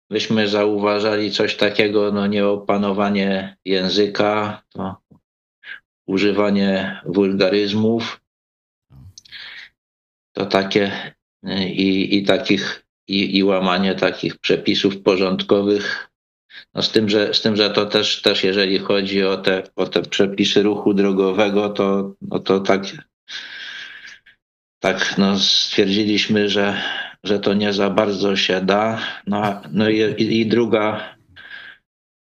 myśmy 0.10 0.48
zauważali 0.48 1.32
coś 1.32 1.56
takiego, 1.56 2.12
no 2.12 2.28
nieopanowanie 2.28 3.58
języka, 3.66 4.64
to 4.70 4.96
używanie 6.08 7.02
wulgaryzmów, 7.06 8.22
to 10.36 10.46
takie 10.46 11.14
y, 11.48 11.70
i, 11.70 12.18
i 12.18 12.24
takich 12.24 12.90
i, 13.10 13.38
i 13.38 13.44
łamanie 13.44 13.96
takich 13.96 14.38
przepisów 14.38 15.02
porządkowych. 15.02 16.10
No 16.74 16.82
z 16.82 16.92
tym, 16.92 17.10
że, 17.10 17.34
z 17.34 17.42
tym, 17.42 17.56
że 17.56 17.70
to 17.70 17.86
też, 17.86 18.22
też 18.22 18.44
jeżeli 18.44 18.80
chodzi 18.80 19.24
o 19.24 19.38
te, 19.38 19.64
o 19.76 19.86
te 19.88 20.02
przepisy 20.02 20.64
ruchu 20.64 20.94
drogowego, 20.94 21.70
to, 21.70 22.16
no 22.22 22.40
to 22.40 22.60
tak, 22.60 22.82
tak 24.80 25.18
no 25.18 25.40
stwierdziliśmy, 25.40 26.50
że, 26.50 26.82
że 27.24 27.40
to 27.40 27.54
nie 27.54 27.74
za 27.74 27.90
bardzo 27.90 28.36
się 28.36 28.62
da. 28.62 29.02
No, 29.28 29.62
no 29.72 29.90
i, 29.90 30.24
i, 30.24 30.46
druga, 30.46 31.16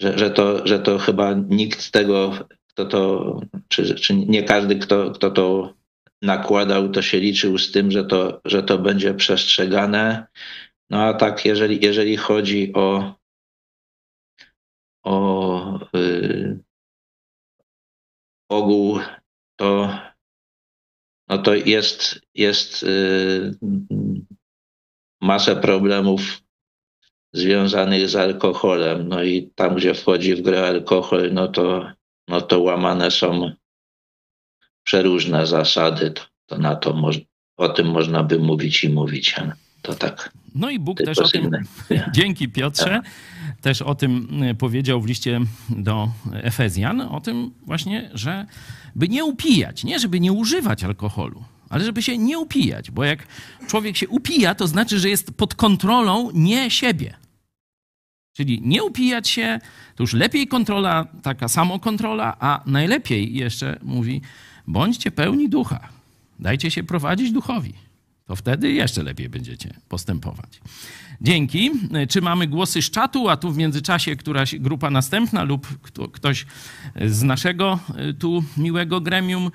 że, 0.01 0.17
że, 0.17 0.31
to, 0.31 0.67
że 0.67 0.79
to 0.79 0.99
chyba 0.99 1.33
nikt 1.33 1.81
z 1.81 1.91
tego, 1.91 2.47
kto 2.67 2.85
to, 2.85 3.41
czy, 3.67 3.95
czy 3.95 4.15
nie 4.15 4.43
każdy, 4.43 4.75
kto, 4.75 5.11
kto 5.11 5.31
to 5.31 5.73
nakładał, 6.21 6.89
to 6.89 7.01
się 7.01 7.19
liczył 7.19 7.57
z 7.57 7.71
tym, 7.71 7.91
że 7.91 8.05
to, 8.05 8.41
że 8.45 8.63
to 8.63 8.77
będzie 8.77 9.13
przestrzegane. 9.13 10.27
No 10.89 11.03
a 11.03 11.13
tak, 11.13 11.45
jeżeli, 11.45 11.85
jeżeli 11.85 12.17
chodzi 12.17 12.73
o, 12.73 13.15
o 15.03 15.79
y, 15.95 16.59
ogół, 18.49 18.99
to, 19.55 19.99
no 21.29 21.37
to 21.37 21.55
jest, 21.55 22.21
jest 22.35 22.83
y, 22.83 23.57
masę 25.23 25.55
problemów 25.55 26.41
związanych 27.33 28.09
z 28.09 28.15
alkoholem. 28.15 29.07
No 29.07 29.23
i 29.23 29.49
tam, 29.55 29.75
gdzie 29.75 29.93
wchodzi 29.93 30.35
w 30.35 30.41
grę 30.41 30.67
alkohol, 30.67 31.29
no 31.33 31.47
to, 31.47 31.91
no 32.27 32.41
to 32.41 32.61
łamane 32.61 33.11
są 33.11 33.51
przeróżne 34.83 35.47
zasady. 35.47 36.11
To, 36.11 36.21
to 36.45 36.57
na 36.57 36.75
to 36.75 36.93
moż, 36.93 37.19
o 37.57 37.69
tym 37.69 37.87
można 37.87 38.23
by 38.23 38.39
mówić 38.39 38.83
i 38.83 38.89
mówić, 38.89 39.35
to 39.81 39.93
tak. 39.93 40.31
No 40.55 40.69
i 40.69 40.79
Bóg 40.79 40.97
też 40.97 41.17
o 41.17 41.27
tym. 41.27 41.51
Dzięki 42.15 42.49
Piotrze. 42.49 43.01
Też 43.61 43.81
o 43.81 43.95
tym 43.95 44.43
y, 44.43 44.55
powiedział 44.55 45.01
w 45.01 45.07
liście 45.07 45.39
do 45.69 46.09
Efezjan, 46.33 47.01
o 47.01 47.21
tym 47.21 47.51
właśnie, 47.65 48.09
że 48.13 48.45
by 48.95 49.07
nie 49.07 49.25
upijać, 49.25 49.83
nie 49.83 49.99
żeby 49.99 50.19
nie 50.19 50.33
używać 50.33 50.83
alkoholu, 50.83 51.43
ale 51.73 51.85
żeby 51.85 52.01
się 52.03 52.17
nie 52.17 52.39
upijać, 52.39 52.91
bo 52.91 53.03
jak 53.03 53.27
człowiek 53.67 53.97
się 53.97 54.07
upija, 54.07 54.55
to 54.55 54.67
znaczy, 54.67 54.99
że 54.99 55.09
jest 55.09 55.31
pod 55.31 55.55
kontrolą 55.55 56.29
nie 56.33 56.71
siebie. 56.71 57.13
Czyli 58.33 58.61
nie 58.61 58.83
upijać 58.83 59.29
się, 59.29 59.59
to 59.95 60.03
już 60.03 60.13
lepiej 60.13 60.47
kontrola, 60.47 61.07
taka 61.21 61.47
samokontrola, 61.47 62.37
a 62.39 62.61
najlepiej 62.65 63.35
jeszcze 63.35 63.79
mówi, 63.83 64.21
bądźcie 64.67 65.11
pełni 65.11 65.49
ducha, 65.49 65.89
dajcie 66.39 66.71
się 66.71 66.83
prowadzić 66.83 67.31
duchowi. 67.31 67.73
To 68.25 68.35
wtedy 68.35 68.71
jeszcze 68.71 69.03
lepiej 69.03 69.29
będziecie 69.29 69.73
postępować. 69.89 70.61
Dzięki. 71.21 71.71
Czy 72.09 72.21
mamy 72.21 72.47
głosy 72.47 72.81
z 72.81 72.89
czatu, 72.89 73.29
a 73.29 73.37
tu 73.37 73.51
w 73.51 73.57
międzyczasie 73.57 74.15
któraś 74.15 74.55
grupa 74.55 74.89
następna 74.89 75.43
lub 75.43 75.67
kto, 75.81 76.07
ktoś 76.07 76.45
z 77.05 77.23
naszego 77.23 77.79
y, 78.09 78.13
tu 78.13 78.43
miłego 78.57 79.01
gremium 79.01 79.51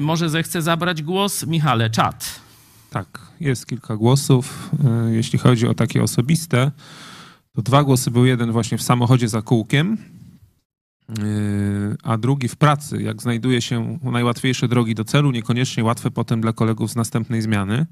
może 0.00 0.30
zechce 0.30 0.62
zabrać 0.62 1.02
głos? 1.02 1.46
Michale, 1.46 1.90
czat. 1.90 2.40
Tak, 2.90 3.20
jest 3.40 3.66
kilka 3.66 3.96
głosów. 3.96 4.70
E, 4.84 5.14
Jeśli 5.14 5.38
chodzi 5.38 5.66
o 5.66 5.74
takie 5.74 6.02
osobiste, 6.02 6.70
to 7.52 7.62
dwa 7.62 7.84
głosy 7.84 8.10
był 8.10 8.26
jeden 8.26 8.52
właśnie 8.52 8.78
w 8.78 8.82
samochodzie 8.82 9.28
za 9.28 9.42
kółkiem, 9.42 9.98
e, 11.08 11.12
a 12.02 12.18
drugi 12.18 12.48
w 12.48 12.56
pracy, 12.56 13.02
jak 13.02 13.22
znajduje 13.22 13.62
się 13.62 13.98
najłatwiejsze 14.02 14.68
drogi 14.68 14.94
do 14.94 15.04
celu, 15.04 15.30
niekoniecznie 15.30 15.84
łatwe 15.84 16.10
potem 16.10 16.40
dla 16.40 16.52
kolegów 16.52 16.90
z 16.90 16.96
następnej 16.96 17.42
zmiany. 17.42 17.86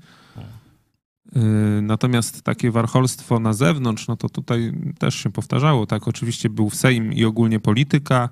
Natomiast 1.82 2.42
takie 2.42 2.70
warcholstwo 2.70 3.40
na 3.40 3.52
zewnątrz, 3.52 4.08
no 4.08 4.16
to 4.16 4.28
tutaj 4.28 4.72
też 4.98 5.14
się 5.14 5.30
powtarzało. 5.32 5.86
Tak, 5.86 6.08
oczywiście 6.08 6.50
był 6.50 6.70
Sejm 6.70 7.12
i 7.12 7.24
ogólnie 7.24 7.60
polityka, 7.60 8.28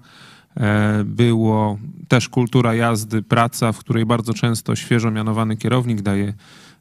było 1.05 1.79
też 2.09 2.29
kultura 2.29 2.75
jazdy, 2.75 3.23
praca, 3.23 3.73
w 3.73 3.79
której 3.79 4.07
bardzo 4.07 4.35
często 4.35 4.77
świeżo 4.77 5.11
mianowany 5.11 5.57
kierownik 5.57 6.03
daje, 6.03 6.35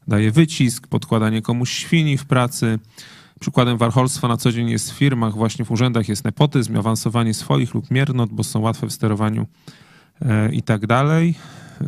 daje 0.08 0.32
wycisk, 0.32 0.88
podkładanie 0.88 1.42
komuś 1.42 1.72
świni 1.72 2.18
w 2.18 2.26
pracy. 2.26 2.80
Przykładem 3.40 3.78
warcholstwa 3.78 4.28
na 4.28 4.38
co 4.38 4.52
dzień 4.52 4.70
jest 4.70 4.92
w 4.92 4.96
firmach, 4.96 5.34
właśnie 5.34 5.66
w 5.66 5.72
urzędach 5.72 6.10
jest 6.10 6.26
nepotyzm, 6.26 6.78
awansowanie 6.78 7.34
swoich 7.34 7.74
lub 7.74 7.92
miernot, 7.92 8.30
bo 8.34 8.44
są 8.44 8.60
łatwe 8.60 8.88
w 8.88 8.94
sterowaniu 8.94 9.48
e, 10.22 10.52
i 10.54 10.62
tak 10.62 10.88
dalej. 10.88 11.36
E, 11.82 11.86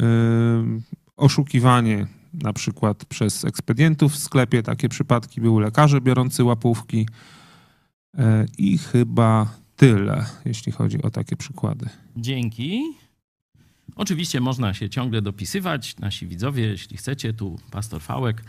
Oszukiwanie 1.18 2.08
na 2.34 2.54
przykład 2.54 3.06
przez 3.06 3.46
ekspedientów 3.46 4.14
w 4.14 4.18
sklepie, 4.18 4.64
takie 4.64 4.90
przypadki 4.90 5.42
były 5.42 5.62
lekarze 5.62 6.02
biorący 6.02 6.44
łapówki 6.44 7.06
E, 8.18 8.46
i 8.58 8.78
chyba 8.78 9.48
tyle, 9.78 10.26
jeśli 10.46 10.72
chodzi 10.72 11.02
o 11.02 11.10
takie 11.10 11.36
przykłady. 11.36 11.90
Dzięki. 12.18 12.84
Oczywiście 13.96 14.40
można 14.40 14.74
się 14.74 14.90
ciągle 14.90 15.22
dopisywać. 15.22 15.98
Nasi 15.98 16.28
widzowie, 16.28 16.64
jeśli 16.64 16.98
chcecie, 16.98 17.34
tu 17.34 17.60
pastor 17.72 18.02
Fałek 18.02 18.44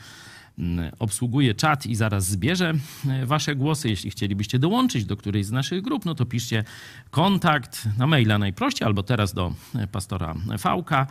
mm, 0.58 0.92
obsługuje 0.98 1.54
czat 1.54 1.86
i 1.86 1.94
zaraz 1.94 2.26
zbierze 2.26 2.74
e, 3.08 3.26
wasze 3.26 3.56
głosy. 3.56 3.88
Jeśli 3.88 4.10
chcielibyście 4.10 4.58
dołączyć 4.58 5.04
do 5.04 5.16
którejś 5.16 5.46
z 5.46 5.50
naszych 5.50 5.82
grup, 5.82 6.04
no 6.04 6.14
to 6.14 6.26
piszcie 6.26 6.64
kontakt 7.10 7.88
na 7.98 8.06
maila 8.06 8.38
najprościej, 8.38 8.86
albo 8.86 9.02
teraz 9.02 9.34
do 9.34 9.54
e, 9.74 9.86
pastora 9.86 10.34
Fałka, 10.58 11.06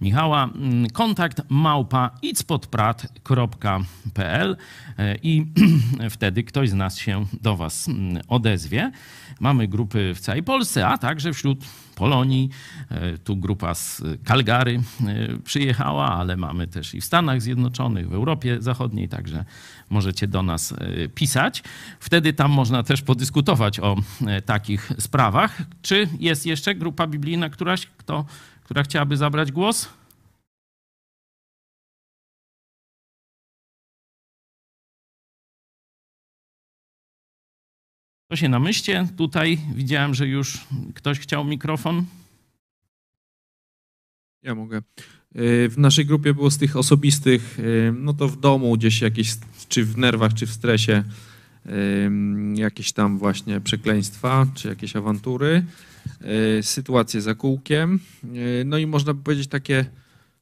Michała, 0.00 0.44
mm, 0.44 0.90
kontakt 0.90 1.40
małpa 1.48 2.10
itspodprat.pl 2.22 4.56
e, 4.98 5.16
i 5.22 5.46
wtedy 6.10 6.44
ktoś 6.44 6.70
z 6.70 6.74
nas 6.74 6.98
się 6.98 7.26
do 7.42 7.56
was 7.56 7.88
mm, 7.88 8.22
odezwie. 8.28 8.92
Mamy 9.40 9.68
grupy 9.68 10.14
w 10.14 10.20
całej 10.20 10.42
Polsce, 10.42 10.86
a 10.86 10.98
także 10.98 11.32
wśród 11.32 11.64
Polonii. 11.94 12.50
E, 12.90 13.18
Tu 13.18 13.36
grupa 13.36 13.74
z 13.74 14.02
Calgary 14.24 14.80
e, 15.06 15.38
przyjechała, 15.44 16.12
ale 16.16 16.36
mamy 16.36 16.66
też 16.66 16.94
i 16.94 17.00
w 17.00 17.04
Stanach 17.04 17.42
Zjednoczonych, 17.42 18.08
w 18.08 18.14
Europie 18.14 18.56
Zachodniej, 18.60 19.08
także 19.08 19.44
możecie 19.90 20.28
do 20.28 20.42
nas 20.42 20.72
e, 20.72 21.08
pisać. 21.08 21.62
Wtedy 22.00 22.32
tam 22.32 22.50
można 22.50 22.82
też 22.82 23.02
podyskutować 23.02 23.80
o 23.80 23.96
takich 24.46 24.92
sprawach. 24.98 25.62
Czy 25.82 26.08
jest 26.18 26.46
jeszcze 26.46 26.74
grupa 26.74 27.06
biblijna, 27.06 27.48
któraś, 27.48 27.86
kto, 27.86 28.24
która 28.64 28.82
chciałaby 28.82 29.16
zabrać 29.16 29.52
głos? 29.52 29.99
To 38.30 38.36
się 38.36 38.48
namyślcie. 38.48 39.08
Tutaj 39.16 39.58
widziałem, 39.74 40.14
że 40.14 40.26
już 40.26 40.58
ktoś 40.94 41.18
chciał 41.18 41.44
mikrofon. 41.44 42.04
Ja 44.42 44.54
mogę. 44.54 44.78
Y, 45.36 45.68
W 45.68 45.78
naszej 45.78 46.06
grupie 46.06 46.34
było 46.34 46.50
z 46.50 46.58
tych 46.58 46.76
osobistych, 46.76 47.58
y, 47.58 47.92
no 47.96 48.14
to 48.14 48.28
w 48.28 48.40
domu 48.40 48.76
gdzieś 48.76 49.00
jakieś, 49.00 49.34
czy 49.68 49.84
w 49.84 49.98
nerwach, 49.98 50.34
czy 50.34 50.46
w 50.46 50.50
stresie, 50.50 51.04
y, 51.66 51.70
jakieś 52.54 52.92
tam 52.92 53.18
właśnie 53.18 53.60
przekleństwa, 53.60 54.46
czy 54.54 54.68
jakieś 54.68 54.96
awantury, 54.96 55.64
sytuacje 56.62 57.20
za 57.20 57.34
kółkiem. 57.34 58.00
No 58.64 58.78
i 58.78 58.86
można 58.86 59.14
by 59.14 59.22
powiedzieć 59.22 59.46
takie 59.46 59.84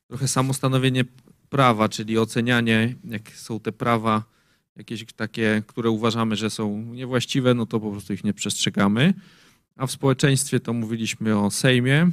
trochę 0.08 0.28
samostanowienie 0.28 1.04
prawa, 1.50 1.88
czyli 1.88 2.18
ocenianie, 2.18 2.94
jak 3.04 3.30
są 3.30 3.60
te 3.60 3.72
prawa 3.72 4.24
jakieś 4.78 5.04
takie, 5.04 5.62
które 5.66 5.90
uważamy, 5.90 6.36
że 6.36 6.50
są 6.50 6.82
niewłaściwe, 6.82 7.54
no 7.54 7.66
to 7.66 7.80
po 7.80 7.90
prostu 7.90 8.12
ich 8.12 8.24
nie 8.24 8.34
przestrzegamy. 8.34 9.14
A 9.76 9.86
w 9.86 9.90
społeczeństwie 9.90 10.60
to 10.60 10.72
mówiliśmy 10.72 11.38
o 11.38 11.50
Sejmie, 11.50 12.10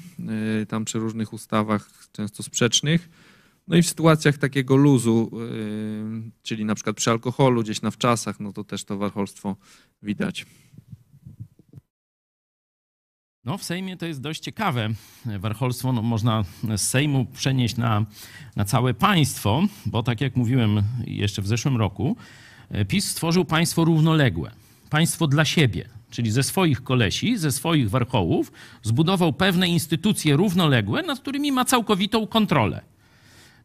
y, 0.61 0.65
tam 0.65 0.85
przy 0.85 0.99
różnych 0.99 1.33
ustawach, 1.33 1.89
często 2.11 2.43
sprzecznych. 2.43 3.09
No 3.67 3.75
i 3.75 3.81
w 3.81 3.87
sytuacjach 3.87 4.37
takiego 4.37 4.75
luzu, 4.75 5.31
y, 6.27 6.31
czyli 6.43 6.65
na 6.65 6.75
przykład 6.75 6.95
przy 6.95 7.11
alkoholu, 7.11 7.63
gdzieś 7.63 7.81
na 7.81 7.91
wczasach, 7.91 8.39
no 8.39 8.53
to 8.53 8.63
też 8.63 8.83
to 8.83 8.97
warcholstwo 8.97 9.55
widać. 10.01 10.45
No, 13.45 13.57
w 13.57 13.63
Sejmie 13.63 13.97
to 13.97 14.05
jest 14.05 14.21
dość 14.21 14.41
ciekawe. 14.41 14.89
Warcholstwo 15.39 15.93
no, 15.93 16.01
można 16.01 16.43
z 16.77 16.81
Sejmu 16.81 17.25
przenieść 17.25 17.77
na, 17.77 18.05
na 18.55 18.65
całe 18.65 18.93
państwo, 18.93 19.63
bo 19.85 20.03
tak 20.03 20.21
jak 20.21 20.35
mówiłem 20.35 20.83
jeszcze 21.07 21.41
w 21.41 21.47
zeszłym 21.47 21.77
roku, 21.77 22.15
PiS 22.87 23.11
stworzył 23.11 23.45
państwo 23.45 23.85
równoległe. 23.85 24.51
Państwo 24.89 25.27
dla 25.27 25.45
siebie, 25.45 25.89
czyli 26.11 26.31
ze 26.31 26.43
swoich 26.43 26.83
kolesi, 26.83 27.37
ze 27.37 27.51
swoich 27.51 27.89
warchołów, 27.89 28.51
zbudował 28.83 29.33
pewne 29.33 29.67
instytucje 29.67 30.35
równoległe, 30.35 31.01
nad 31.01 31.19
którymi 31.19 31.51
ma 31.51 31.65
całkowitą 31.65 32.27
kontrolę. 32.27 32.81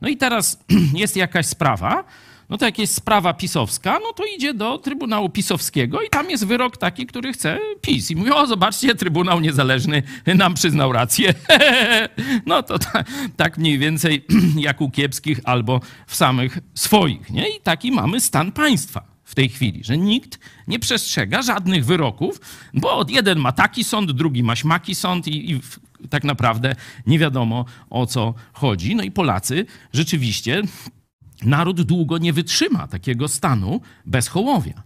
No 0.01 0.09
i 0.09 0.17
teraz 0.17 0.65
jest 1.03 1.17
jakaś 1.17 1.47
sprawa, 1.47 2.05
no 2.51 2.59
to 2.59 2.65
jak 2.65 2.79
jest 2.79 2.95
sprawa 2.95 3.35
pisowska, 3.35 3.99
no 4.03 4.13
to 4.13 4.25
idzie 4.37 4.55
do 4.55 4.79
Trybunału 4.79 5.29
Pisowskiego 5.29 6.03
i 6.03 6.09
tam 6.09 6.31
jest 6.31 6.47
wyrok 6.47 6.77
taki, 6.77 7.07
który 7.07 7.33
chce 7.33 7.59
PiS. 7.81 8.11
I 8.11 8.17
mówią, 8.17 8.35
o 8.35 8.47
zobaczcie, 8.47 8.95
Trybunał 8.95 9.41
Niezależny 9.41 10.03
nam 10.27 10.55
przyznał 10.55 10.93
rację. 10.93 11.35
no 12.47 12.63
to 12.63 12.79
ta, 12.79 13.05
tak 13.37 13.59
mniej 13.59 13.79
więcej 13.79 14.25
jak 14.57 14.81
u 14.81 14.91
kiepskich 14.91 15.41
albo 15.45 15.81
w 16.07 16.17
samych 16.17 16.59
swoich. 16.75 17.31
Nie? 17.31 17.49
I 17.57 17.61
taki 17.61 17.93
mamy 17.93 18.21
stan 18.21 18.53
państwa 18.53 19.05
w 19.25 19.35
tej 19.35 19.49
chwili, 19.49 19.85
że 19.85 19.99
nikt 19.99 20.39
nie 20.69 20.79
przestrzega 20.79 21.43
żadnych 21.43 21.85
wyroków, 21.85 22.41
bo 22.75 23.05
jeden 23.09 23.39
ma 23.39 23.53
taki 23.53 23.85
sąd, 23.85 24.13
drugi 24.13 24.43
ma 24.43 24.57
śmaki 24.57 24.95
sąd 24.95 25.29
i, 25.29 25.53
i 25.53 25.61
tak 26.11 26.25
naprawdę 26.25 26.75
nie 27.07 27.19
wiadomo 27.19 27.65
o 27.91 28.07
co 28.07 28.35
chodzi. 28.53 28.97
No 28.97 29.03
i 29.03 29.11
Polacy 29.11 29.67
rzeczywiście 29.93 30.63
naród 31.43 31.83
długo 31.83 32.19
nie 32.19 32.33
wytrzyma 32.33 32.89
takiego 32.89 33.29
stanu 33.29 33.81
bez 34.07 34.29
hołowia. 34.29 34.83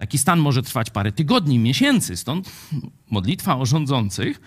Taki 0.00 0.18
stan 0.18 0.38
może 0.38 0.62
trwać 0.62 0.90
parę 0.90 1.12
tygodni, 1.12 1.58
miesięcy, 1.58 2.16
stąd 2.16 2.50
modlitwa 3.10 3.56
o 3.56 3.66
rządzących, 3.66 4.40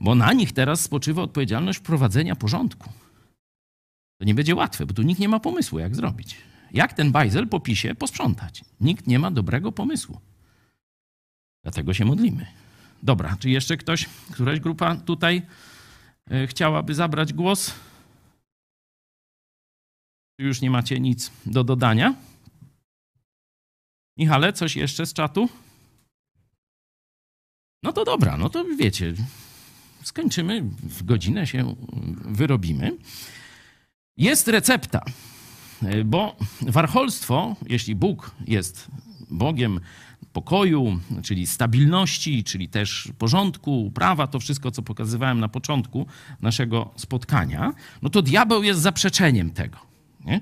bo 0.00 0.14
na 0.14 0.32
nich 0.32 0.52
teraz 0.52 0.80
spoczywa 0.80 1.22
odpowiedzialność 1.22 1.78
prowadzenia 1.78 2.36
porządku. 2.36 2.92
To 4.18 4.24
nie 4.24 4.34
będzie 4.34 4.54
łatwe, 4.54 4.86
bo 4.86 4.94
tu 4.94 5.02
nikt 5.02 5.20
nie 5.20 5.28
ma 5.28 5.40
pomysłu, 5.40 5.78
jak 5.78 5.96
zrobić. 5.96 6.36
Jak 6.72 6.92
ten 6.92 7.12
bajzel 7.12 7.48
po 7.48 7.60
PiSie 7.60 7.94
posprzątać? 7.94 8.64
Nikt 8.80 9.06
nie 9.06 9.18
ma 9.18 9.30
dobrego 9.30 9.72
pomysłu. 9.72 10.20
Dlatego 11.62 11.94
się 11.94 12.04
modlimy. 12.04 12.46
Dobra, 13.02 13.36
czy 13.40 13.50
jeszcze 13.50 13.76
ktoś, 13.76 14.06
któraś 14.32 14.60
grupa 14.60 14.96
tutaj 14.96 15.42
e, 16.30 16.46
chciałaby 16.46 16.94
zabrać 16.94 17.32
głos? 17.32 17.74
Już 20.38 20.60
nie 20.60 20.70
macie 20.70 21.00
nic 21.00 21.30
do 21.46 21.64
dodania? 21.64 22.14
Michale, 24.16 24.52
coś 24.52 24.76
jeszcze 24.76 25.06
z 25.06 25.12
czatu? 25.12 25.48
No 27.82 27.92
to 27.92 28.04
dobra, 28.04 28.36
no 28.36 28.48
to 28.48 28.64
wiecie, 28.64 29.14
skończymy, 30.02 30.62
w 30.82 31.02
godzinę 31.02 31.46
się 31.46 31.74
wyrobimy. 32.24 32.96
Jest 34.16 34.48
recepta, 34.48 35.04
bo 36.04 36.36
warcholstwo, 36.62 37.56
jeśli 37.66 37.94
Bóg 37.94 38.30
jest 38.46 38.88
Bogiem 39.30 39.80
pokoju, 40.32 41.00
czyli 41.22 41.46
stabilności, 41.46 42.44
czyli 42.44 42.68
też 42.68 43.12
porządku, 43.18 43.92
prawa, 43.94 44.26
to 44.26 44.40
wszystko, 44.40 44.70
co 44.70 44.82
pokazywałem 44.82 45.40
na 45.40 45.48
początku 45.48 46.06
naszego 46.40 46.90
spotkania, 46.96 47.72
no 48.02 48.10
to 48.10 48.22
diabeł 48.22 48.62
jest 48.62 48.80
zaprzeczeniem 48.80 49.50
tego. 49.50 49.87
Nie? 50.24 50.40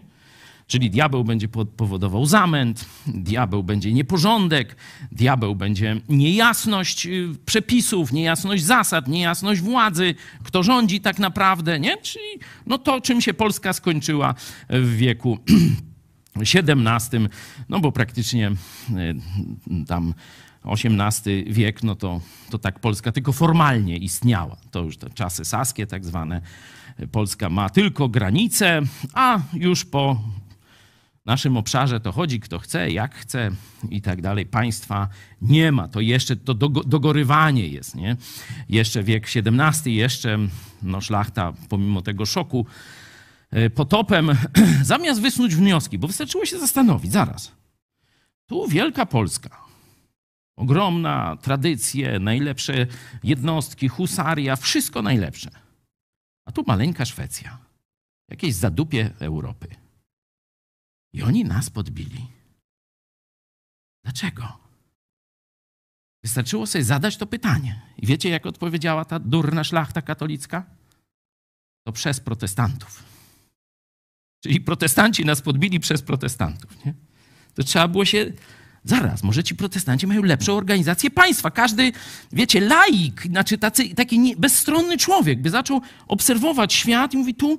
Czyli 0.67 0.91
diabeł 0.91 1.25
będzie 1.25 1.49
po- 1.49 1.65
powodował 1.65 2.27
zamęt, 2.27 2.85
diabeł 3.07 3.63
będzie 3.63 3.93
nieporządek, 3.93 4.77
diabeł 5.13 5.55
będzie 5.55 6.01
niejasność 6.09 7.07
y, 7.07 7.29
przepisów, 7.47 8.13
niejasność 8.13 8.65
zasad, 8.65 9.09
niejasność 9.09 9.61
władzy, 9.61 10.15
kto 10.45 10.63
rządzi 10.63 11.01
tak 11.01 11.19
naprawdę, 11.19 11.81
nie? 11.81 11.97
Czyli 11.97 12.25
no 12.67 12.79
to, 12.79 13.01
czym 13.01 13.21
się 13.21 13.35
Polska 13.35 13.73
skończyła 13.73 14.35
w 14.69 14.97
wieku 14.97 15.39
XVII, 16.41 17.29
no 17.69 17.81
bo 17.81 17.93
praktycznie 17.93 18.51
y, 18.91 19.85
tam 19.87 20.15
XVIII 20.65 21.45
wiek, 21.53 21.83
no 21.83 21.95
to, 21.95 22.21
to 22.51 22.59
tak 22.59 22.81
Polska 22.81 23.13
tylko 23.13 23.33
formalnie 23.33 23.97
istniała. 23.97 24.57
To 24.71 24.83
już 24.83 24.97
te 24.97 25.11
czasy 25.11 25.45
saskie 25.45 25.87
tak 25.87 26.05
zwane. 26.05 26.41
Polska 27.13 27.51
ma 27.51 27.71
tylko 27.71 28.09
granice, 28.09 28.83
a 29.15 29.41
już 29.53 29.85
po 29.85 30.21
naszym 31.27 31.57
obszarze 31.57 32.01
to 32.01 32.13
chodzi 32.13 32.41
kto 32.41 32.59
chce, 32.59 32.91
jak 32.91 33.15
chce 33.15 33.51
i 33.91 34.03
tak 34.03 34.23
dalej. 34.23 34.47
Państwa 34.47 35.09
nie 35.43 35.73
ma. 35.73 35.89
To 35.89 36.01
jeszcze 36.01 36.37
to 36.37 36.55
dogo- 36.55 36.85
dogorywanie 36.85 37.69
jest, 37.69 37.95
nie? 37.95 38.17
Jeszcze 38.69 39.03
wiek 39.03 39.27
XVII, 39.37 39.95
jeszcze 39.95 40.39
no, 40.83 41.01
szlachta 41.01 41.53
pomimo 41.69 42.03
tego 42.03 42.27
szoku 42.27 42.67
e, 43.51 43.71
potopem, 43.71 44.31
zamiast 44.83 45.21
wysnuć 45.21 45.55
wnioski, 45.55 45.99
bo 45.99 46.07
wystarczyło 46.07 46.45
się 46.45 46.59
zastanowić, 46.59 47.13
zaraz. 47.13 47.53
Tu 48.47 48.69
Wielka 48.69 49.07
Polska, 49.07 49.61
ogromna 50.57 51.37
tradycje, 51.43 52.19
najlepsze 52.19 52.87
jednostki, 53.25 53.89
husaria, 53.89 54.57
wszystko 54.57 55.03
najlepsze. 55.03 55.51
A 56.47 56.53
tu 56.53 56.65
maleńka 56.67 57.05
Szwecja, 57.05 57.59
jakieś 58.31 58.55
zadupie 58.55 59.11
Europy. 59.21 59.69
I 61.13 61.23
oni 61.23 61.45
nas 61.45 61.71
podbili. 61.71 62.27
Dlaczego? 64.05 64.59
Wystarczyło 66.23 66.67
sobie 66.67 66.85
zadać 66.85 67.17
to 67.17 67.27
pytanie. 67.27 67.83
I 67.97 68.07
wiecie, 68.07 68.29
jak 68.29 68.47
odpowiedziała 68.47 69.05
ta 69.05 69.19
durna 69.19 69.65
szlachta 69.65 70.03
katolicka? 70.03 70.65
To 71.87 71.93
przez 71.93 72.21
protestantów. 72.21 73.05
Czyli 74.43 74.61
protestanci 74.61 75.25
nas 75.25 75.43
podbili 75.43 75.81
przez 75.81 76.03
protestantów. 76.03 76.85
Nie? 76.85 76.95
To 77.55 77.63
trzeba 77.63 77.89
było 77.89 78.05
się. 78.05 78.33
Zaraz, 78.87 79.23
może 79.23 79.45
ci 79.45 79.55
protestanci 79.55 80.07
mają 80.07 80.23
lepszą 80.23 80.53
organizację 80.53 81.11
państwa. 81.11 81.51
Każdy, 81.51 81.93
wiecie, 82.33 82.61
laik, 82.61 83.23
znaczy 83.23 83.59
tacy, 83.59 83.95
taki 83.95 84.19
nie, 84.19 84.37
bezstronny 84.37 84.99
człowiek 84.99 85.43
by 85.43 85.51
zaczął 85.51 85.81
obserwować 86.09 86.73
świat 86.73 87.15
i 87.15 87.17
mówi 87.17 87.35
tu 87.35 87.59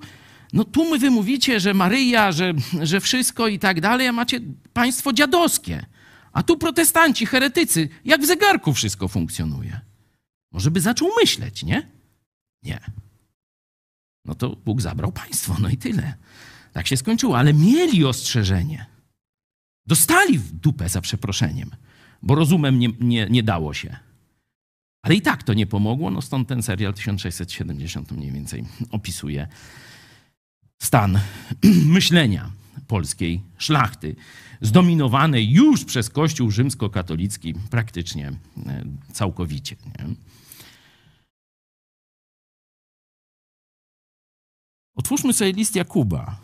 No 0.53 0.63
tu 0.63 0.89
my 0.91 0.99
wy 0.99 1.11
mówicie, 1.11 1.59
że 1.59 1.73
Maryja, 1.73 2.31
że, 2.31 2.53
że 2.81 2.99
wszystko 2.99 3.47
i 3.47 3.59
tak 3.59 3.81
dalej, 3.81 4.07
a 4.07 4.11
macie 4.11 4.39
państwo 4.73 5.13
dziadowskie. 5.13 5.85
A 6.33 6.43
tu 6.43 6.57
protestanci, 6.57 7.25
heretycy, 7.25 7.89
jak 8.05 8.21
w 8.21 8.25
zegarku 8.25 8.73
wszystko 8.73 9.07
funkcjonuje. 9.07 9.79
Może 10.51 10.71
by 10.71 10.81
zaczął 10.81 11.09
myśleć, 11.21 11.63
nie? 11.63 11.87
Nie. 12.63 12.79
No 14.25 14.35
to 14.35 14.49
Bóg 14.49 14.81
zabrał 14.81 15.11
państwo, 15.11 15.55
no 15.59 15.69
i 15.69 15.77
tyle. 15.77 16.13
Tak 16.73 16.87
się 16.87 16.97
skończyło, 16.97 17.37
ale 17.37 17.53
mieli 17.53 18.05
ostrzeżenie. 18.05 18.96
Dostali 19.87 20.39
w 20.39 20.51
dupę 20.51 20.89
za 20.89 21.01
przeproszeniem, 21.01 21.71
bo 22.21 22.35
rozumem 22.35 22.79
nie, 22.79 22.89
nie, 22.99 23.27
nie 23.29 23.43
dało 23.43 23.73
się. 23.73 23.97
Ale 25.01 25.15
i 25.15 25.21
tak 25.21 25.43
to 25.43 25.53
nie 25.53 25.67
pomogło, 25.67 26.11
no 26.11 26.21
stąd 26.21 26.47
ten 26.47 26.63
serial 26.63 26.93
1670 26.93 28.11
mniej 28.11 28.31
więcej 28.31 28.65
opisuje 28.91 29.47
stan 30.81 31.19
myślenia 31.95 32.51
polskiej 32.87 33.41
szlachty, 33.57 34.15
zdominowanej 34.61 35.51
już 35.51 35.85
przez 35.85 36.09
Kościół 36.09 36.51
rzymskokatolicki 36.51 37.53
praktycznie 37.69 38.27
e, 38.27 38.83
całkowicie. 39.13 39.75
Nie? 39.85 40.15
Otwórzmy 44.95 45.33
sobie 45.33 45.51
list 45.51 45.75
Jakuba. 45.75 46.39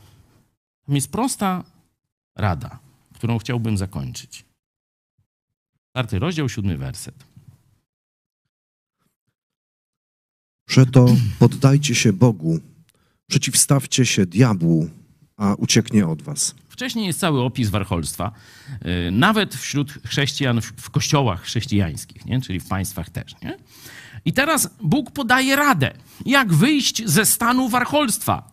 Tam 0.85 0.95
jest 0.95 1.11
prosta 1.11 1.63
rada, 2.35 2.79
którą 3.23 3.39
chciałbym 3.39 3.77
zakończyć. 3.77 4.45
Czwarty 5.89 6.19
rozdział, 6.19 6.49
siódmy 6.49 6.77
werset. 6.77 7.15
Przeto 10.67 11.05
poddajcie 11.39 11.95
się 11.95 12.13
Bogu, 12.13 12.59
przeciwstawcie 13.29 14.05
się 14.05 14.25
diabłu, 14.25 14.89
a 15.37 15.53
ucieknie 15.53 16.07
od 16.07 16.21
was. 16.21 16.55
Wcześniej 16.69 17.05
jest 17.05 17.19
cały 17.19 17.41
opis 17.41 17.69
warcholstwa, 17.69 18.31
yy, 18.85 19.11
nawet 19.11 19.55
wśród 19.55 19.91
chrześcijan, 20.05 20.61
w, 20.61 20.65
w 20.65 20.89
kościołach 20.89 21.41
chrześcijańskich, 21.41 22.25
nie? 22.25 22.41
czyli 22.41 22.59
w 22.59 22.67
państwach 22.67 23.09
też. 23.09 23.35
Nie? 23.41 23.57
I 24.25 24.33
teraz 24.33 24.69
Bóg 24.81 25.11
podaje 25.11 25.55
radę, 25.55 25.93
jak 26.25 26.53
wyjść 26.53 27.05
ze 27.05 27.25
stanu 27.25 27.69
warcholstwa. 27.69 28.51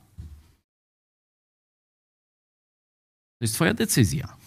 To 3.39 3.45
jest 3.45 3.55
Twoja 3.55 3.75
decyzja. 3.75 4.40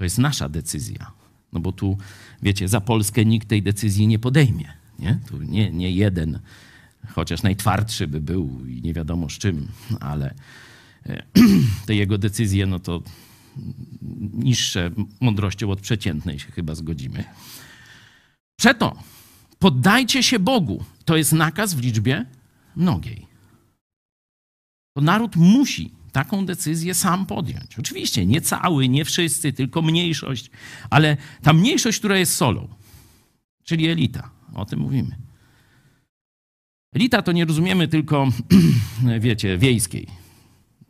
To 0.00 0.04
jest 0.04 0.18
nasza 0.18 0.48
decyzja. 0.48 1.12
No 1.52 1.60
bo 1.60 1.72
tu, 1.72 1.98
wiecie, 2.42 2.68
za 2.68 2.80
Polskę 2.80 3.24
nikt 3.24 3.48
tej 3.48 3.62
decyzji 3.62 4.06
nie 4.06 4.18
podejmie. 4.18 4.72
Nie? 4.98 5.18
Tu 5.28 5.42
nie, 5.42 5.70
nie 5.70 5.90
jeden, 5.90 6.38
chociaż 7.08 7.42
najtwardszy 7.42 8.06
by 8.08 8.20
był 8.20 8.66
i 8.66 8.82
nie 8.82 8.94
wiadomo 8.94 9.28
z 9.28 9.32
czym, 9.32 9.68
ale 10.00 10.34
e, 11.06 11.22
te 11.86 11.94
jego 11.94 12.18
decyzje, 12.18 12.66
no 12.66 12.78
to 12.78 13.02
niższe 14.32 14.90
mądrością 15.20 15.70
od 15.70 15.80
przeciętnej 15.80 16.38
się 16.38 16.52
chyba 16.52 16.74
zgodzimy. 16.74 17.24
Przeto 18.60 19.02
poddajcie 19.58 20.22
się 20.22 20.38
Bogu. 20.38 20.84
To 21.04 21.16
jest 21.16 21.32
nakaz 21.32 21.74
w 21.74 21.80
liczbie 21.80 22.26
mnogiej. 22.76 23.26
To 24.96 25.02
naród 25.02 25.36
musi 25.36 25.99
taką 26.10 26.46
decyzję 26.46 26.94
sam 26.94 27.26
podjąć. 27.26 27.78
Oczywiście 27.78 28.26
nie 28.26 28.40
cały, 28.40 28.88
nie 28.88 29.04
wszyscy, 29.04 29.52
tylko 29.52 29.82
mniejszość, 29.82 30.50
ale 30.90 31.16
ta 31.42 31.52
mniejszość, 31.52 31.98
która 31.98 32.18
jest 32.18 32.34
solą, 32.34 32.68
czyli 33.64 33.88
elita, 33.88 34.30
o 34.54 34.64
tym 34.64 34.80
mówimy. 34.80 35.16
Elita 36.94 37.22
to 37.22 37.32
nie 37.32 37.44
rozumiemy 37.44 37.88
tylko, 37.88 38.28
wiecie, 39.20 39.58
wiejskiej, 39.58 40.06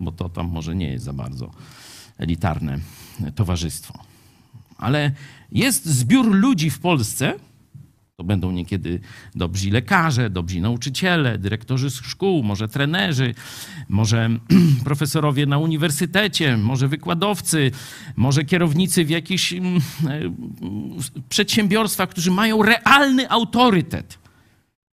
bo 0.01 0.13
to 0.13 0.29
tam 0.29 0.49
może 0.49 0.75
nie 0.75 0.91
jest 0.91 1.05
za 1.05 1.13
bardzo 1.13 1.51
elitarne 2.19 2.79
towarzystwo. 3.35 3.99
Ale 4.79 5.13
jest 5.53 5.87
zbiór 5.87 6.35
ludzi 6.35 6.71
w 6.71 6.79
Polsce, 6.79 7.35
to 8.21 8.25
będą 8.25 8.51
niekiedy 8.51 9.01
dobrzy 9.35 9.71
lekarze, 9.71 10.31
dobrzy 10.31 10.61
nauczyciele, 10.61 11.39
dyrektorzy 11.39 11.91
szkół, 11.91 12.43
może 12.43 12.69
trenerzy, 12.69 13.35
może 13.89 14.31
profesorowie 14.85 15.47
na 15.47 15.59
uniwersytecie, 15.59 16.57
może 16.57 16.89
wykładowcy, 16.89 17.71
może 18.17 18.45
kierownicy 18.45 19.05
w 19.05 19.11
jakichś 19.11 19.53
mm, 19.53 19.77
e, 19.77 19.81
przedsiębiorstwach, 21.29 22.09
którzy 22.09 22.31
mają 22.31 22.63
realny 22.63 23.31
autorytet. 23.31 24.19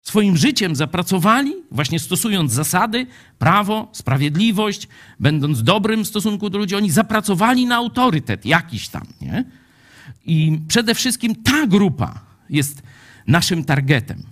Swoim 0.01 0.37
życiem 0.37 0.75
zapracowali, 0.75 1.53
właśnie 1.71 1.99
stosując 1.99 2.51
zasady, 2.51 3.07
prawo, 3.39 3.89
sprawiedliwość, 3.91 4.87
będąc 5.19 5.63
dobrym 5.63 6.03
w 6.03 6.07
stosunku 6.07 6.49
do 6.49 6.57
ludzi, 6.57 6.75
oni 6.75 6.91
zapracowali 6.91 7.65
na 7.65 7.75
autorytet 7.75 8.45
jakiś 8.45 8.89
tam, 8.89 9.07
nie? 9.21 9.45
I 10.25 10.59
przede 10.67 10.95
wszystkim 10.95 11.35
ta 11.35 11.67
grupa 11.67 12.19
jest 12.49 12.81
naszym 13.27 13.65
targetem. 13.65 14.23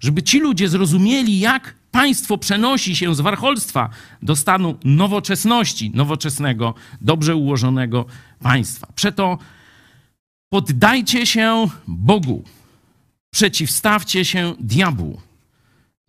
Żeby 0.00 0.22
ci 0.22 0.40
ludzie 0.40 0.68
zrozumieli, 0.68 1.40
jak 1.40 1.74
państwo 1.90 2.38
przenosi 2.38 2.96
się 2.96 3.14
z 3.14 3.20
warcholstwa 3.20 3.90
do 4.22 4.36
stanu 4.36 4.78
nowoczesności, 4.84 5.90
nowoczesnego, 5.90 6.74
dobrze 7.00 7.36
ułożonego 7.36 8.06
państwa. 8.38 8.86
Przeto 8.94 9.38
poddajcie 10.52 11.26
się 11.26 11.66
Bogu, 11.86 12.44
przeciwstawcie 13.30 14.24
się 14.24 14.54
diabłu. 14.60 15.20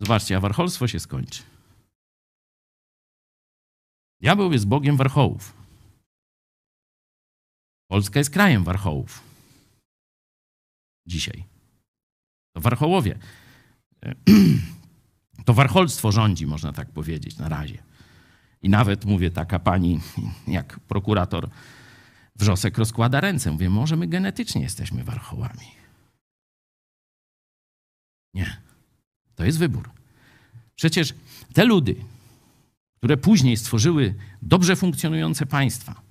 Zobaczcie, 0.00 0.36
a 0.36 0.40
warcholstwo 0.40 0.88
się 0.88 1.00
skończy. 1.00 1.42
Diabeł 4.20 4.52
jest 4.52 4.66
Bogiem 4.66 4.96
warchołów. 4.96 5.52
Polska 7.90 8.18
jest 8.18 8.30
krajem 8.30 8.64
warchołów. 8.64 9.20
Dzisiaj. 11.06 11.51
To 12.52 12.60
warchołowie. 12.60 13.18
To 15.44 15.54
warcholstwo 15.54 16.12
rządzi, 16.12 16.46
można 16.46 16.72
tak 16.72 16.90
powiedzieć, 16.90 17.38
na 17.38 17.48
razie. 17.48 17.82
I 18.62 18.68
nawet, 18.68 19.04
mówię, 19.04 19.30
taka 19.30 19.58
pani 19.58 20.00
jak 20.46 20.80
prokurator 20.80 21.48
Wrzosek 22.36 22.78
rozkłada 22.78 23.20
ręce. 23.20 23.52
Mówię, 23.52 23.70
może 23.70 23.96
my 23.96 24.06
genetycznie 24.06 24.62
jesteśmy 24.62 25.04
warchołami. 25.04 25.66
Nie. 28.34 28.56
To 29.34 29.44
jest 29.44 29.58
wybór. 29.58 29.90
Przecież 30.74 31.14
te 31.52 31.64
ludy, 31.64 31.96
które 32.96 33.16
później 33.16 33.56
stworzyły 33.56 34.14
dobrze 34.42 34.76
funkcjonujące 34.76 35.46
państwa, 35.46 36.02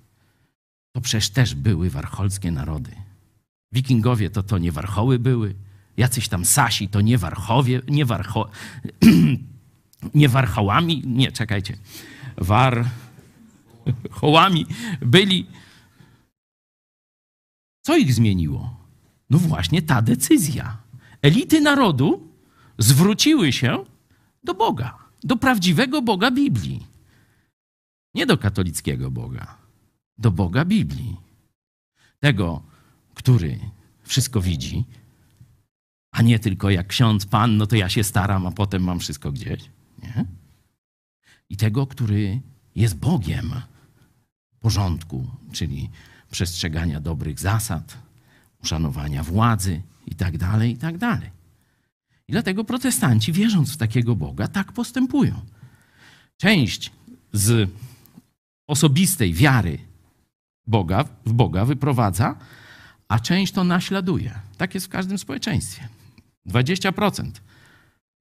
to 0.92 1.02
przecież 1.02 1.30
też 1.30 1.56
były 1.56 1.90
warcholskie 1.90 2.52
narody. 2.52 2.92
Wikingowie 3.72 4.30
to 4.30 4.44
to 4.44 4.58
nie 4.58 4.72
warchoły 4.72 5.20
były, 5.20 5.56
jacyś 5.98 6.28
tam 6.28 6.46
Sasi 6.46 6.90
to 6.90 7.02
nie 7.02 7.18
warchowie, 7.18 7.82
nie, 7.88 8.06
warcho, 8.06 8.50
nie 10.14 10.30
warchołami, 10.30 11.04
nie, 11.06 11.32
czekajcie, 11.32 11.78
warchołami 12.38 14.66
byli. 15.02 15.48
Co 17.82 17.98
ich 17.98 18.14
zmieniło? 18.14 18.78
No 19.30 19.38
właśnie 19.38 19.82
ta 19.82 20.02
decyzja. 20.02 20.78
Elity 21.22 21.62
narodu 21.62 22.28
zwróciły 22.78 23.54
się 23.54 23.86
do 24.44 24.54
Boga, 24.54 24.98
do 25.24 25.38
prawdziwego 25.38 26.02
Boga 26.02 26.32
Biblii. 26.32 26.88
Nie 28.14 28.26
do 28.26 28.38
katolickiego 28.38 29.12
Boga, 29.12 29.58
do 30.18 30.32
Boga 30.32 30.66
Biblii. 30.66 31.18
Tego, 32.20 32.64
który 33.14 33.60
wszystko 34.04 34.42
widzi, 34.42 34.86
a 36.22 36.24
nie 36.24 36.40
tylko 36.40 36.70
jak 36.70 36.88
ksiądz, 36.88 37.26
pan, 37.26 37.58
no 37.58 37.68
to 37.68 37.76
ja 37.76 37.90
się 37.90 38.04
staram, 38.04 38.48
a 38.48 38.52
potem 38.52 38.84
mam 38.84 39.00
wszystko 39.00 39.32
gdzieś. 39.32 39.70
Nie? 40.04 40.26
I 41.50 41.58
tego, 41.58 41.88
który 41.88 42.42
jest 42.76 42.96
Bogiem 42.96 43.54
porządku, 44.60 45.28
czyli 45.52 45.90
przestrzegania 46.32 47.00
dobrych 47.00 47.40
zasad, 47.40 47.98
uszanowania 48.64 49.24
władzy 49.24 49.82
i 50.08 50.16
tak 50.16 50.38
dalej, 50.38 50.72
i 50.72 50.78
tak. 50.78 50.96
I 52.28 52.32
dlatego 52.32 52.64
protestanci, 52.64 53.34
wierząc 53.34 53.74
w 53.74 53.78
takiego 53.78 54.16
Boga, 54.16 54.48
tak 54.48 54.72
postępują. 54.72 55.42
Część 56.38 56.92
z 57.34 57.70
osobistej 58.68 59.34
wiary 59.34 59.78
Boga, 60.68 61.06
w 61.26 61.34
Boga 61.34 61.66
wyprowadza, 61.66 62.36
a 63.08 63.20
część 63.20 63.54
to 63.54 63.64
naśladuje. 63.64 64.40
Tak 64.58 64.74
jest 64.74 64.86
w 64.86 64.90
każdym 64.90 65.18
społeczeństwie. 65.18 66.01
20% 66.48 67.32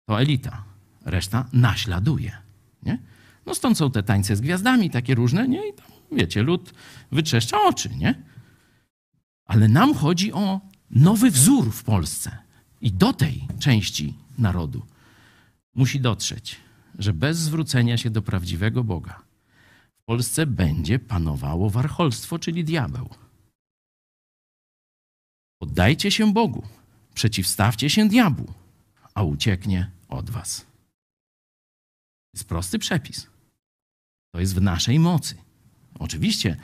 to 0.09 0.21
elita, 0.21 0.65
reszta 1.05 1.49
naśladuje. 1.53 2.39
Nie? 2.83 2.99
No 3.47 3.55
stąd 3.55 3.79
są 3.79 3.91
te 3.91 4.03
tańce 4.03 4.37
z 4.37 4.41
gwiazdami, 4.41 4.91
takie 4.91 5.15
różne, 5.15 5.49
nie? 5.49 5.69
I 5.69 5.73
tam, 5.73 5.87
wiecie, 6.13 6.43
lud 6.43 6.75
wytrzeszcza 7.13 7.63
oczy, 7.63 7.89
nie? 7.89 8.23
Ale 9.45 9.69
nam 9.69 9.95
chodzi 9.95 10.33
o 10.33 10.61
nowy 10.91 11.31
wzór 11.31 11.73
w 11.73 11.85
Polsce. 11.85 12.39
I 12.81 12.93
do 12.93 13.13
tej 13.13 13.47
części 13.59 14.15
narodu 14.39 14.87
musi 15.75 16.01
dotrzeć, 16.01 16.57
że 16.99 17.13
bez 17.13 17.39
zwrócenia 17.39 17.97
się 17.97 18.11
do 18.11 18.23
prawdziwego 18.23 18.85
Boga 18.85 19.23
w 20.01 20.05
Polsce 20.05 20.47
będzie 20.47 20.99
panowało 20.99 21.71
warcholstwo, 21.71 22.39
czyli 22.39 22.65
diabeł. 22.65 23.09
Poddajcie 25.59 26.11
się 26.11 26.33
Bogu, 26.33 26.63
przeciwstawcie 27.21 27.91
się 27.91 28.09
diabłu, 28.09 28.55
a 29.15 29.23
ucieknie 29.23 29.91
od 30.09 30.31
was. 30.31 30.67
Jest 32.35 32.49
prosty 32.49 32.79
przepis. 32.79 33.27
To 34.33 34.41
jest 34.41 34.55
w 34.55 34.61
naszej 34.61 34.99
mocy. 34.99 35.37
Oczywiście, 35.99 36.57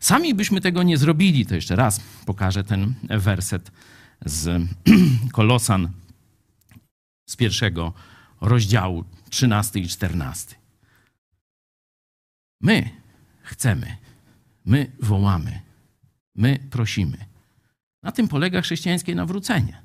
sami 0.00 0.34
byśmy 0.34 0.60
tego 0.60 0.82
nie 0.82 0.98
zrobili. 0.98 1.46
To 1.46 1.54
jeszcze 1.54 1.76
raz 1.76 2.00
pokażę 2.26 2.64
ten 2.64 2.94
werset 3.02 3.72
z 4.24 4.62
Kolosan 5.36 5.92
z 7.28 7.36
pierwszego 7.36 7.92
rozdziału 8.40 9.04
13 9.30 9.80
i 9.80 9.88
14. 9.88 10.56
My 12.60 12.90
chcemy, 13.42 13.96
my 14.64 14.92
wołamy, 15.00 15.60
my 16.34 16.58
prosimy. 16.70 17.24
Na 18.02 18.12
tym 18.12 18.28
polega 18.28 18.62
chrześcijańskie 18.62 19.14
nawrócenie. 19.14 19.81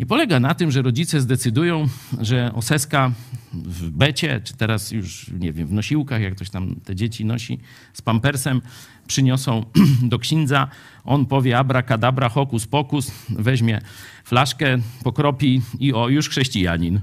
Nie 0.00 0.06
polega 0.06 0.40
na 0.40 0.54
tym, 0.54 0.70
że 0.70 0.82
rodzice 0.82 1.20
zdecydują, 1.20 1.88
że 2.20 2.52
oseska 2.54 3.12
w 3.52 3.90
becie, 3.90 4.40
czy 4.44 4.56
teraz 4.56 4.90
już, 4.90 5.30
nie 5.40 5.52
wiem, 5.52 5.68
w 5.68 5.72
nosiłkach, 5.72 6.22
jak 6.22 6.34
ktoś 6.34 6.50
tam 6.50 6.76
te 6.84 6.94
dzieci 6.94 7.24
nosi, 7.24 7.58
z 7.92 8.02
pampersem, 8.02 8.60
przyniosą 9.06 9.64
do 10.02 10.18
księdza. 10.18 10.68
On 11.04 11.26
powie 11.26 11.58
abracadabra, 11.58 12.28
hokus 12.28 12.66
pokus, 12.66 13.12
weźmie 13.28 13.80
flaszkę, 14.24 14.78
pokropi 15.04 15.62
i 15.78 15.92
o, 15.92 16.08
już 16.08 16.28
chrześcijanin. 16.28 17.00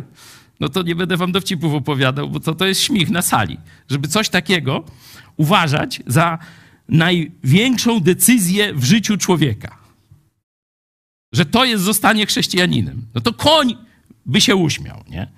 no 0.60 0.68
to 0.68 0.82
nie 0.82 0.94
będę 0.94 1.16
wam 1.16 1.32
dowcipów 1.32 1.74
opowiadał, 1.74 2.30
bo 2.30 2.40
to, 2.40 2.54
to 2.54 2.66
jest 2.66 2.80
śmich 2.80 3.10
na 3.10 3.22
sali. 3.22 3.58
Żeby 3.88 4.08
coś 4.08 4.28
takiego 4.28 4.84
uważać 5.36 6.02
za 6.06 6.38
największą 6.88 8.00
decyzję 8.00 8.74
w 8.74 8.84
życiu 8.84 9.16
człowieka 9.16 9.79
że 11.32 11.46
to 11.46 11.64
jest 11.64 11.84
zostanie 11.84 12.26
chrześcijaninem, 12.26 13.06
no 13.14 13.20
to 13.20 13.32
koń 13.32 13.76
by 14.26 14.40
się 14.40 14.56
uśmiał, 14.56 15.04
nie? 15.08 15.30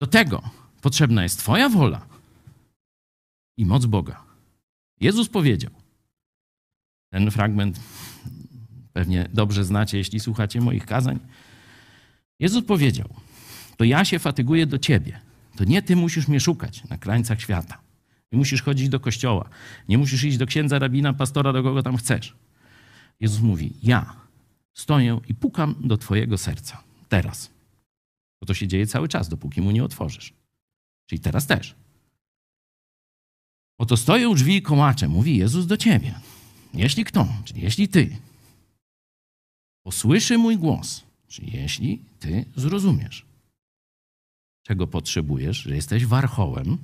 Do 0.00 0.06
tego 0.06 0.42
potrzebna 0.80 1.22
jest 1.22 1.38
Twoja 1.38 1.68
wola 1.68 2.06
i 3.56 3.66
moc 3.66 3.86
Boga. 3.86 4.24
Jezus 5.00 5.28
powiedział, 5.28 5.70
ten 7.10 7.30
fragment 7.30 7.80
pewnie 8.92 9.28
dobrze 9.32 9.64
znacie, 9.64 9.98
jeśli 9.98 10.20
słuchacie 10.20 10.60
moich 10.60 10.86
kazań. 10.86 11.18
Jezus 12.40 12.64
powiedział: 12.64 13.08
To 13.76 13.84
ja 13.84 14.04
się 14.04 14.18
fatyguję 14.18 14.66
do 14.66 14.78
ciebie. 14.78 15.20
To 15.56 15.64
nie 15.64 15.82
ty 15.82 15.96
musisz 15.96 16.28
mnie 16.28 16.40
szukać 16.40 16.84
na 16.84 16.98
krańcach 16.98 17.40
świata. 17.40 17.78
Nie 18.32 18.38
musisz 18.38 18.62
chodzić 18.62 18.88
do 18.88 19.00
kościoła. 19.00 19.48
Nie 19.88 19.98
musisz 19.98 20.24
iść 20.24 20.36
do 20.36 20.46
księdza, 20.46 20.78
rabina, 20.78 21.12
pastora, 21.12 21.52
do 21.52 21.62
kogo 21.62 21.82
tam 21.82 21.96
chcesz. 21.96 22.34
Jezus 23.20 23.40
mówi: 23.40 23.72
Ja 23.82 24.16
stoję 24.74 25.20
i 25.28 25.34
pukam 25.34 25.74
do 25.80 25.96
Twojego 25.98 26.38
serca. 26.38 26.82
Teraz. 27.08 27.50
Bo 28.40 28.46
to 28.46 28.54
się 28.54 28.68
dzieje 28.68 28.86
cały 28.86 29.08
czas, 29.08 29.28
dopóki 29.28 29.60
mu 29.60 29.70
nie 29.70 29.84
otworzysz. 29.84 30.32
Czyli 31.06 31.20
teraz 31.20 31.46
też. 31.46 31.74
Oto 33.78 33.96
stoję 33.96 34.28
u 34.28 34.34
drzwi 34.34 34.56
i 34.56 34.62
kołaczę, 34.62 35.08
mówi 35.08 35.36
Jezus 35.36 35.66
do 35.66 35.76
ciebie. 35.76 36.14
Jeśli 36.74 37.04
kto, 37.04 37.28
czyli 37.44 37.62
jeśli 37.62 37.88
ty, 37.88 38.16
posłyszy 39.82 40.38
mój 40.38 40.56
głos, 40.56 41.02
czyli 41.28 41.52
jeśli 41.52 42.02
ty 42.20 42.44
zrozumiesz, 42.56 43.26
czego 44.62 44.86
potrzebujesz, 44.86 45.56
że 45.56 45.76
jesteś 45.76 46.06
warchołem, 46.06 46.78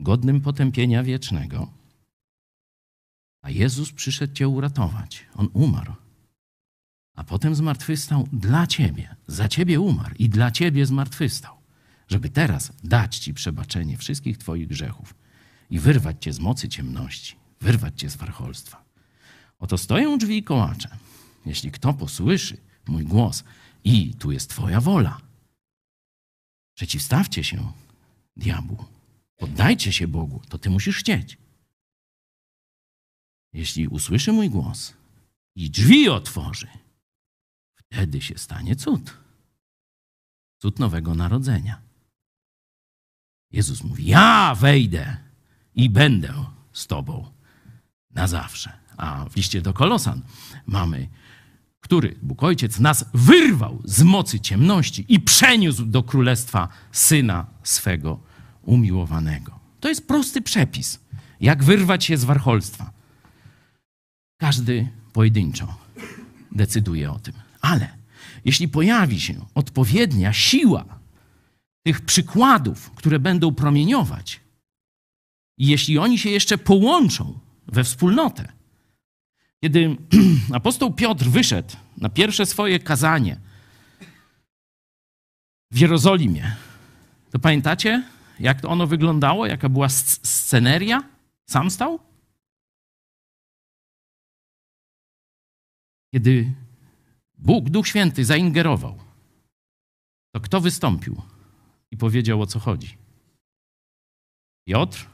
godnym 0.00 0.40
potępienia 0.40 1.02
wiecznego, 1.02 1.68
a 3.42 3.50
Jezus 3.50 3.92
przyszedł 3.92 4.34
Cię 4.34 4.48
uratować. 4.48 5.26
On 5.34 5.48
umarł. 5.52 5.92
A 7.14 7.24
potem 7.24 7.54
zmartwychwstał 7.54 8.28
dla 8.32 8.66
Ciebie. 8.66 9.16
Za 9.26 9.48
Ciebie 9.48 9.80
umarł 9.80 10.14
i 10.18 10.28
dla 10.28 10.50
Ciebie 10.50 10.86
zmartwychwstał. 10.86 11.54
Żeby 12.08 12.28
teraz 12.28 12.72
dać 12.84 13.18
Ci 13.18 13.34
przebaczenie 13.34 13.96
wszystkich 13.96 14.38
Twoich 14.38 14.68
grzechów 14.68 15.14
i 15.70 15.78
wyrwać 15.78 16.16
Cię 16.20 16.32
z 16.32 16.38
mocy 16.38 16.68
ciemności, 16.68 17.36
wyrwać 17.60 18.00
Cię 18.00 18.10
z 18.10 18.16
warcholstwa. 18.16 18.84
Oto 19.58 19.78
stoją 19.78 20.18
drzwi 20.18 20.38
i 20.38 20.42
kołacze. 20.42 20.96
Jeśli 21.46 21.70
kto 21.70 21.94
posłyszy 21.94 22.56
mój 22.86 23.04
głos 23.04 23.44
i 23.84 24.14
tu 24.14 24.32
jest 24.32 24.50
Twoja 24.50 24.80
wola, 24.80 25.20
przeciwstawcie 26.74 27.44
się 27.44 27.72
diabłu. 28.36 28.84
Poddajcie 29.36 29.92
się 29.92 30.08
Bogu, 30.08 30.42
to 30.48 30.58
Ty 30.58 30.70
musisz 30.70 30.98
chcieć. 30.98 31.38
Jeśli 33.52 33.88
usłyszy 33.88 34.32
mój 34.32 34.50
głos 34.50 34.94
i 35.54 35.70
drzwi 35.70 36.08
otworzy, 36.08 36.68
wtedy 37.74 38.20
się 38.20 38.38
stanie 38.38 38.76
cud. 38.76 39.16
Cud 40.58 40.78
nowego 40.78 41.14
narodzenia. 41.14 41.82
Jezus 43.50 43.84
mówi: 43.84 44.06
Ja 44.06 44.54
wejdę 44.54 45.16
i 45.74 45.90
będę 45.90 46.44
z 46.72 46.86
Tobą 46.86 47.32
na 48.10 48.26
zawsze. 48.26 48.72
A 48.96 49.24
w 49.24 49.36
liście 49.36 49.62
do 49.62 49.72
Kolosan 49.72 50.22
mamy, 50.66 51.08
który 51.80 52.18
Bóg 52.22 52.42
Ojciec 52.42 52.78
nas 52.78 53.04
wyrwał 53.14 53.82
z 53.84 54.02
mocy 54.02 54.40
ciemności 54.40 55.04
i 55.08 55.20
przeniósł 55.20 55.84
do 55.86 56.02
królestwa 56.02 56.68
syna 56.92 57.46
swego 57.62 58.20
umiłowanego. 58.62 59.58
To 59.80 59.88
jest 59.88 60.08
prosty 60.08 60.42
przepis, 60.42 61.00
jak 61.40 61.64
wyrwać 61.64 62.04
się 62.04 62.16
z 62.16 62.24
warcholstwa. 62.24 62.97
Każdy 64.38 64.88
pojedynczo 65.12 65.74
decyduje 66.52 67.12
o 67.12 67.18
tym. 67.18 67.34
Ale 67.60 67.98
jeśli 68.44 68.68
pojawi 68.68 69.20
się 69.20 69.46
odpowiednia 69.54 70.32
siła 70.32 70.84
tych 71.82 72.00
przykładów, 72.00 72.90
które 72.90 73.18
będą 73.18 73.54
promieniować, 73.54 74.40
i 75.58 75.66
jeśli 75.66 75.98
oni 75.98 76.18
się 76.18 76.30
jeszcze 76.30 76.58
połączą 76.58 77.38
we 77.66 77.84
wspólnotę, 77.84 78.52
kiedy 79.60 79.96
apostoł 80.52 80.92
Piotr 80.92 81.24
wyszedł 81.24 81.76
na 81.96 82.08
pierwsze 82.08 82.46
swoje 82.46 82.78
kazanie 82.78 83.40
w 85.70 85.78
Jerozolimie, 85.78 86.56
to 87.30 87.38
pamiętacie, 87.38 88.04
jak 88.40 88.60
to 88.60 88.68
ono 88.68 88.86
wyglądało, 88.86 89.46
jaka 89.46 89.68
była 89.68 89.88
sceneria? 89.88 91.02
Sam 91.46 91.70
stał? 91.70 92.07
Kiedy 96.12 96.52
Bóg, 97.38 97.70
Duch 97.70 97.88
Święty 97.88 98.24
zaingerował, 98.24 98.98
to 100.34 100.40
kto 100.40 100.60
wystąpił 100.60 101.22
i 101.90 101.96
powiedział 101.96 102.42
o 102.42 102.46
co 102.46 102.58
chodzi? 102.58 102.96
Piotr 104.68 105.06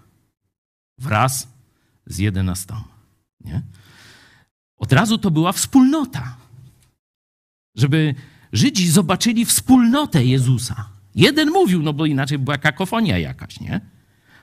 wraz 0.99 1.49
z 2.07 2.19
jedenastoma. 2.19 2.89
Nie? 3.41 3.63
Od 4.77 4.93
razu 4.93 5.19
to 5.19 5.31
była 5.31 5.53
wspólnota. 5.53 6.37
Żeby 7.77 8.15
Żydzi 8.53 8.89
zobaczyli 8.89 9.45
wspólnotę 9.45 10.25
Jezusa. 10.25 10.89
Jeden 11.15 11.51
mówił, 11.51 11.83
no 11.83 11.93
bo 11.93 12.07
inaczej 12.07 12.39
była 12.39 12.59
kakofonia 12.59 13.19
jakaś, 13.19 13.61
nie? 13.61 13.81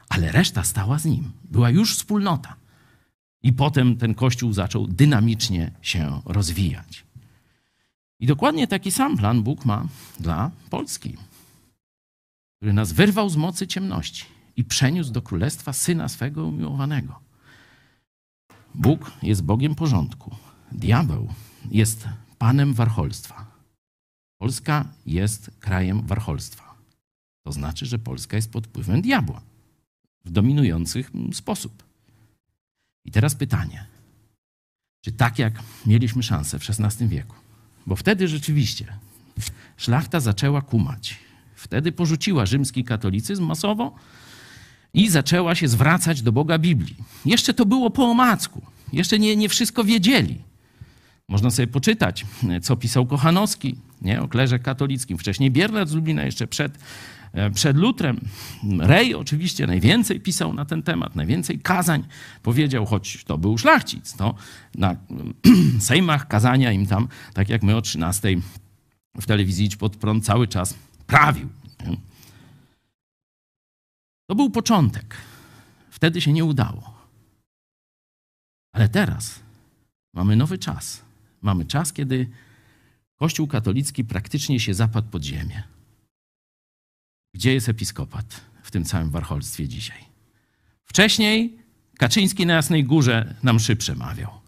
Ale 0.10 0.32
reszta 0.32 0.64
stała 0.64 1.00
z 1.00 1.06
nim. 1.06 1.32
Była 1.44 1.70
już 1.70 1.96
wspólnota. 1.96 2.56
I 3.44 3.54
potem 3.54 3.98
ten 3.98 4.14
kościół 4.14 4.54
zaczął 4.54 4.88
dynamicznie 4.88 5.72
się 5.82 6.22
rozwijać. 6.26 7.06
I 8.20 8.26
dokładnie 8.28 8.68
taki 8.68 8.92
sam 8.92 9.18
plan 9.18 9.44
Bóg 9.44 9.66
ma 9.66 9.88
dla 10.20 10.52
Polski, 10.70 11.18
który 12.58 12.74
nas 12.74 12.92
wyrwał 12.92 13.30
z 13.30 13.36
mocy 13.36 13.68
ciemności 13.68 14.26
i 14.58 14.64
przeniósł 14.64 15.12
do 15.12 15.22
królestwa 15.22 15.74
syna 15.74 16.08
swego 16.08 16.46
umiłowanego. 16.46 17.20
Bóg 18.76 19.12
jest 19.24 19.44
Bogiem 19.44 19.76
porządku. 19.76 20.36
Diabeł 20.72 21.34
jest 21.72 22.08
panem 22.38 22.74
warcholstwa. 22.74 23.46
Polska 24.38 24.86
jest 25.06 25.52
krajem 25.60 26.02
warcholstwa. 26.02 26.76
To 27.44 27.52
znaczy, 27.52 27.86
że 27.86 28.00
Polska 28.00 28.36
jest 28.36 28.52
pod 28.52 28.68
wpływem 28.68 29.02
diabła 29.02 29.42
w 30.26 30.32
dominujący 30.32 31.04
sposób. 31.34 31.91
I 33.06 33.12
teraz 33.12 33.36
pytanie, 33.36 33.86
czy 35.02 35.12
tak 35.12 35.40
jak 35.40 35.54
mieliśmy 35.86 36.24
szansę 36.24 36.60
w 36.60 36.70
XVI 36.70 37.08
wieku, 37.08 37.36
bo 37.88 37.96
wtedy 37.96 38.28
rzeczywiście 38.28 38.98
szlachta 39.78 40.20
zaczęła 40.20 40.62
kumać. 40.62 41.20
Wtedy 41.56 41.92
porzuciła 41.92 42.46
rzymski 42.46 42.84
katolicyzm 42.84 43.46
masowo 43.46 43.96
i 44.94 45.10
zaczęła 45.10 45.56
się 45.56 45.68
zwracać 45.68 46.22
do 46.22 46.32
Boga 46.32 46.58
Biblii. 46.60 46.96
Jeszcze 47.26 47.54
to 47.54 47.66
było 47.66 47.90
po 47.90 48.06
omacku. 48.06 48.62
Jeszcze 48.94 49.20
nie, 49.20 49.36
nie 49.36 49.50
wszystko 49.50 49.84
wiedzieli. 49.84 50.42
Można 51.30 51.52
sobie 51.52 51.68
poczytać, 51.68 52.26
co 52.62 52.76
pisał 52.76 53.06
Kochanowski 53.06 53.76
nie? 54.02 54.22
o 54.22 54.28
klerze 54.28 54.60
katolickim. 54.60 55.18
Wcześniej 55.18 55.52
Biernat 55.52 55.90
z 55.90 55.94
Lublina, 55.94 56.24
jeszcze 56.24 56.48
przed, 56.48 56.78
przed 57.54 57.78
Lutrem. 57.78 58.20
Rej 58.80 59.16
oczywiście 59.16 59.68
najwięcej 59.68 60.20
pisał 60.20 60.54
na 60.54 60.66
ten 60.66 60.84
temat, 60.84 61.16
najwięcej 61.16 61.60
kazań 61.60 62.04
powiedział, 62.44 62.86
choć 62.86 63.24
to 63.24 63.38
był 63.38 63.58
szlachcic. 63.58 64.14
To 64.14 64.36
na 64.76 64.96
sejmach 65.80 66.28
kazania 66.28 66.72
im 66.72 66.86
tam, 66.86 67.08
tak 67.34 67.50
jak 67.50 67.64
my 67.64 67.76
o 67.76 67.82
13 67.82 68.30
w 69.22 69.26
telewizji 69.26 69.66
Idź 69.66 69.76
Pod 69.76 69.98
Prąd 69.98 70.26
cały 70.26 70.48
czas 70.48 70.76
prawił. 71.08 71.50
To 74.30 74.36
był 74.36 74.50
początek. 74.50 75.18
Wtedy 75.90 76.22
się 76.22 76.34
nie 76.34 76.46
udało. 76.46 76.94
Ale 78.74 78.90
teraz 78.90 79.40
mamy 80.14 80.36
nowy 80.36 80.58
czas. 80.58 81.02
Mamy 81.42 81.66
czas, 81.66 81.94
kiedy 81.94 82.30
Kościół 83.22 83.48
katolicki 83.48 84.04
praktycznie 84.04 84.60
się 84.60 84.74
zapadł 84.74 85.08
pod 85.08 85.24
ziemię. 85.24 85.64
Gdzie 87.34 87.54
jest 87.54 87.70
episkopat 87.70 88.42
w 88.64 88.72
tym 88.72 88.86
całym 88.86 89.10
warcholstwie 89.10 89.68
dzisiaj? 89.68 90.06
Wcześniej 90.84 91.62
Kaczyński 91.98 92.46
na 92.46 92.54
Jasnej 92.54 92.84
Górze 92.84 93.36
nam 93.44 93.56
mszy 93.56 93.76
przemawiał. 93.76 94.42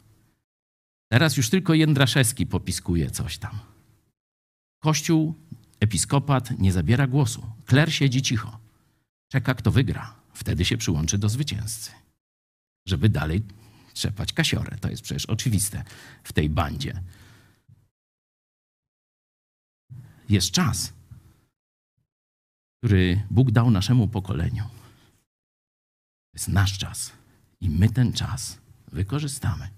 Teraz 1.12 1.38
już 1.38 1.50
tylko 1.50 1.74
Jędraszewski 1.74 2.46
popiskuje 2.46 3.12
coś 3.12 3.38
tam. 3.38 3.60
Kościół, 4.80 5.36
episkopat 5.80 6.60
nie 6.60 6.72
zabiera 6.72 7.08
głosu. 7.08 7.46
Kler 7.66 7.94
siedzi 7.94 8.22
cicho. 8.22 8.60
Czeka, 9.32 9.56
kto 9.56 9.72
wygra. 9.72 10.16
Wtedy 10.34 10.66
się 10.66 10.78
przyłączy 10.78 11.18
do 11.18 11.30
zwycięzcy. 11.30 11.92
Żeby 12.88 13.10
dalej 13.10 13.44
trzepać 13.94 14.34
kasiorę. 14.34 14.78
To 14.82 14.90
jest 14.90 15.04
przecież 15.04 15.26
oczywiste 15.26 15.84
w 16.24 16.34
tej 16.34 16.50
bandzie. 16.50 17.02
Jest 20.30 20.52
czas, 20.52 20.94
który 22.84 23.22
Bóg 23.32 23.52
dał 23.52 23.72
naszemu 23.72 24.08
pokoleniu. 24.08 24.64
To 24.64 26.34
jest 26.34 26.48
nasz 26.48 26.78
czas. 26.78 27.12
I 27.62 27.70
my 27.70 27.90
ten 27.90 28.14
czas 28.14 28.58
wykorzystamy 28.92 29.70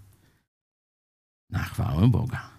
na 1.49 1.63
chwałę 1.63 2.07
Boga. 2.07 2.49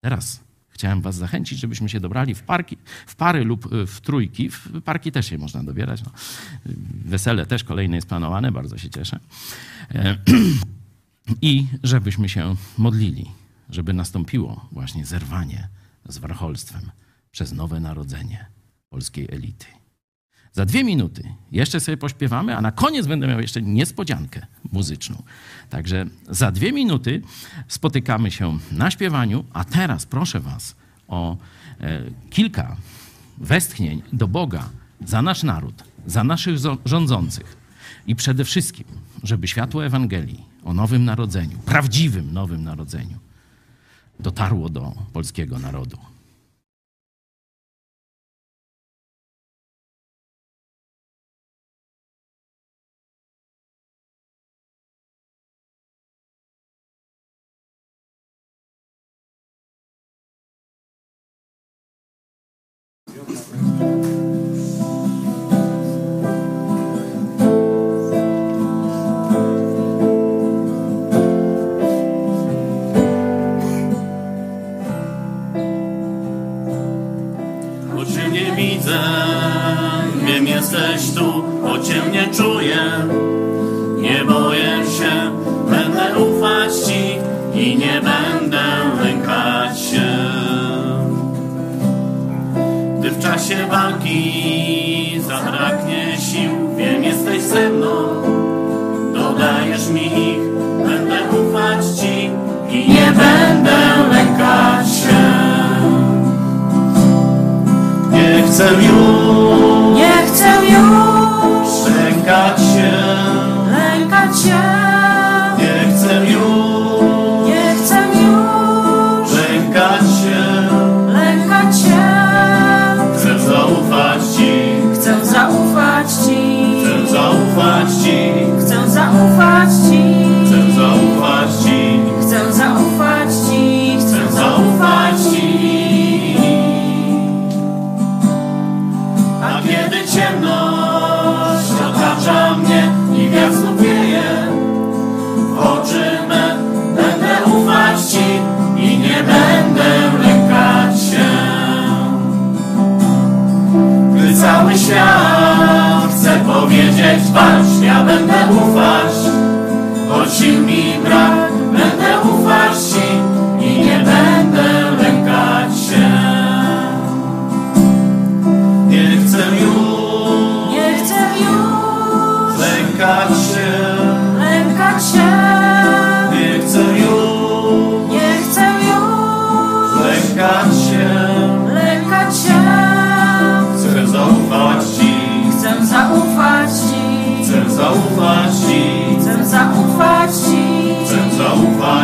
Teraz 0.00 0.40
chciałem 0.68 1.00
Was 1.00 1.14
zachęcić, 1.14 1.58
żebyśmy 1.58 1.88
się 1.88 2.00
dobrali 2.00 2.34
w, 2.34 2.42
parki, 2.42 2.76
w 3.06 3.16
pary 3.16 3.44
lub 3.44 3.72
y, 3.72 3.86
w 3.86 4.00
trójki. 4.00 4.50
W 4.50 4.82
parki 4.82 5.12
też 5.12 5.26
się 5.26 5.38
można 5.38 5.64
dobierać. 5.64 6.02
No. 6.02 6.10
Wesele 7.04 7.46
też 7.46 7.64
kolejne 7.64 7.96
jest 7.96 8.08
planowane, 8.08 8.52
bardzo 8.52 8.78
się 8.78 8.90
cieszę. 8.90 9.20
E, 9.90 10.18
I 11.42 11.66
żebyśmy 11.82 12.28
się 12.28 12.56
modlili, 12.78 13.30
żeby 13.70 13.92
nastąpiło 13.92 14.68
właśnie 14.72 15.06
zerwanie 15.06 15.68
z 16.08 16.18
warcholstwem 16.18 16.90
przez 17.30 17.52
nowe 17.52 17.80
narodzenie 17.80 18.54
polskiej 18.94 19.28
elity. 19.32 19.66
Za 20.52 20.64
dwie 20.64 20.84
minuty 20.84 21.22
jeszcze 21.52 21.80
sobie 21.80 21.96
pośpiewamy, 21.96 22.56
a 22.56 22.60
na 22.60 22.72
koniec 22.72 23.06
będę 23.06 23.26
miał 23.26 23.40
jeszcze 23.40 23.62
niespodziankę 23.62 24.46
muzyczną. 24.72 25.22
Także 25.70 26.06
za 26.30 26.50
dwie 26.50 26.72
minuty 26.72 27.22
spotykamy 27.68 28.30
się 28.30 28.58
na 28.72 28.90
śpiewaniu, 28.90 29.44
a 29.52 29.64
teraz 29.64 30.06
proszę 30.06 30.40
Was 30.40 30.76
o 31.08 31.36
e, 31.80 32.02
kilka 32.30 32.76
westchnień 33.38 34.02
do 34.12 34.28
Boga 34.28 34.70
za 35.04 35.22
nasz 35.22 35.42
naród, 35.42 35.84
za 36.06 36.24
naszych 36.24 36.56
rządzących 36.84 37.56
i 38.06 38.16
przede 38.16 38.44
wszystkim, 38.44 38.86
żeby 39.22 39.48
światło 39.48 39.86
Ewangelii 39.86 40.44
o 40.64 40.74
nowym 40.74 41.04
narodzeniu, 41.04 41.58
prawdziwym 41.58 42.32
nowym 42.32 42.64
narodzeniu, 42.64 43.18
dotarło 44.20 44.68
do 44.68 44.92
polskiego 45.12 45.58
narodu. 45.58 46.13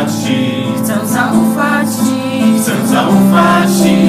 zaufać 0.01 0.23
Ci, 0.25 0.65
chcę 0.83 1.07
zaufać 1.07 1.87
Ci, 1.87 2.59
chcę 2.59 2.87
zaufać 2.87 3.69
Ci. 3.83 4.00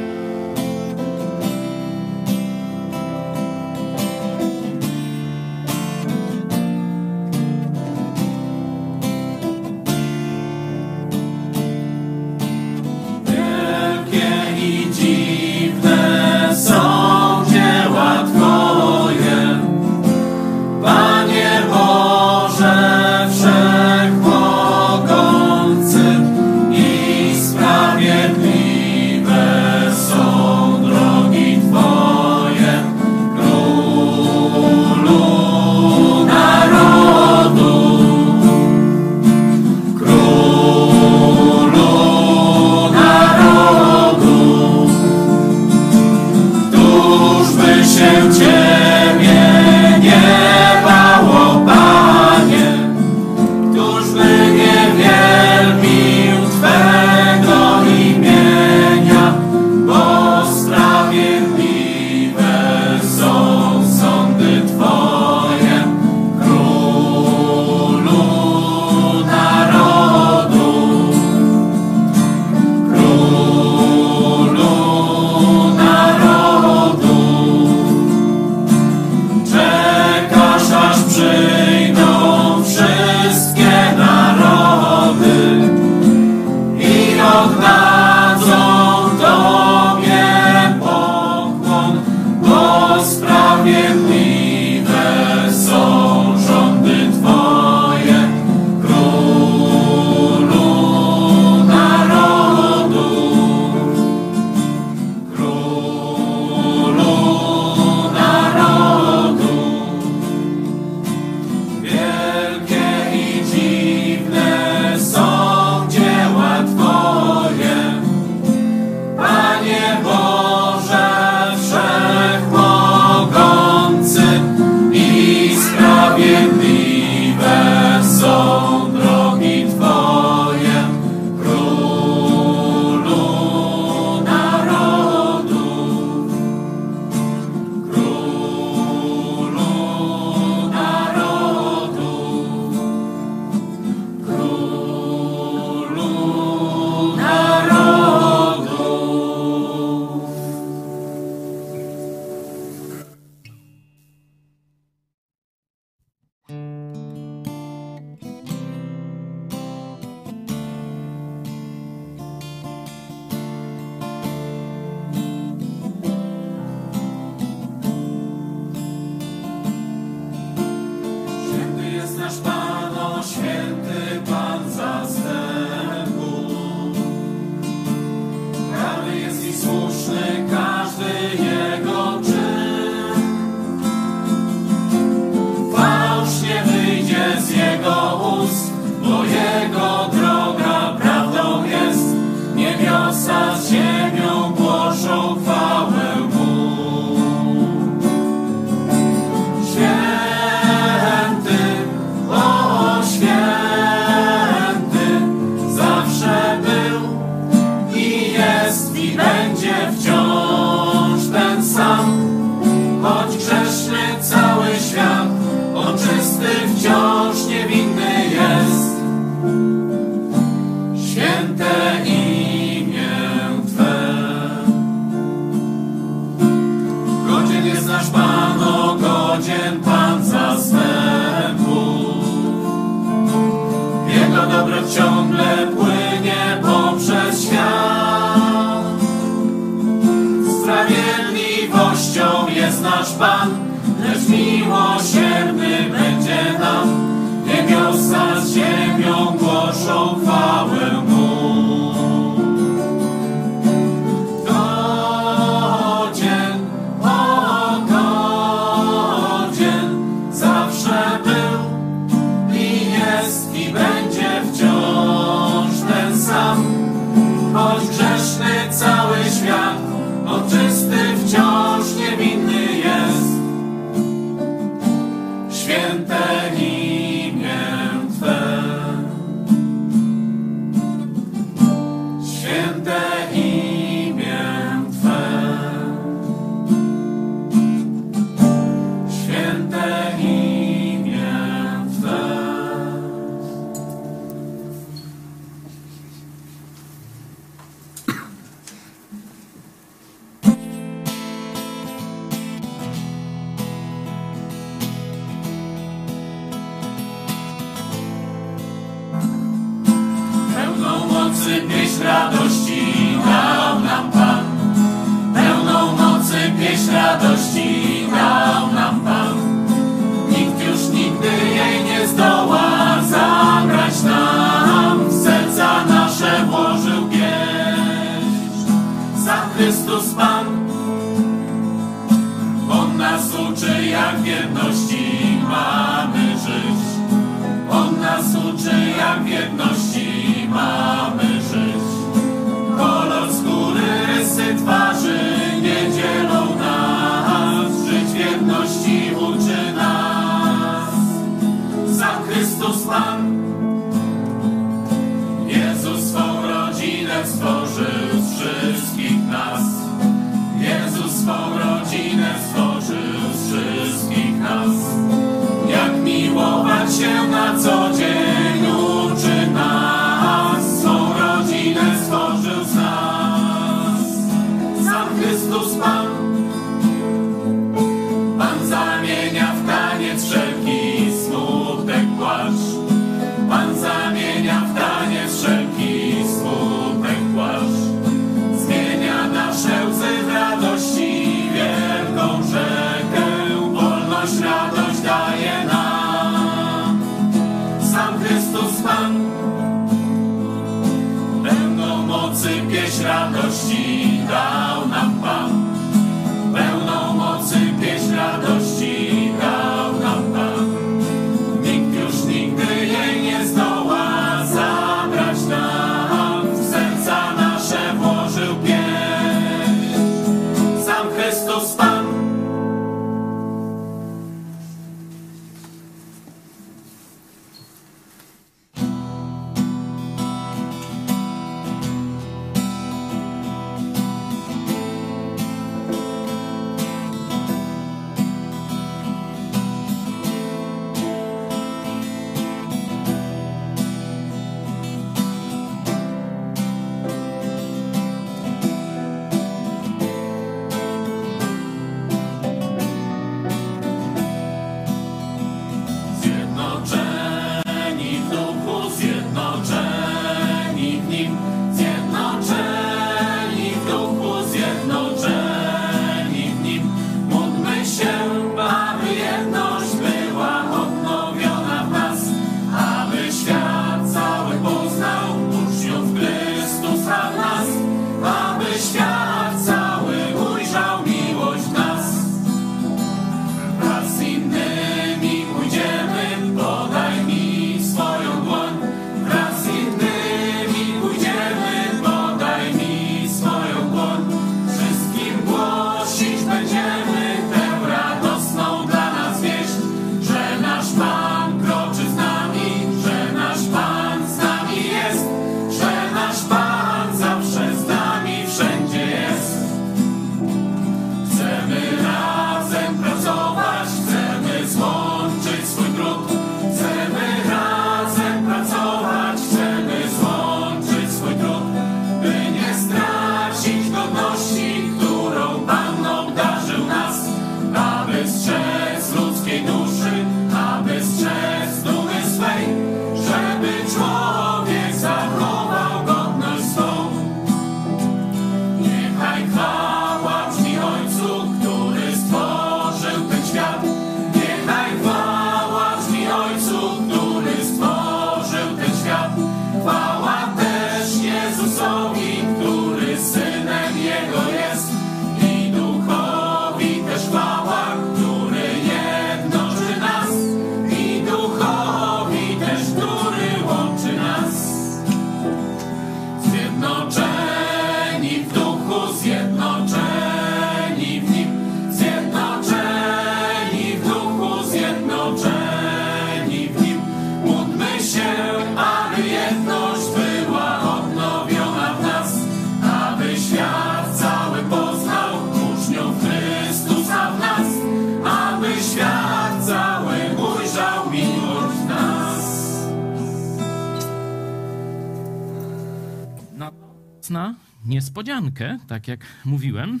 Na 597.30 597.54
niespodziankę, 597.86 598.78
tak 598.88 599.08
jak 599.08 599.20
mówiłem. 599.44 600.00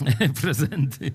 Prezenty. 0.40 1.12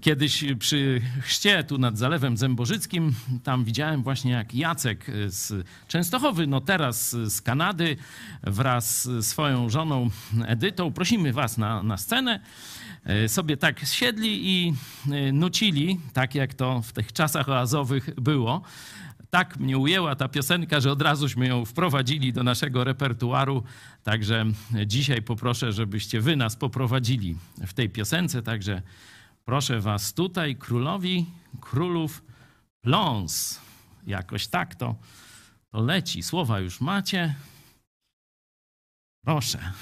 Kiedyś 0.00 0.44
przy 0.58 1.00
chrzcie 1.20 1.64
tu 1.64 1.78
nad 1.78 1.98
Zalewem 1.98 2.36
Zębożyckim, 2.36 3.14
tam 3.44 3.64
widziałem 3.64 4.02
właśnie 4.02 4.32
jak 4.32 4.54
Jacek 4.54 5.06
z 5.26 5.66
Częstochowy, 5.88 6.46
no 6.46 6.60
teraz 6.60 7.10
z 7.10 7.40
Kanady 7.40 7.96
wraz 8.42 9.04
z 9.04 9.26
swoją 9.26 9.70
żoną 9.70 10.10
Edytą, 10.46 10.92
prosimy 10.92 11.32
was 11.32 11.58
na, 11.58 11.82
na 11.82 11.96
scenę, 11.96 12.40
e, 13.04 13.28
sobie 13.28 13.56
tak 13.56 13.80
siedli 13.86 14.40
i 14.48 14.74
e, 15.10 15.32
nucili, 15.32 16.00
tak 16.12 16.34
jak 16.34 16.54
to 16.54 16.82
w 16.82 16.92
tych 16.92 17.12
czasach 17.12 17.48
oazowych 17.48 18.10
było 18.20 18.62
tak 19.30 19.56
mnie 19.58 19.78
ujęła 19.78 20.16
ta 20.16 20.28
piosenka, 20.28 20.80
że 20.80 20.92
od 20.92 21.02
razuśmy 21.02 21.46
ją 21.46 21.64
wprowadzili 21.64 22.32
do 22.32 22.42
naszego 22.42 22.84
repertuaru. 22.84 23.62
Także 24.02 24.44
dzisiaj 24.86 25.22
poproszę, 25.22 25.72
żebyście 25.72 26.20
wy 26.20 26.36
nas 26.36 26.56
poprowadzili 26.56 27.36
w 27.66 27.72
tej 27.72 27.90
piosence. 27.90 28.42
Także 28.42 28.82
proszę 29.44 29.80
was 29.80 30.14
tutaj, 30.14 30.56
królowi 30.56 31.26
królów 31.60 32.22
pląs. 32.80 33.60
Jakoś 34.06 34.46
tak 34.46 34.74
to, 34.74 34.94
to 35.70 35.80
leci. 35.80 36.22
Słowa 36.22 36.60
już 36.60 36.80
macie. 36.80 37.34
Proszę. 39.24 39.72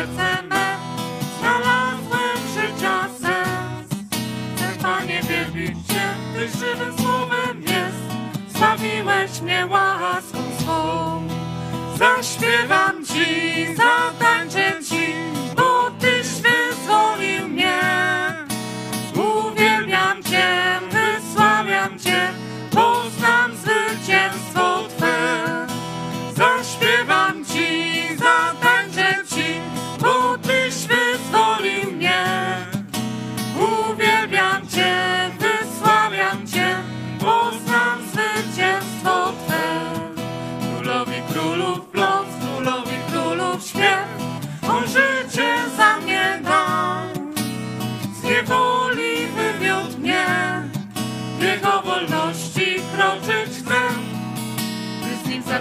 Serce 0.00 0.42
me, 0.48 0.76
znalazłem 1.38 2.38
życia 2.54 3.08
sens. 3.20 3.88
Chcę 4.56 4.82
Panie 4.82 5.20
wielbić 5.22 5.86
Cię, 5.88 6.14
Tyś 6.34 6.52
żywym 6.52 6.98
słowem 6.98 7.62
jest, 7.62 8.54
zbawiłeś 8.56 9.40
mnie 9.40 9.66
łaską 9.66 10.38
swą. 10.60 11.22
Zaśpiewam 11.98 13.04
Ci, 13.04 13.66
zatańczę 13.76 14.84
Ci, 14.84 14.89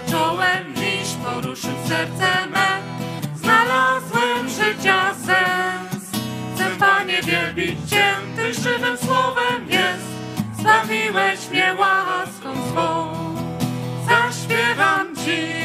Zacząłem 0.09 0.73
iść, 0.73 1.15
poruszył 1.23 1.73
serce 1.87 2.47
me, 2.51 2.81
znalazłem 3.35 4.49
życia 4.49 5.13
sens. 5.25 6.03
Chcę 6.55 6.65
Panie 6.79 7.21
wielbić 7.21 7.89
Cię, 7.89 8.13
żywym 8.53 8.97
słowem 8.97 9.69
jest, 9.69 10.05
zbawiłeś 10.59 11.49
mnie 11.49 11.75
łaską 11.79 12.53
swą. 12.71 13.15
Zaśpiewam 14.07 15.15
Ci, 15.15 15.58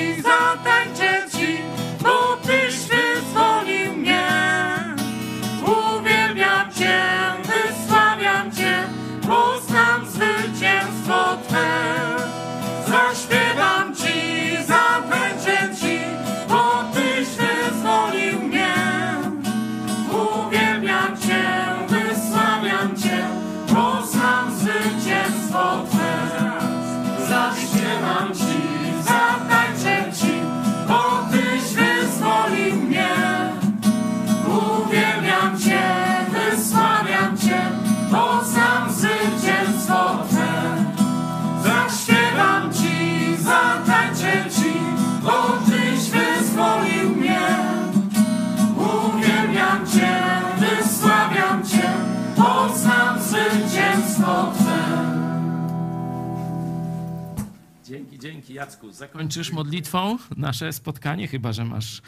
Jacku. 58.55 58.93
Zakończysz 58.93 59.53
modlitwą 59.53 60.19
nasze 60.37 60.73
spotkanie, 60.73 61.29
chyba 61.29 61.53
że 61.53 61.65
masz 61.65 62.03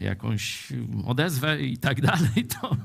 jakąś 0.00 0.68
odezwę 1.06 1.62
i 1.62 1.78
tak 1.78 2.00
dalej, 2.00 2.44
to 2.60 2.76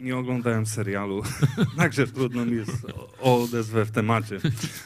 Nie 0.00 0.16
oglądałem 0.16 0.66
serialu, 0.66 1.22
także 1.76 2.06
trudno 2.06 2.46
mi 2.46 2.56
jest 2.56 2.86
o- 3.20 3.42
odezwę 3.44 3.84
w 3.84 3.90
temacie. 3.90 4.38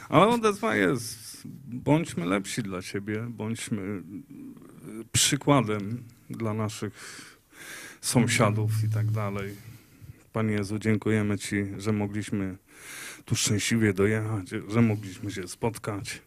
Ale 0.08 0.28
odezwa 0.28 0.76
jest. 0.76 1.28
Bądźmy 1.66 2.26
lepsi 2.26 2.62
dla 2.62 2.82
siebie, 2.82 3.26
bądźmy 3.30 3.82
y, 3.82 4.02
przykładem 5.12 6.02
dla 6.30 6.54
naszych 6.54 6.94
sąsiadów 8.00 8.84
i 8.84 8.88
tak 8.88 9.10
dalej. 9.10 9.54
Panie 10.32 10.52
Jezu, 10.52 10.78
dziękujemy 10.78 11.38
Ci, 11.38 11.56
że 11.78 11.92
mogliśmy 11.92 12.56
tu 13.28 13.36
szczęśliwie 13.36 13.92
dojechać, 13.92 14.50
że 14.68 14.82
mogliśmy 14.82 15.30
się 15.30 15.48
spotkać, 15.48 16.22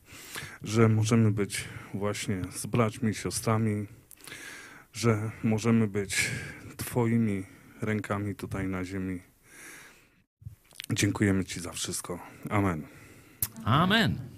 że 0.64 0.90
możemy 0.90 1.32
być 1.32 1.64
właśnie 1.94 2.42
z 2.52 2.66
braćmi, 2.66 3.14
siostrami, 3.14 3.88
że 4.94 5.32
możemy 5.44 5.88
być 5.88 6.30
Twoimi 6.78 7.46
rękami 7.82 8.36
tutaj 8.36 8.68
na 8.68 8.84
ziemi. 8.86 9.22
Dziękujemy 10.92 11.46
Ci 11.46 11.60
za 11.60 11.72
wszystko. 11.72 12.20
Amen. 12.50 12.88
amen. 13.66 14.31